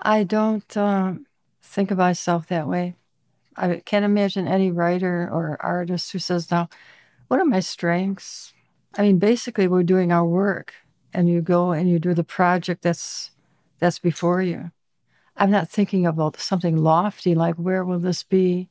I 0.00 0.22
don't 0.24 0.76
um, 0.76 1.26
think 1.62 1.90
of 1.90 1.98
myself 1.98 2.46
that 2.48 2.68
way. 2.68 2.94
I 3.56 3.82
can't 3.84 4.04
imagine 4.04 4.46
any 4.46 4.70
writer 4.70 5.28
or 5.32 5.56
artist 5.60 6.12
who 6.12 6.20
says, 6.20 6.50
now, 6.50 6.68
what 7.28 7.40
are 7.40 7.44
my 7.44 7.60
strengths? 7.60 8.52
I 8.96 9.02
mean, 9.02 9.18
basically, 9.18 9.68
we're 9.68 9.82
doing 9.82 10.10
our 10.10 10.24
work 10.24 10.74
and 11.12 11.28
you 11.28 11.40
go 11.40 11.72
and 11.72 11.88
you 11.88 11.98
do 11.98 12.14
the 12.14 12.24
project 12.24 12.82
that's 12.82 13.30
that's 13.78 13.98
before 13.98 14.42
you. 14.42 14.72
I'm 15.36 15.50
not 15.50 15.68
thinking 15.70 16.04
about 16.04 16.40
something 16.40 16.76
lofty 16.76 17.34
like 17.34 17.54
where 17.54 17.84
will 17.84 18.00
this 18.00 18.24
be 18.24 18.68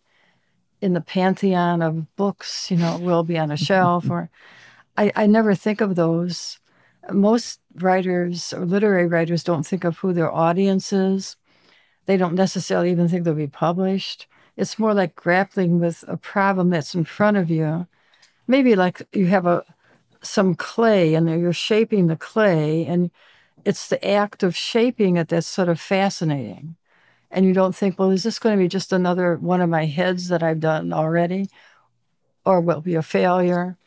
in 0.82 0.94
the 0.94 1.02
pantheon 1.02 1.82
of 1.82 2.14
books, 2.16 2.70
you 2.70 2.78
know, 2.78 2.98
will 2.98 3.24
be 3.24 3.38
on 3.38 3.52
a 3.52 3.58
shelf 3.58 4.10
or 4.10 4.30
I, 4.98 5.12
I 5.16 5.28
never 5.28 5.56
think 5.56 5.80
of 5.80 5.96
those. 5.96 6.60
Most 7.10 7.62
writers 7.76 8.52
or 8.52 8.66
literary 8.66 9.08
writers 9.08 9.44
don't 9.44 9.66
think 9.66 9.86
of 9.86 10.00
who 10.00 10.12
their 10.12 10.32
audience 10.32 10.92
is. 10.92 11.38
They 12.06 12.18
don't 12.18 12.36
necessarily 12.36 12.92
even 12.92 13.08
think 13.08 13.24
they'll 13.24 13.34
be 13.34 13.48
published. 13.48 14.28
It's 14.58 14.80
more 14.80 14.94
like 14.94 15.16
grappling 15.16 15.80
with 15.80 16.04
a 16.08 16.18
problem 16.18 16.70
that's 16.70 16.96
in 16.96 17.06
front 17.06 17.38
of 17.38 17.50
you. 17.50 17.88
Maybe 18.48 18.76
like 18.76 19.08
you 19.14 19.28
have 19.28 19.46
a 19.46 19.64
some 20.22 20.56
clay 20.56 21.14
and 21.14 21.30
you're 21.30 21.54
shaping 21.54 22.08
the 22.08 22.16
clay 22.16 22.86
and 22.86 23.12
it's 23.66 23.88
the 23.88 24.06
act 24.08 24.44
of 24.44 24.56
shaping 24.56 25.18
it 25.18 25.30
that's 25.30 25.48
sort 25.48 25.70
of 25.70 25.80
fascinating. 25.80 26.76
And 27.30 27.46
you 27.46 27.54
don't 27.54 27.76
think, 27.76 28.00
well, 28.00 28.12
is 28.12 28.24
this 28.24 28.40
going 28.40 28.58
to 28.58 28.64
be 28.64 28.70
just 28.70 28.94
another 28.94 29.36
one 29.36 29.62
of 29.62 29.70
my 29.70 29.86
heads 29.86 30.30
that 30.30 30.42
I've 30.42 30.62
done 30.62 30.94
already? 30.94 31.50
Or 32.46 32.62
will 32.62 32.80
it 32.80 32.86
be 32.86 32.96
a 32.96 33.02
failure? 33.02 33.78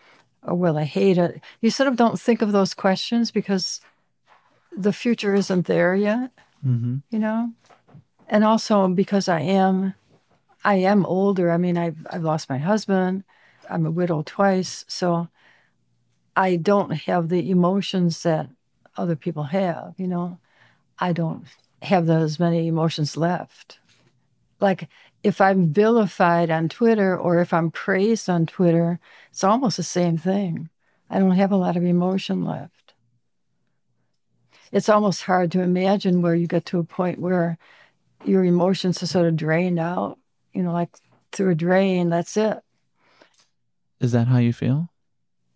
Or 0.43 0.55
will 0.55 0.77
I 0.77 0.85
hate 0.85 1.19
it? 1.19 1.41
You 1.61 1.71
sort 1.71 1.89
of 1.89 1.97
don't 1.97 2.21
think 2.21 2.43
of 2.43 2.53
those 2.53 2.75
questions 2.75 3.31
because 3.31 3.81
the 4.77 4.93
future 4.93 5.35
isn't 5.35 5.67
there 5.67 5.95
yet, 5.95 6.31
Mm-hmm. 6.65 6.97
you 7.11 7.19
know? 7.19 7.53
And 8.29 8.45
also 8.45 8.87
because 8.89 9.29
I 9.29 9.41
am 9.41 9.95
I 10.63 10.75
am 10.75 11.07
older. 11.07 11.51
I 11.51 11.57
mean, 11.57 11.79
I've 11.79 12.07
I've 12.11 12.23
lost 12.23 12.51
my 12.51 12.59
husband. 12.59 13.25
I'm 13.71 13.87
a 13.87 13.91
widow 13.91 14.23
twice, 14.27 14.85
so 14.89 15.29
I 16.37 16.57
don't 16.57 16.91
have 16.91 17.29
the 17.29 17.51
emotions 17.51 18.23
that 18.23 18.49
other 18.97 19.17
people 19.17 19.45
have, 19.45 19.95
you 19.97 20.07
know. 20.07 20.39
I 20.99 21.13
don't 21.13 21.45
have 21.83 22.07
those 22.07 22.39
many 22.39 22.67
emotions 22.69 23.17
left. 23.17 23.79
Like 24.61 24.89
if 25.23 25.41
I'm 25.41 25.73
vilified 25.73 26.51
on 26.51 26.69
Twitter 26.69 27.17
or 27.17 27.41
if 27.41 27.53
I'm 27.53 27.71
praised 27.71 28.29
on 28.29 28.47
Twitter, 28.47 28.99
it's 29.31 29.45
almost 29.45 29.77
the 29.77 29.83
same 29.83 30.17
thing. 30.17 30.69
I 31.09 31.19
don't 31.19 31.33
have 31.33 31.53
a 31.53 31.57
lot 31.57 31.77
of 31.77 31.85
emotion 31.85 32.45
left. 32.45 32.95
It's 34.73 34.89
almost 34.89 35.23
hard 35.23 35.51
to 35.53 35.63
imagine 35.63 36.23
where 36.23 36.35
you 36.35 36.47
get 36.47 36.65
to 36.67 36.79
a 36.79 36.85
point 36.85 37.19
where 37.19 37.59
your 38.25 38.45
emotions 38.45 39.03
are 39.03 39.07
sort 39.07 39.27
of 39.27 39.37
drained 39.37 39.79
out, 39.79 40.19
you 40.53 40.63
know, 40.63 40.73
like 40.73 40.91
through 41.33 41.51
a 41.51 41.55
drain, 41.55 42.11
that's 42.11 42.37
it. 42.37 42.61
Is 44.01 44.13
that 44.13 44.29
how 44.29 44.39
you 44.39 44.53
feel? 44.53 44.89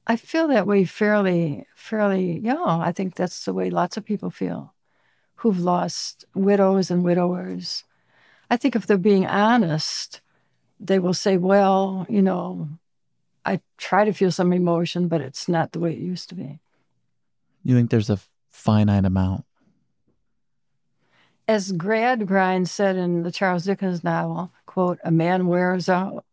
I 0.07 0.17
feel 0.17 0.49
that 0.49 0.67
way 0.67 0.85
fairly, 0.85 1.67
fairly, 1.75 2.39
yeah. 2.41 2.63
I 2.63 2.93
think 2.93 3.15
that's 3.15 3.45
the 3.45 3.55
way 3.55 3.71
lots 3.71 3.97
of 3.97 4.05
people 4.05 4.31
feel 4.31 4.75
who've 5.37 5.61
lost 5.61 6.25
widows 6.35 6.91
and 6.91 7.03
widowers. 7.03 7.85
I 8.51 8.57
think 8.57 8.77
if 8.77 8.87
they're 8.87 8.99
being 8.99 9.27
honest, 9.27 10.21
they 10.79 10.99
will 10.99 11.15
say, 11.15 11.37
well, 11.37 12.07
you 12.09 12.23
know, 12.23 12.69
I 13.45 13.61
try 13.79 14.05
to 14.05 14.13
feel 14.13 14.31
some 14.31 14.53
emotion, 14.53 15.09
but 15.09 15.21
it's 15.21 15.49
not 15.49 15.73
the 15.73 15.81
way 15.81 15.93
it 15.93 15.99
used 15.99 16.29
to 16.31 16.35
be. 16.35 16.61
You 17.63 17.75
think 17.75 17.91
there's 17.91 18.11
a 18.11 18.21
finite 18.51 19.05
amount? 19.05 19.45
As 21.47 21.73
Gradgrind 21.73 22.69
said 22.69 22.97
in 22.97 23.23
the 23.23 23.33
Charles 23.33 23.65
Dickens 23.65 24.03
novel, 24.03 24.53
quote, 24.67 24.99
a 25.05 25.11
man 25.11 25.47
wears 25.47 25.89
out. 25.89 26.25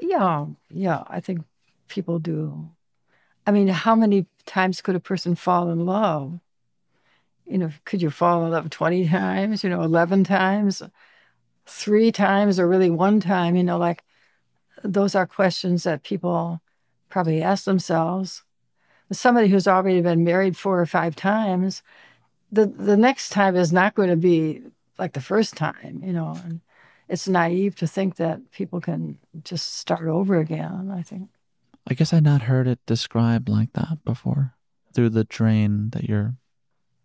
Yeah, 0.00 0.46
yeah, 0.70 1.04
I 1.08 1.20
think 1.20 1.40
people 1.88 2.18
do. 2.18 2.70
I 3.46 3.52
mean, 3.52 3.68
how 3.68 3.94
many 3.94 4.26
times 4.44 4.80
could 4.80 4.96
a 4.96 5.00
person 5.00 5.34
fall 5.34 5.70
in 5.70 5.86
love? 5.86 6.40
You 7.46 7.58
know, 7.58 7.70
could 7.84 8.02
you 8.02 8.10
fall 8.10 8.44
in 8.44 8.52
love 8.52 8.70
20 8.70 9.08
times, 9.08 9.62
you 9.62 9.70
know, 9.70 9.82
11 9.82 10.24
times, 10.24 10.82
three 11.66 12.12
times, 12.12 12.58
or 12.58 12.68
really 12.68 12.90
one 12.90 13.20
time? 13.20 13.56
You 13.56 13.64
know, 13.64 13.78
like 13.78 14.02
those 14.84 15.14
are 15.14 15.26
questions 15.26 15.84
that 15.84 16.02
people 16.04 16.60
probably 17.08 17.42
ask 17.42 17.64
themselves. 17.64 18.44
Somebody 19.12 19.48
who's 19.48 19.68
already 19.68 20.00
been 20.00 20.24
married 20.24 20.56
four 20.56 20.80
or 20.80 20.86
five 20.86 21.16
times, 21.16 21.82
the, 22.52 22.66
the 22.66 22.96
next 22.96 23.30
time 23.30 23.56
is 23.56 23.72
not 23.72 23.94
going 23.94 24.10
to 24.10 24.16
be 24.16 24.62
like 24.98 25.12
the 25.12 25.20
first 25.20 25.56
time, 25.56 26.02
you 26.04 26.12
know. 26.12 26.38
And 26.44 26.60
it's 27.08 27.28
naive 27.28 27.76
to 27.76 27.86
think 27.86 28.16
that 28.16 28.50
people 28.50 28.80
can 28.80 29.18
just 29.44 29.76
start 29.76 30.08
over 30.08 30.38
again, 30.38 30.90
I 30.92 31.02
think. 31.02 31.30
I 31.86 31.94
guess 31.94 32.12
I'd 32.12 32.24
not 32.24 32.42
heard 32.42 32.66
it 32.66 32.80
described 32.86 33.48
like 33.48 33.72
that 33.74 34.04
before 34.04 34.54
through 34.92 35.10
the 35.10 35.24
drain 35.24 35.90
that 35.90 36.04
you're 36.04 36.36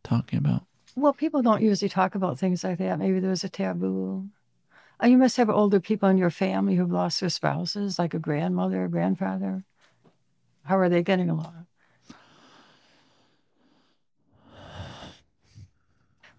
talking 0.03 0.39
about. 0.39 0.65
Well, 0.95 1.13
people 1.13 1.41
don't 1.41 1.61
usually 1.61 1.89
talk 1.89 2.15
about 2.15 2.39
things 2.39 2.63
like 2.63 2.79
that. 2.79 2.99
Maybe 2.99 3.19
there's 3.19 3.43
a 3.43 3.49
taboo. 3.49 4.27
Uh, 5.01 5.07
you 5.07 5.17
must 5.17 5.37
have 5.37 5.49
older 5.49 5.79
people 5.79 6.09
in 6.09 6.17
your 6.17 6.29
family 6.29 6.75
who've 6.75 6.91
lost 6.91 7.19
their 7.19 7.29
spouses, 7.29 7.97
like 7.97 8.13
a 8.13 8.19
grandmother 8.19 8.83
or 8.83 8.87
grandfather. 8.87 9.63
How 10.63 10.77
are 10.77 10.89
they 10.89 11.03
getting 11.03 11.29
along? 11.29 11.65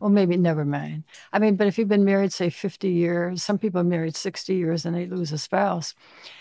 Well, 0.02 0.10
maybe 0.10 0.36
never 0.36 0.64
mind. 0.64 1.04
I 1.32 1.38
mean, 1.38 1.54
but 1.54 1.68
if 1.68 1.78
you've 1.78 1.86
been 1.86 2.04
married, 2.04 2.32
say, 2.32 2.50
50 2.50 2.88
years, 2.88 3.40
some 3.40 3.56
people 3.56 3.80
are 3.80 3.84
married 3.84 4.16
60 4.16 4.52
years 4.52 4.84
and 4.84 4.96
they 4.96 5.06
lose 5.06 5.30
a 5.30 5.38
spouse. 5.38 5.94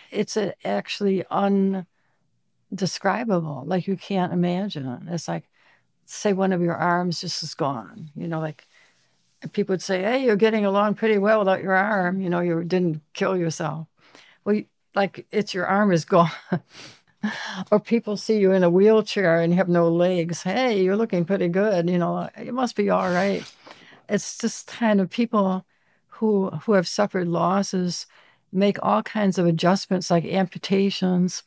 It's 0.09 0.35
a, 0.35 0.55
actually 0.67 1.23
undescribable. 1.29 1.85
Like 3.67 3.85
you 3.85 3.97
can't 3.97 4.33
imagine. 4.33 5.07
It's 5.11 5.27
like, 5.27 5.47
say, 6.05 6.33
one 6.33 6.53
of 6.53 6.61
your 6.63 6.75
arms 6.75 7.21
just 7.21 7.43
is 7.43 7.53
gone. 7.53 8.09
You 8.15 8.27
know, 8.27 8.39
like 8.39 8.65
people 9.51 9.73
would 9.73 9.83
say, 9.83 10.01
hey, 10.01 10.25
you're 10.25 10.35
getting 10.35 10.65
along 10.65 10.95
pretty 10.95 11.19
well 11.19 11.37
without 11.37 11.61
your 11.61 11.75
arm. 11.75 12.19
You 12.19 12.31
know, 12.31 12.39
you 12.39 12.63
didn't 12.63 13.01
kill 13.13 13.37
yourself. 13.37 13.85
Well, 14.43 14.59
like 14.95 15.27
it's 15.29 15.53
your 15.53 15.67
arm 15.67 15.91
is 15.91 16.03
gone. 16.05 16.31
Or 17.71 17.79
people 17.79 18.17
see 18.17 18.39
you 18.39 18.51
in 18.51 18.63
a 18.63 18.69
wheelchair 18.69 19.41
and 19.41 19.53
have 19.53 19.69
no 19.69 19.89
legs. 19.89 20.43
Hey, 20.43 20.81
you're 20.81 20.95
looking 20.95 21.25
pretty 21.25 21.47
good. 21.47 21.89
You 21.89 21.97
know, 21.97 22.29
it 22.37 22.53
must 22.53 22.75
be 22.75 22.89
all 22.89 23.11
right. 23.11 23.43
It's 24.09 24.37
just 24.37 24.67
kind 24.67 24.99
of 24.99 25.09
people 25.09 25.65
who 26.07 26.49
who 26.49 26.73
have 26.73 26.87
suffered 26.87 27.27
losses 27.27 28.05
make 28.51 28.77
all 28.81 29.03
kinds 29.03 29.37
of 29.37 29.45
adjustments 29.45 30.11
like 30.11 30.25
amputations, 30.25 31.43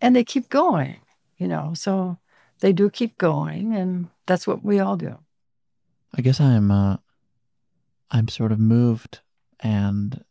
and 0.00 0.14
they 0.14 0.24
keep 0.24 0.48
going. 0.48 0.96
You 1.38 1.48
know, 1.48 1.74
so 1.74 2.18
they 2.60 2.72
do 2.72 2.88
keep 2.88 3.18
going, 3.18 3.74
and 3.74 4.08
that's 4.26 4.46
what 4.46 4.64
we 4.64 4.78
all 4.78 4.96
do. 4.96 5.18
I 6.14 6.22
guess 6.22 6.40
I'm 6.40 6.70
uh, 6.70 6.96
I'm 8.10 8.28
sort 8.28 8.52
of 8.52 8.58
moved 8.58 9.20
and 9.60 10.24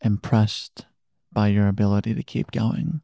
impressed 0.00 0.86
by 1.32 1.48
your 1.48 1.66
ability 1.66 2.14
to 2.14 2.22
keep 2.22 2.52
going 2.52 3.00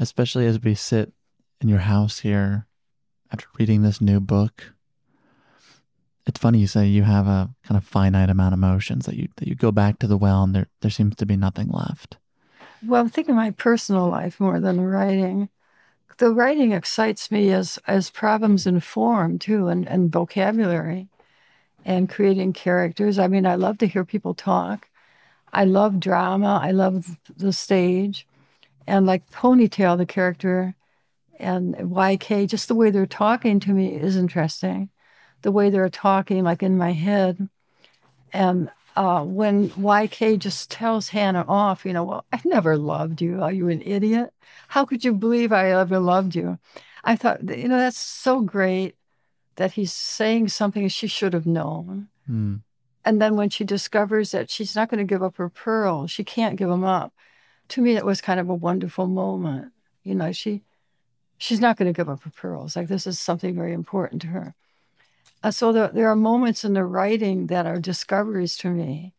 especially 0.00 0.46
as 0.46 0.60
we 0.60 0.74
sit 0.74 1.12
in 1.60 1.68
your 1.68 1.80
house 1.80 2.20
here 2.20 2.66
after 3.30 3.46
reading 3.58 3.82
this 3.82 4.00
new 4.00 4.18
book. 4.18 4.72
It's 6.26 6.40
funny 6.40 6.58
you 6.58 6.66
say 6.66 6.86
you 6.86 7.02
have 7.02 7.26
a 7.26 7.50
kind 7.64 7.76
of 7.76 7.84
finite 7.84 8.30
amount 8.30 8.54
of 8.54 8.58
emotions 8.58 9.06
that 9.06 9.16
you 9.16 9.28
that 9.36 9.46
you 9.46 9.54
go 9.54 9.70
back 9.70 9.98
to 9.98 10.06
the 10.06 10.16
well 10.16 10.42
and 10.42 10.54
there 10.54 10.68
there 10.80 10.90
seems 10.90 11.16
to 11.16 11.26
be 11.26 11.36
nothing 11.36 11.68
left. 11.68 12.16
Well, 12.86 13.02
I'm 13.02 13.10
thinking 13.10 13.34
my 13.34 13.50
personal 13.50 14.08
life 14.08 14.40
more 14.40 14.58
than 14.58 14.80
writing. 14.80 15.50
The 16.16 16.32
writing 16.32 16.72
excites 16.72 17.30
me 17.30 17.50
as 17.52 17.78
as 17.86 18.10
problems 18.10 18.66
in 18.66 18.80
form 18.80 19.38
too 19.38 19.68
and, 19.68 19.86
and 19.86 20.10
vocabulary 20.10 21.08
and 21.84 22.08
creating 22.08 22.52
characters. 22.52 23.18
I 23.18 23.26
mean, 23.26 23.46
I 23.46 23.54
love 23.56 23.78
to 23.78 23.86
hear 23.86 24.04
people 24.04 24.34
talk. 24.34 24.88
I 25.52 25.64
love 25.64 25.98
drama. 25.98 26.60
I 26.62 26.70
love 26.70 27.18
the 27.36 27.52
stage 27.52 28.26
and 28.86 29.06
like 29.06 29.30
Ponytail, 29.30 29.98
the 29.98 30.06
character, 30.06 30.74
and 31.38 31.74
YK, 31.74 32.48
just 32.48 32.68
the 32.68 32.74
way 32.74 32.90
they're 32.90 33.06
talking 33.06 33.60
to 33.60 33.70
me 33.72 33.94
is 33.94 34.16
interesting. 34.16 34.90
The 35.42 35.52
way 35.52 35.70
they're 35.70 35.88
talking, 35.88 36.44
like 36.44 36.62
in 36.62 36.76
my 36.76 36.92
head. 36.92 37.48
And 38.32 38.70
uh, 38.96 39.24
when 39.24 39.70
YK 39.70 40.38
just 40.38 40.70
tells 40.70 41.08
Hannah 41.08 41.46
off, 41.48 41.86
you 41.86 41.92
know, 41.92 42.04
well, 42.04 42.24
I 42.32 42.40
never 42.44 42.76
loved 42.76 43.22
you. 43.22 43.42
Are 43.42 43.52
you 43.52 43.68
an 43.68 43.82
idiot? 43.82 44.32
How 44.68 44.84
could 44.84 45.04
you 45.04 45.14
believe 45.14 45.52
I 45.52 45.70
ever 45.72 45.98
loved 45.98 46.34
you? 46.34 46.58
I 47.02 47.16
thought, 47.16 47.42
you 47.48 47.68
know, 47.68 47.78
that's 47.78 47.96
so 47.96 48.42
great 48.42 48.96
that 49.56 49.72
he's 49.72 49.92
saying 49.92 50.48
something 50.48 50.86
she 50.88 51.06
should 51.06 51.32
have 51.32 51.46
known. 51.46 52.08
Mm. 52.30 52.60
And 53.04 53.22
then 53.22 53.36
when 53.36 53.48
she 53.48 53.64
discovers 53.64 54.32
that 54.32 54.50
she's 54.50 54.76
not 54.76 54.90
going 54.90 54.98
to 54.98 55.04
give 55.04 55.22
up 55.22 55.36
her 55.36 55.48
pearl, 55.48 56.06
she 56.06 56.22
can't 56.22 56.56
give 56.56 56.68
them 56.68 56.84
up 56.84 57.14
to 57.70 57.80
me, 57.80 57.96
it 57.96 58.04
was 58.04 58.20
kind 58.20 58.40
of 58.40 58.48
a 58.48 58.54
wonderful 58.54 59.06
moment. 59.06 59.72
You 60.02 60.14
know, 60.14 60.32
she 60.32 60.62
she's 61.38 61.60
not 61.60 61.76
going 61.76 61.92
to 61.92 61.96
give 61.96 62.08
up 62.08 62.22
her 62.22 62.30
pearls. 62.30 62.76
Like 62.76 62.88
this 62.88 63.06
is 63.06 63.18
something 63.18 63.54
very 63.54 63.72
important 63.72 64.22
to 64.22 64.28
her. 64.28 64.54
Uh, 65.42 65.50
so 65.50 65.72
there, 65.72 65.88
there 65.88 66.08
are 66.08 66.16
moments 66.16 66.64
in 66.64 66.74
the 66.74 66.84
writing 66.84 67.46
that 67.46 67.66
are 67.66 67.80
discoveries 67.80 68.56
to 68.58 68.68
me 68.68 69.14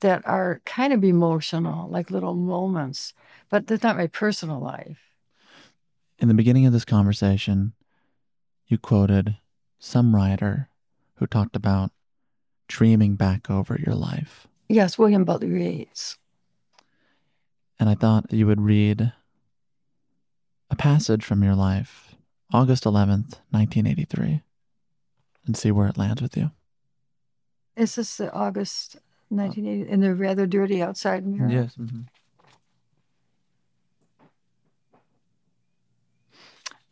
that 0.00 0.26
are 0.26 0.62
kind 0.64 0.92
of 0.92 1.04
emotional, 1.04 1.88
like 1.90 2.10
little 2.10 2.34
moments, 2.34 3.12
but 3.50 3.66
that's 3.66 3.82
not 3.82 3.96
my 3.96 4.06
personal 4.06 4.60
life. 4.60 4.98
In 6.18 6.28
the 6.28 6.34
beginning 6.34 6.64
of 6.64 6.72
this 6.72 6.84
conversation, 6.84 7.74
you 8.66 8.78
quoted 8.78 9.36
some 9.78 10.14
writer 10.14 10.68
who 11.16 11.26
talked 11.26 11.56
about 11.56 11.90
dreaming 12.66 13.16
back 13.16 13.50
over 13.50 13.78
your 13.84 13.94
life. 13.94 14.46
Yes, 14.68 14.98
William 14.98 15.24
Butler 15.24 15.48
Yeats 15.48 16.16
and 17.78 17.88
I 17.88 17.94
thought 17.94 18.32
you 18.32 18.46
would 18.46 18.60
read 18.60 19.12
a 20.70 20.76
passage 20.76 21.24
from 21.24 21.42
your 21.42 21.54
life, 21.54 22.14
August 22.52 22.84
11th, 22.84 23.40
1983, 23.50 24.42
and 25.46 25.56
see 25.56 25.70
where 25.70 25.88
it 25.88 25.98
lands 25.98 26.20
with 26.20 26.36
you. 26.36 26.50
Is 27.76 27.94
this 27.94 28.16
the 28.16 28.32
August 28.32 28.96
1980 29.28 29.90
in 29.90 30.00
the 30.00 30.14
rather 30.14 30.46
dirty 30.46 30.82
outside 30.82 31.26
mirror? 31.26 31.50
Yes. 31.50 31.76
Mm-hmm. 31.76 32.02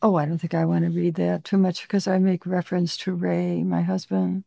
Oh, 0.03 0.15
I 0.15 0.27
don't 0.27 0.39
think 0.39 0.55
I 0.55 0.67
want 0.67 0.85
to 0.85 0.91
read 0.91 1.15
that 1.17 1.43
too 1.43 1.57
much 1.57 1.83
because 1.83 2.07
I 2.07 2.19
make 2.19 2.47
reference 2.47 2.97
to 2.99 3.13
Ray, 3.13 3.65
my 3.65 3.83
husband. 3.83 4.45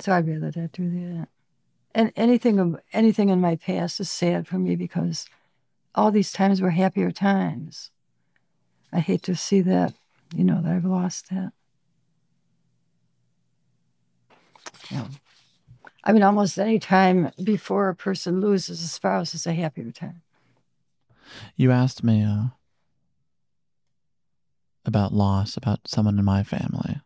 So 0.00 0.12
I'd 0.12 0.26
rather 0.26 0.50
not 0.60 0.72
do 0.72 0.90
that 0.90 1.28
and 1.94 2.12
anything 2.16 2.58
of 2.58 2.80
anything 2.92 3.28
in 3.28 3.40
my 3.40 3.56
past 3.56 4.00
is 4.00 4.10
sad 4.10 4.46
for 4.46 4.58
me 4.58 4.74
because 4.74 5.26
all 5.94 6.10
these 6.10 6.32
times 6.32 6.60
were 6.60 6.70
happier 6.70 7.10
times. 7.10 7.90
I 8.92 9.00
hate 9.00 9.22
to 9.24 9.36
see 9.36 9.60
that, 9.62 9.94
you 10.34 10.44
know, 10.44 10.60
that 10.62 10.72
I've 10.72 10.84
lost 10.84 11.30
that. 11.30 11.52
Yeah. 14.90 15.06
I 16.02 16.12
mean, 16.12 16.22
almost 16.22 16.58
any 16.58 16.78
time 16.78 17.30
before 17.42 17.88
a 17.88 17.94
person 17.94 18.40
loses 18.40 18.82
a 18.82 18.88
spouse 18.88 19.34
is 19.34 19.46
a 19.46 19.54
happier 19.54 19.90
time. 19.90 20.22
You 21.56 21.70
asked 21.70 22.04
me 22.04 22.22
uh, 22.22 22.48
about 24.84 25.14
loss, 25.14 25.56
about 25.56 25.80
someone 25.86 26.18
in 26.18 26.24
my 26.24 26.42
family, 26.42 27.00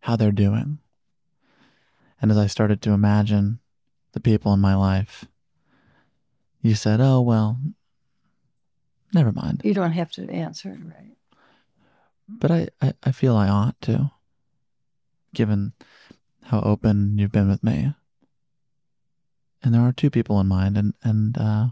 how 0.00 0.16
they're 0.16 0.30
doing. 0.30 0.78
And 2.20 2.30
as 2.30 2.38
I 2.38 2.46
started 2.46 2.82
to 2.82 2.92
imagine 2.92 3.60
the 4.12 4.20
people 4.20 4.52
in 4.52 4.60
my 4.60 4.74
life, 4.74 5.24
you 6.62 6.74
said, 6.74 7.00
oh, 7.00 7.20
well, 7.20 7.60
never 9.14 9.32
mind. 9.32 9.62
You 9.64 9.74
don't 9.74 9.92
have 9.92 10.10
to 10.12 10.28
answer, 10.28 10.70
right? 10.70 11.16
But 12.28 12.50
I, 12.50 12.68
I, 12.82 12.92
I 13.04 13.12
feel 13.12 13.36
I 13.36 13.48
ought 13.48 13.80
to, 13.82 14.10
given 15.34 15.72
how 16.44 16.60
open 16.60 17.18
you've 17.18 17.32
been 17.32 17.48
with 17.48 17.62
me. 17.62 17.94
And 19.62 19.74
there 19.74 19.82
are 19.82 19.92
two 19.92 20.10
people 20.10 20.40
in 20.40 20.46
mind, 20.46 20.78
and, 20.78 20.94
and 21.02 21.36
uh, 21.36 21.68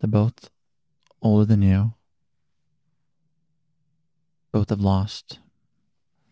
they're 0.00 0.08
both 0.08 0.50
older 1.20 1.44
than 1.44 1.62
you. 1.62 1.94
Both 4.52 4.70
have 4.70 4.80
lost 4.80 5.40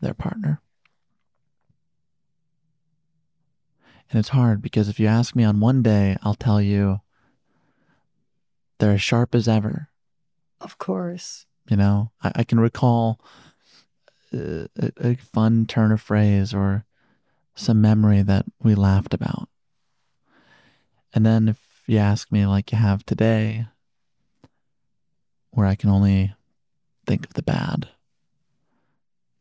their 0.00 0.14
partner. 0.14 0.61
And 4.12 4.18
it's 4.18 4.28
hard 4.28 4.60
because 4.60 4.90
if 4.90 5.00
you 5.00 5.06
ask 5.06 5.34
me 5.34 5.42
on 5.42 5.58
one 5.58 5.82
day, 5.82 6.18
I'll 6.22 6.34
tell 6.34 6.60
you 6.60 7.00
they're 8.78 8.92
as 8.92 9.00
sharp 9.00 9.34
as 9.34 9.48
ever. 9.48 9.88
Of 10.60 10.76
course. 10.76 11.46
You 11.70 11.78
know, 11.78 12.12
I, 12.22 12.32
I 12.36 12.44
can 12.44 12.60
recall 12.60 13.18
uh, 14.34 14.66
a, 14.78 14.92
a 15.00 15.14
fun 15.14 15.64
turn 15.64 15.92
of 15.92 16.02
phrase 16.02 16.52
or 16.52 16.84
some 17.54 17.80
memory 17.80 18.20
that 18.20 18.44
we 18.62 18.74
laughed 18.74 19.14
about. 19.14 19.48
And 21.14 21.24
then 21.24 21.48
if 21.48 21.58
you 21.86 21.96
ask 21.96 22.30
me, 22.30 22.44
like 22.44 22.70
you 22.70 22.76
have 22.76 23.06
today, 23.06 23.66
where 25.52 25.66
I 25.66 25.74
can 25.74 25.88
only 25.88 26.34
think 27.06 27.24
of 27.24 27.32
the 27.32 27.42
bad. 27.42 27.88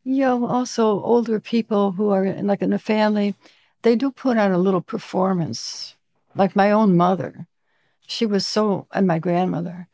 You 0.05 0.21
know, 0.21 0.45
also 0.45 1.01
older 1.03 1.41
people 1.41 1.91
who 1.91 2.09
are 2.11 2.23
in, 2.23 2.47
like 2.47 2.61
in 2.61 2.71
a 2.71 2.79
family, 2.79 3.35
they 3.81 3.95
do 3.95 4.11
put 4.11 4.37
on 4.37 4.51
a 4.51 4.57
little 4.57 4.81
performance. 4.81 5.95
Like 6.35 6.55
my 6.55 6.71
own 6.71 6.95
mother, 6.95 7.47
she 8.07 8.25
was 8.25 8.45
so, 8.45 8.87
and 8.93 9.05
my 9.05 9.19
grandmother, 9.19 9.87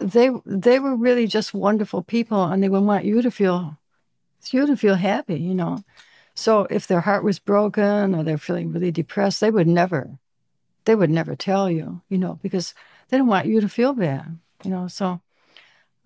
they 0.00 0.30
they 0.46 0.78
were 0.78 0.96
really 0.96 1.26
just 1.26 1.54
wonderful 1.54 2.02
people, 2.02 2.44
and 2.44 2.62
they 2.62 2.68
would 2.68 2.84
want 2.84 3.04
you 3.04 3.22
to 3.22 3.30
feel, 3.30 3.78
you 4.50 4.66
to 4.66 4.76
feel 4.76 4.94
happy, 4.94 5.38
you 5.38 5.54
know. 5.54 5.82
So 6.34 6.66
if 6.70 6.86
their 6.86 7.00
heart 7.00 7.24
was 7.24 7.38
broken 7.38 8.14
or 8.14 8.22
they're 8.22 8.38
feeling 8.38 8.72
really 8.72 8.90
depressed, 8.90 9.40
they 9.40 9.50
would 9.50 9.68
never, 9.68 10.18
they 10.84 10.94
would 10.94 11.10
never 11.10 11.36
tell 11.36 11.70
you, 11.70 12.00
you 12.08 12.18
know, 12.18 12.38
because 12.42 12.74
they 13.08 13.18
don't 13.18 13.26
want 13.26 13.46
you 13.46 13.60
to 13.60 13.68
feel 13.68 13.92
bad, 13.92 14.38
you 14.64 14.70
know. 14.70 14.88
So 14.88 15.20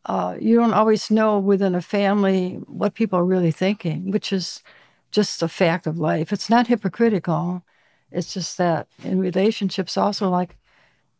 uh, 0.07 0.37
you 0.41 0.57
don't 0.57 0.75
always 0.75 1.11
know 1.11 1.39
within 1.39 1.75
a 1.75 1.83
family 1.83 2.61
what 2.67 2.95
people 2.95 3.19
are 3.19 3.25
really 3.25 3.53
thinking, 3.53 4.11
which 4.11 4.33
is 4.33 4.63
just 5.11 5.43
a 5.43 5.49
fact 5.49 5.87
of 5.87 5.99
life. 5.99 6.33
It's 6.33 6.51
not 6.51 6.67
hypocritical. 6.67 7.63
It's 8.11 8.33
just 8.33 8.59
that 8.59 8.89
in 9.03 9.19
relationships, 9.19 9.97
also 9.97 10.29
like 10.29 10.57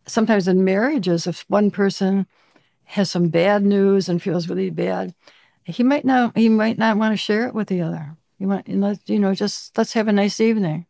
sometimes 0.07 0.49
in 0.49 0.65
marriages, 0.65 1.27
if 1.27 1.45
one 1.49 1.71
person 1.71 2.27
has 2.85 3.11
some 3.11 3.29
bad 3.29 3.65
news 3.65 4.09
and 4.09 4.23
feels 4.23 4.49
really 4.49 4.71
bad, 4.71 5.15
he 5.65 5.83
might 5.83 6.05
not 6.05 6.37
he 6.37 6.49
might 6.49 6.79
not 6.79 6.97
want 6.97 7.13
to 7.13 7.17
share 7.17 7.47
it 7.47 7.55
with 7.55 7.69
the 7.69 7.83
other. 7.83 8.17
You 8.39 8.49
want 8.49 8.69
you 8.69 9.19
know 9.19 9.35
just 9.35 9.77
let's 9.77 9.95
have 9.95 10.09
a 10.09 10.13
nice 10.13 10.41
evening, 10.41 10.87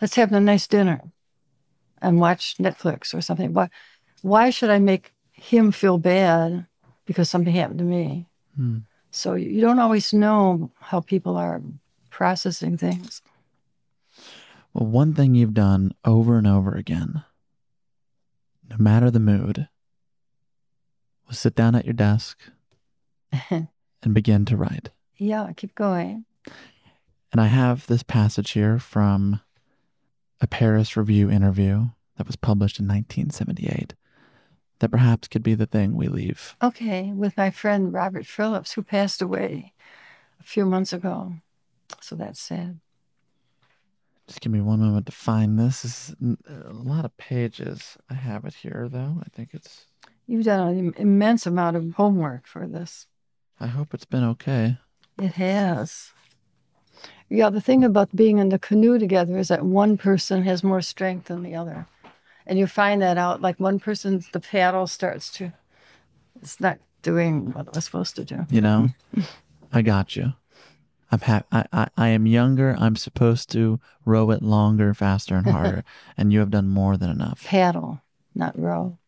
let's 0.00 0.16
have 0.16 0.32
a 0.32 0.40
nice 0.40 0.66
dinner, 0.66 1.00
and 2.02 2.20
watch 2.20 2.56
Netflix 2.58 3.14
or 3.14 3.20
something. 3.20 3.54
Why 3.54 3.70
why 4.22 4.50
should 4.50 4.70
I 4.70 4.78
make 4.78 5.14
him 5.32 5.72
feel 5.72 5.98
bad 5.98 6.66
because 7.06 7.30
something 7.30 7.54
happened 7.54 7.78
to 7.78 7.84
me? 7.84 8.28
Hmm. 8.56 8.78
So 9.10 9.34
you 9.34 9.60
don't 9.60 9.78
always 9.78 10.12
know 10.12 10.70
how 10.80 11.00
people 11.00 11.36
are 11.36 11.62
processing 12.18 12.76
things. 12.76 13.22
Well, 14.74 14.88
one 14.88 15.14
thing 15.14 15.36
you've 15.36 15.54
done 15.54 15.92
over 16.04 16.36
and 16.36 16.48
over 16.48 16.72
again, 16.72 17.22
no 18.68 18.74
matter 18.76 19.08
the 19.08 19.20
mood, 19.20 19.68
was 21.28 21.38
sit 21.38 21.54
down 21.54 21.76
at 21.76 21.84
your 21.84 21.94
desk 21.94 22.40
and 23.50 23.68
begin 24.12 24.44
to 24.46 24.56
write. 24.56 24.90
Yeah, 25.16 25.52
keep 25.56 25.76
going. 25.76 26.24
And 27.30 27.40
I 27.40 27.46
have 27.46 27.86
this 27.86 28.02
passage 28.02 28.50
here 28.50 28.80
from 28.80 29.40
a 30.40 30.48
Paris 30.48 30.96
Review 30.96 31.30
interview 31.30 31.90
that 32.16 32.26
was 32.26 32.34
published 32.34 32.80
in 32.80 32.88
1978 32.88 33.94
that 34.80 34.90
perhaps 34.90 35.28
could 35.28 35.44
be 35.44 35.54
the 35.54 35.66
thing 35.66 35.94
we 35.94 36.08
leave. 36.08 36.56
Okay, 36.60 37.12
with 37.12 37.36
my 37.36 37.52
friend 37.52 37.92
Robert 37.92 38.26
Phillips, 38.26 38.72
who 38.72 38.82
passed 38.82 39.22
away 39.22 39.72
a 40.40 40.42
few 40.42 40.66
months 40.66 40.92
ago. 40.92 41.34
So 42.00 42.16
that's 42.16 42.40
sad. 42.40 42.80
Just 44.26 44.42
give 44.42 44.52
me 44.52 44.60
one 44.60 44.80
moment 44.80 45.06
to 45.06 45.12
find 45.12 45.58
this. 45.58 45.82
this 45.82 46.10
is 46.10 46.16
a 46.46 46.72
lot 46.72 47.06
of 47.06 47.16
pages. 47.16 47.96
I 48.10 48.14
have 48.14 48.44
it 48.44 48.54
here, 48.54 48.86
though. 48.90 49.22
I 49.22 49.28
think 49.34 49.50
it's. 49.54 49.86
You've 50.26 50.44
done 50.44 50.68
an 50.68 50.94
immense 50.98 51.46
amount 51.46 51.76
of 51.78 51.94
homework 51.94 52.46
for 52.46 52.66
this. 52.66 53.06
I 53.58 53.68
hope 53.68 53.94
it's 53.94 54.04
been 54.04 54.24
okay. 54.24 54.76
It 55.18 55.32
has. 55.32 56.12
Yeah, 57.30 57.50
the 57.50 57.60
thing 57.60 57.84
about 57.84 58.14
being 58.14 58.38
in 58.38 58.50
the 58.50 58.58
canoe 58.58 58.98
together 58.98 59.36
is 59.38 59.48
that 59.48 59.64
one 59.64 59.96
person 59.96 60.42
has 60.44 60.62
more 60.62 60.82
strength 60.82 61.26
than 61.26 61.42
the 61.42 61.54
other. 61.54 61.86
And 62.46 62.58
you 62.58 62.66
find 62.66 63.02
that 63.02 63.18
out. 63.18 63.42
Like 63.42 63.58
one 63.58 63.78
person, 63.78 64.22
the 64.32 64.40
paddle 64.40 64.86
starts 64.86 65.30
to, 65.32 65.52
it's 66.42 66.60
not 66.60 66.78
doing 67.02 67.52
what 67.52 67.66
it 67.66 67.74
was 67.74 67.84
supposed 67.84 68.16
to 68.16 68.24
do. 68.24 68.46
You 68.50 68.60
know, 68.60 68.88
I 69.72 69.82
got 69.82 70.16
you. 70.16 70.32
I'm 71.10 71.20
ha- 71.20 71.42
I, 71.50 71.64
I, 71.72 71.88
I 71.96 72.08
am 72.08 72.26
younger. 72.26 72.76
I'm 72.78 72.96
supposed 72.96 73.50
to 73.52 73.80
row 74.04 74.30
it 74.30 74.42
longer, 74.42 74.92
faster, 74.94 75.36
and 75.36 75.46
harder. 75.46 75.84
and 76.16 76.32
you 76.32 76.40
have 76.40 76.50
done 76.50 76.68
more 76.68 76.96
than 76.96 77.10
enough. 77.10 77.44
Paddle, 77.44 78.02
not 78.34 78.58
row. 78.58 78.98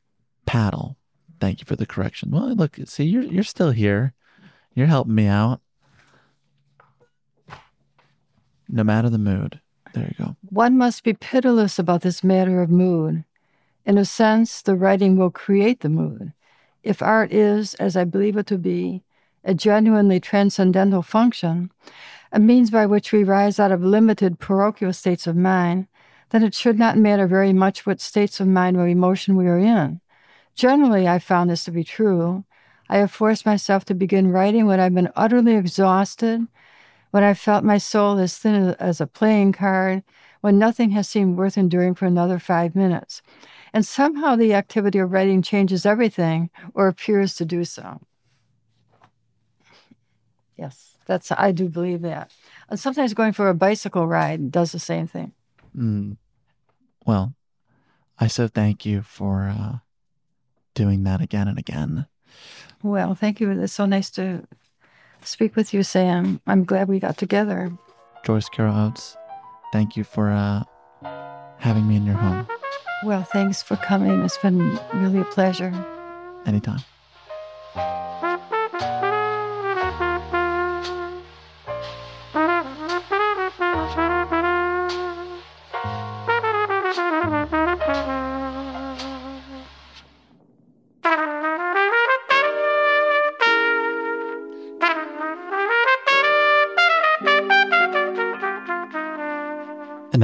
Paddle. 0.47 0.97
Thank 1.41 1.61
you 1.61 1.67
for 1.67 1.77
the 1.77 1.87
correction. 1.87 2.31
Well, 2.31 2.55
look, 2.55 2.79
see, 2.85 3.05
you're 3.05 3.23
you're 3.23 3.43
still 3.43 3.71
here. 3.71 4.15
You're 4.75 4.87
helping 4.87 5.15
me 5.15 5.27
out. 5.27 5.61
No 8.69 8.85
matter 8.85 9.11
the 9.11 9.19
mood. 9.19 9.61
There 9.95 10.05
you 10.05 10.25
go. 10.25 10.37
One 10.49 10.79
must 10.79 11.03
be 11.03 11.15
pitiless 11.15 11.79
about 11.79 12.03
this 12.03 12.23
matter 12.23 12.63
of 12.63 12.71
mood. 12.71 13.25
In 13.85 13.99
a 13.99 14.05
sense, 14.05 14.63
the 14.63 14.77
writing 14.77 15.17
will 15.17 15.31
create 15.31 15.81
the 15.81 15.89
mood. 15.89 16.33
If 16.83 17.03
art 17.03 17.33
is, 17.33 17.75
as 17.75 17.97
I 17.97 18.05
believe 18.05 18.37
it 18.37 18.47
to 18.47 18.59
be, 18.59 19.03
a 19.45 19.55
genuinely 19.55 20.21
transcendental 20.21 21.03
function, 21.03 21.71
a 22.33 22.39
means 22.39 22.71
by 22.71 22.87
which 22.87 23.13
we 23.13 23.25
rise 23.25 23.59
out 23.59 23.73
of 23.73 23.83
limited 23.83 24.39
parochial 24.39 24.93
states 24.93 25.27
of 25.27 25.37
mind, 25.37 25.87
then 26.31 26.43
it 26.43 26.55
should 26.55 26.79
not 26.79 26.97
matter 26.97 27.27
very 27.27 27.53
much 27.53 27.85
what 27.85 28.01
states 28.01 28.41
of 28.41 28.47
mind 28.47 28.77
or 28.77 28.87
emotion 28.87 29.37
we 29.37 29.47
are 29.47 29.59
in. 29.59 30.01
Generally, 30.55 31.09
I 31.09 31.19
found 31.19 31.51
this 31.51 31.65
to 31.65 31.71
be 31.71 31.85
true. 31.85 32.45
I 32.89 32.99
have 32.99 33.11
forced 33.11 33.47
myself 33.47 33.85
to 33.87 33.95
begin 33.95 34.31
writing 34.31 34.67
when 34.67 34.81
I've 34.81 34.95
been 34.95 35.13
utterly 35.17 35.57
exhausted, 35.57 36.47
when 37.11 37.25
I 37.25 37.35
felt 37.35 37.65
my 37.65 37.79
soul 37.79 38.19
as 38.19 38.37
thin 38.37 38.77
as 38.79 39.01
a 39.01 39.07
playing 39.07 39.53
card, 39.53 40.03
when 40.41 40.59
nothing 40.59 40.91
has 40.91 41.09
seemed 41.09 41.37
worth 41.37 41.59
enduring 41.59 41.95
for 41.95 42.07
another 42.07 42.39
five 42.39 42.75
minutes. 42.75 43.23
And 43.73 43.87
somehow 43.87 44.37
the 44.37 44.55
activity 44.55 44.99
of 44.99 45.13
writing 45.13 45.43
changes 45.43 45.87
everything, 45.87 46.51
or 46.75 46.89
appears 46.89 47.35
to 47.37 47.45
do 47.45 47.65
so. 47.65 48.01
Yes, 50.61 50.99
that's 51.07 51.33
I 51.33 51.53
do 51.53 51.71
believe 51.71 52.03
that. 52.03 52.31
And 52.69 52.79
sometimes 52.79 53.15
going 53.15 53.33
for 53.33 53.49
a 53.49 53.55
bicycle 53.55 54.07
ride 54.07 54.53
does 54.53 54.73
the 54.73 54.79
same 54.79 55.07
thing. 55.07 55.33
Mm. 55.75 56.19
Well, 57.07 57.33
I 58.19 58.27
so 58.27 58.47
thank 58.47 58.85
you 58.85 59.01
for 59.01 59.45
uh, 59.45 59.79
doing 60.75 61.05
that 61.05 61.23
again 61.23 61.49
and 61.49 61.59
again. 61.59 62.07
Well, 62.83 63.15
thank 63.15 63.41
you. 63.41 63.51
It's 63.51 63.73
so 63.73 63.87
nice 63.87 64.11
to 64.11 64.47
speak 65.23 65.57
with 65.57 65.73
you, 65.73 65.83
Sam. 65.83 66.43
I'm 66.47 66.65
glad 66.65 66.89
we 66.89 67.01
got 67.01 67.17
together. 67.17 67.73
Joyce 68.23 68.51
Carol 68.51 68.77
Oates, 68.77 69.17
thank 69.73 69.97
you 69.97 70.05
for 70.05 70.31
uh, 70.31 70.65
having 71.57 71.89
me 71.89 71.97
in 71.97 72.05
your 72.05 72.17
home. 72.17 72.47
Well, 73.03 73.23
thanks 73.23 73.63
for 73.63 73.77
coming. 73.77 74.21
It's 74.21 74.37
been 74.37 74.79
really 74.93 75.21
a 75.21 75.25
pleasure. 75.25 75.73
Anytime. 76.45 76.81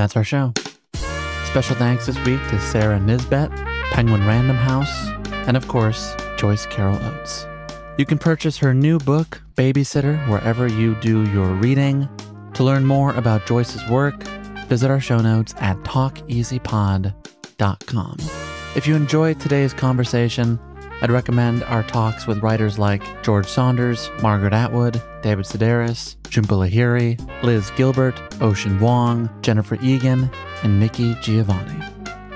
That's 0.06 0.16
our 0.16 0.22
show. 0.22 0.52
Special 1.46 1.74
thanks 1.74 2.06
this 2.06 2.16
week 2.24 2.38
to 2.50 2.60
Sarah 2.60 3.00
Nisbet, 3.00 3.50
Penguin 3.90 4.24
Random 4.24 4.54
House, 4.54 5.08
and 5.48 5.56
of 5.56 5.66
course, 5.66 6.14
Joyce 6.36 6.64
Carol 6.66 6.96
Oates. 7.02 7.44
You 7.98 8.06
can 8.06 8.18
purchase 8.18 8.56
her 8.58 8.72
new 8.72 9.00
book, 9.00 9.42
Babysitter, 9.56 10.16
wherever 10.28 10.68
you 10.68 10.94
do 11.00 11.28
your 11.32 11.48
reading. 11.54 12.08
To 12.54 12.62
learn 12.62 12.84
more 12.84 13.12
about 13.14 13.46
Joyce's 13.46 13.82
work, 13.90 14.22
visit 14.68 14.92
our 14.92 15.00
show 15.00 15.18
notes 15.18 15.56
at 15.58 15.76
talkeasypod.com. 15.78 18.16
If 18.76 18.86
you 18.86 18.94
enjoyed 18.94 19.40
today's 19.40 19.72
conversation, 19.72 20.60
I'd 21.02 21.10
recommend 21.10 21.62
our 21.64 21.82
talks 21.82 22.26
with 22.26 22.42
writers 22.42 22.78
like 22.78 23.02
George 23.22 23.46
Saunders, 23.46 24.10
Margaret 24.22 24.54
Atwood, 24.54 25.02
David 25.22 25.44
Sedaris, 25.44 26.16
Jhumpa 26.24 26.68
Lahiri, 26.68 27.42
Liz 27.42 27.70
Gilbert, 27.76 28.18
Ocean 28.40 28.78
Vuong, 28.78 29.28
Jennifer 29.42 29.76
Egan, 29.82 30.30
and 30.62 30.80
Nikki 30.80 31.14
Giovanni. 31.20 31.84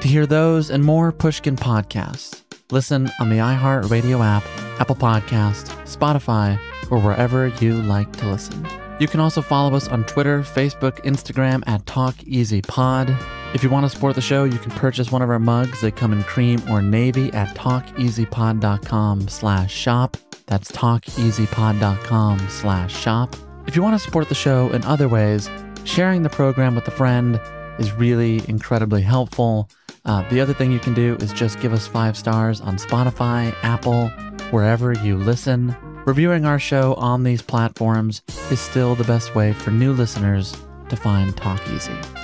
To 0.00 0.08
hear 0.08 0.26
those 0.26 0.70
and 0.70 0.84
more 0.84 1.10
Pushkin 1.10 1.56
podcasts, 1.56 2.42
listen 2.70 3.10
on 3.18 3.30
the 3.30 3.36
iHeartRadio 3.36 4.24
app, 4.24 4.44
Apple 4.78 4.96
Podcast, 4.96 5.68
Spotify, 5.84 6.58
or 6.90 6.98
wherever 6.98 7.48
you 7.60 7.74
like 7.74 8.12
to 8.16 8.26
listen. 8.28 8.66
You 8.98 9.08
can 9.08 9.20
also 9.20 9.40
follow 9.40 9.74
us 9.74 9.88
on 9.88 10.04
Twitter, 10.04 10.42
Facebook, 10.42 11.02
Instagram 11.04 11.62
at 11.66 11.86
TalkEasyPod. 11.86 13.39
If 13.52 13.64
you 13.64 13.70
want 13.70 13.84
to 13.84 13.90
support 13.90 14.14
the 14.14 14.20
show, 14.20 14.44
you 14.44 14.58
can 14.58 14.70
purchase 14.70 15.10
one 15.10 15.22
of 15.22 15.30
our 15.30 15.40
mugs. 15.40 15.80
They 15.80 15.90
come 15.90 16.12
in 16.12 16.22
cream 16.22 16.62
or 16.70 16.80
navy 16.80 17.32
at 17.32 17.56
talkeasypod.com 17.56 19.28
slash 19.28 19.74
shop. 19.74 20.16
That's 20.46 20.70
talkeasypod.com 20.70 22.48
slash 22.48 22.96
shop. 22.96 23.36
If 23.66 23.74
you 23.74 23.82
want 23.82 23.94
to 23.94 24.04
support 24.04 24.28
the 24.28 24.36
show 24.36 24.70
in 24.70 24.84
other 24.84 25.08
ways, 25.08 25.50
sharing 25.84 26.22
the 26.22 26.28
program 26.28 26.76
with 26.76 26.86
a 26.86 26.92
friend 26.92 27.40
is 27.80 27.92
really 27.92 28.40
incredibly 28.48 29.02
helpful. 29.02 29.68
Uh, 30.04 30.28
the 30.28 30.40
other 30.40 30.54
thing 30.54 30.70
you 30.70 30.78
can 30.78 30.94
do 30.94 31.16
is 31.16 31.32
just 31.32 31.60
give 31.60 31.72
us 31.72 31.86
five 31.88 32.16
stars 32.16 32.60
on 32.60 32.76
Spotify, 32.76 33.54
Apple, 33.62 34.08
wherever 34.50 34.92
you 34.92 35.16
listen. 35.16 35.76
Reviewing 36.06 36.46
our 36.46 36.58
show 36.58 36.94
on 36.94 37.24
these 37.24 37.42
platforms 37.42 38.22
is 38.50 38.60
still 38.60 38.94
the 38.94 39.04
best 39.04 39.34
way 39.34 39.52
for 39.52 39.70
new 39.70 39.92
listeners 39.92 40.56
to 40.88 40.96
find 40.96 41.36
Talk 41.36 41.60
Easy. 41.68 42.19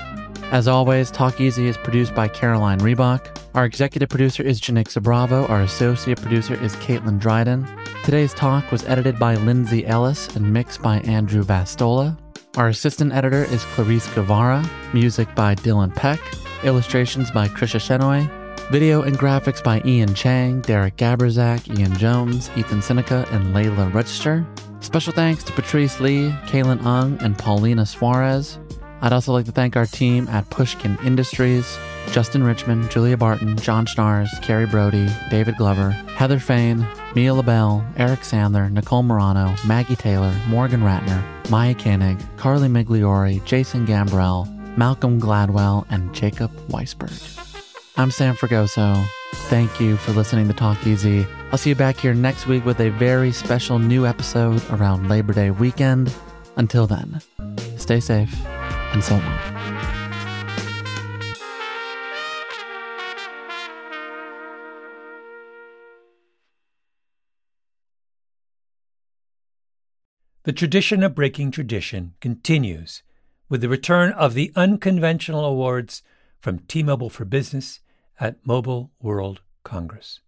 As 0.53 0.69
always, 0.69 1.11
Talk 1.11 1.41
Easy 1.41 1.67
is 1.67 1.77
produced 1.77 2.15
by 2.15 2.29
Caroline 2.29 2.79
Reebok. 2.79 3.37
Our 3.55 3.65
executive 3.65 4.09
producer 4.09 4.45
is 4.45 4.61
Janicza 4.61 5.03
Bravo. 5.03 5.45
Our 5.49 5.63
associate 5.63 6.23
producer 6.23 6.55
is 6.63 6.77
Caitlin 6.77 7.19
Dryden. 7.19 7.67
Today's 8.05 8.33
talk 8.33 8.71
was 8.71 8.85
edited 8.85 9.19
by 9.19 9.35
Lindsay 9.35 9.85
Ellis 9.85 10.35
and 10.37 10.53
mixed 10.53 10.81
by 10.81 10.99
Andrew 11.01 11.43
Vastola. 11.43 12.17
Our 12.57 12.69
assistant 12.69 13.13
editor 13.13 13.43
is 13.45 13.65
Clarice 13.65 14.07
Guevara. 14.15 14.65
Music 14.95 15.35
by 15.35 15.57
Dylan 15.57 15.93
Peck. 15.95 16.21
Illustrations 16.63 17.33
by 17.33 17.49
Krisha 17.49 17.81
Shenoy. 17.81 18.31
Video 18.71 19.03
and 19.03 19.19
graphics 19.19 19.63
by 19.63 19.83
Ian 19.85 20.15
Chang, 20.15 20.61
Derek 20.61 20.97
Gabrizak, 20.97 21.77
Ian 21.77 21.97
Jones, 21.97 22.51
Ethan 22.57 22.83
Seneca, 22.83 23.27
and 23.33 23.53
Layla 23.53 23.93
Register. 23.93 24.47
Special 24.79 25.13
thanks 25.13 25.43
to 25.43 25.53
Patrice 25.53 25.99
Lee, 25.99 26.31
Kaylin 26.47 26.85
Ung, 26.85 27.19
and 27.21 27.37
Paulina 27.37 27.85
Suarez. 27.85 28.61
I'd 29.07 29.13
also 29.13 29.33
like 29.33 29.45
to 29.45 29.53
thank 29.53 29.77
our 29.77 29.87
team 29.87 30.27
at 30.31 30.51
Pushkin 30.51 30.99
Industries 31.05 31.79
Justin 32.11 32.43
Richmond, 32.43 32.91
Julia 32.91 33.17
Barton, 33.17 33.57
John 33.57 33.87
Schnars, 33.87 34.29
Carrie 34.43 34.67
Brody, 34.67 35.09
David 35.31 35.57
Glover, 35.57 35.91
Heather 36.17 36.41
Fain, 36.41 36.85
Mia 37.15 37.33
LaBelle, 37.33 37.87
Eric 37.97 38.21
Sandler, 38.21 38.69
Nicole 38.69 39.05
Morano, 39.05 39.55
Maggie 39.65 39.95
Taylor, 39.95 40.35
Morgan 40.49 40.81
Ratner, 40.81 41.23
Maya 41.51 41.73
Koenig, 41.73 42.19
Carly 42.37 42.67
Migliori, 42.67 43.45
Jason 43.45 43.87
Gambrell, 43.87 44.49
Malcolm 44.77 45.21
Gladwell, 45.21 45.87
and 45.89 46.13
Jacob 46.13 46.51
Weisberg. 46.67 47.15
I'm 47.97 48.11
Sam 48.11 48.35
Fragoso. 48.35 49.07
Thank 49.35 49.79
you 49.79 49.97
for 49.99 50.11
listening 50.15 50.49
to 50.49 50.53
Talk 50.53 50.85
Easy. 50.85 51.25
I'll 51.53 51.59
see 51.59 51.71
you 51.71 51.77
back 51.77 51.97
here 51.97 52.13
next 52.13 52.49
week 52.49 52.65
with 52.65 52.81
a 52.81 52.91
very 52.91 53.31
special 53.31 53.79
new 53.79 54.05
episode 54.05 54.61
around 54.71 55.09
Labor 55.09 55.33
Day 55.33 55.53
weekend. 55.53 56.13
Until 56.57 56.89
then, 56.89 57.21
stay 57.77 58.01
safe 58.01 58.35
and 58.93 59.03
so 59.03 59.17
long. 59.17 59.57
The 70.45 70.53
tradition 70.53 71.03
of 71.03 71.17
breaking 71.17 71.51
tradition 71.51 72.15
continues 72.21 73.03
with 73.49 73.63
the 73.63 73.69
return 73.69 74.13
of 74.13 74.35
the 74.35 74.53
unconventional 74.55 75.45
awards 75.45 76.03
from 76.39 76.61
T 76.61 76.85
Mobile 76.85 77.11
for 77.11 77.25
Business 77.25 77.81
at 78.21 78.47
Mobile 78.47 78.93
World 79.01 79.41
Congress. 79.65 80.21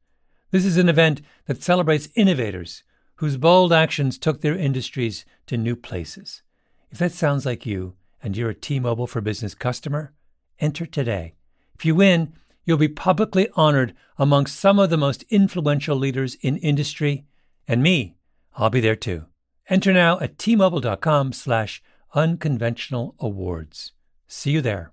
This 0.50 0.64
is 0.64 0.76
an 0.76 0.88
event 0.88 1.20
that 1.46 1.62
celebrates 1.62 2.08
innovators 2.16 2.82
whose 3.16 3.36
bold 3.36 3.72
actions 3.72 4.18
took 4.18 4.40
their 4.40 4.56
industries 4.56 5.24
to 5.46 5.56
new 5.56 5.76
places. 5.76 6.42
If 6.90 6.98
that 6.98 7.12
sounds 7.12 7.46
like 7.46 7.64
you 7.64 7.94
and 8.22 8.36
you're 8.36 8.50
a 8.50 8.54
T 8.54 8.80
Mobile 8.80 9.06
for 9.06 9.20
Business 9.20 9.54
customer, 9.54 10.12
enter 10.58 10.86
today. 10.86 11.34
If 11.74 11.84
you 11.84 11.94
win, 11.94 12.34
you'll 12.64 12.78
be 12.78 12.88
publicly 12.88 13.48
honored 13.54 13.94
among 14.18 14.46
some 14.46 14.78
of 14.78 14.90
the 14.90 14.96
most 14.96 15.24
influential 15.30 15.96
leaders 15.96 16.36
in 16.40 16.56
industry, 16.58 17.24
and 17.66 17.82
me, 17.82 18.16
I'll 18.56 18.70
be 18.70 18.80
there 18.80 18.96
too. 18.96 19.26
Enter 19.68 19.92
now 19.92 20.18
at 20.20 20.38
tmobile.com 20.38 21.32
slash 21.32 21.82
unconventional 22.14 23.14
awards. 23.20 23.92
See 24.26 24.50
you 24.50 24.60
there. 24.60 24.92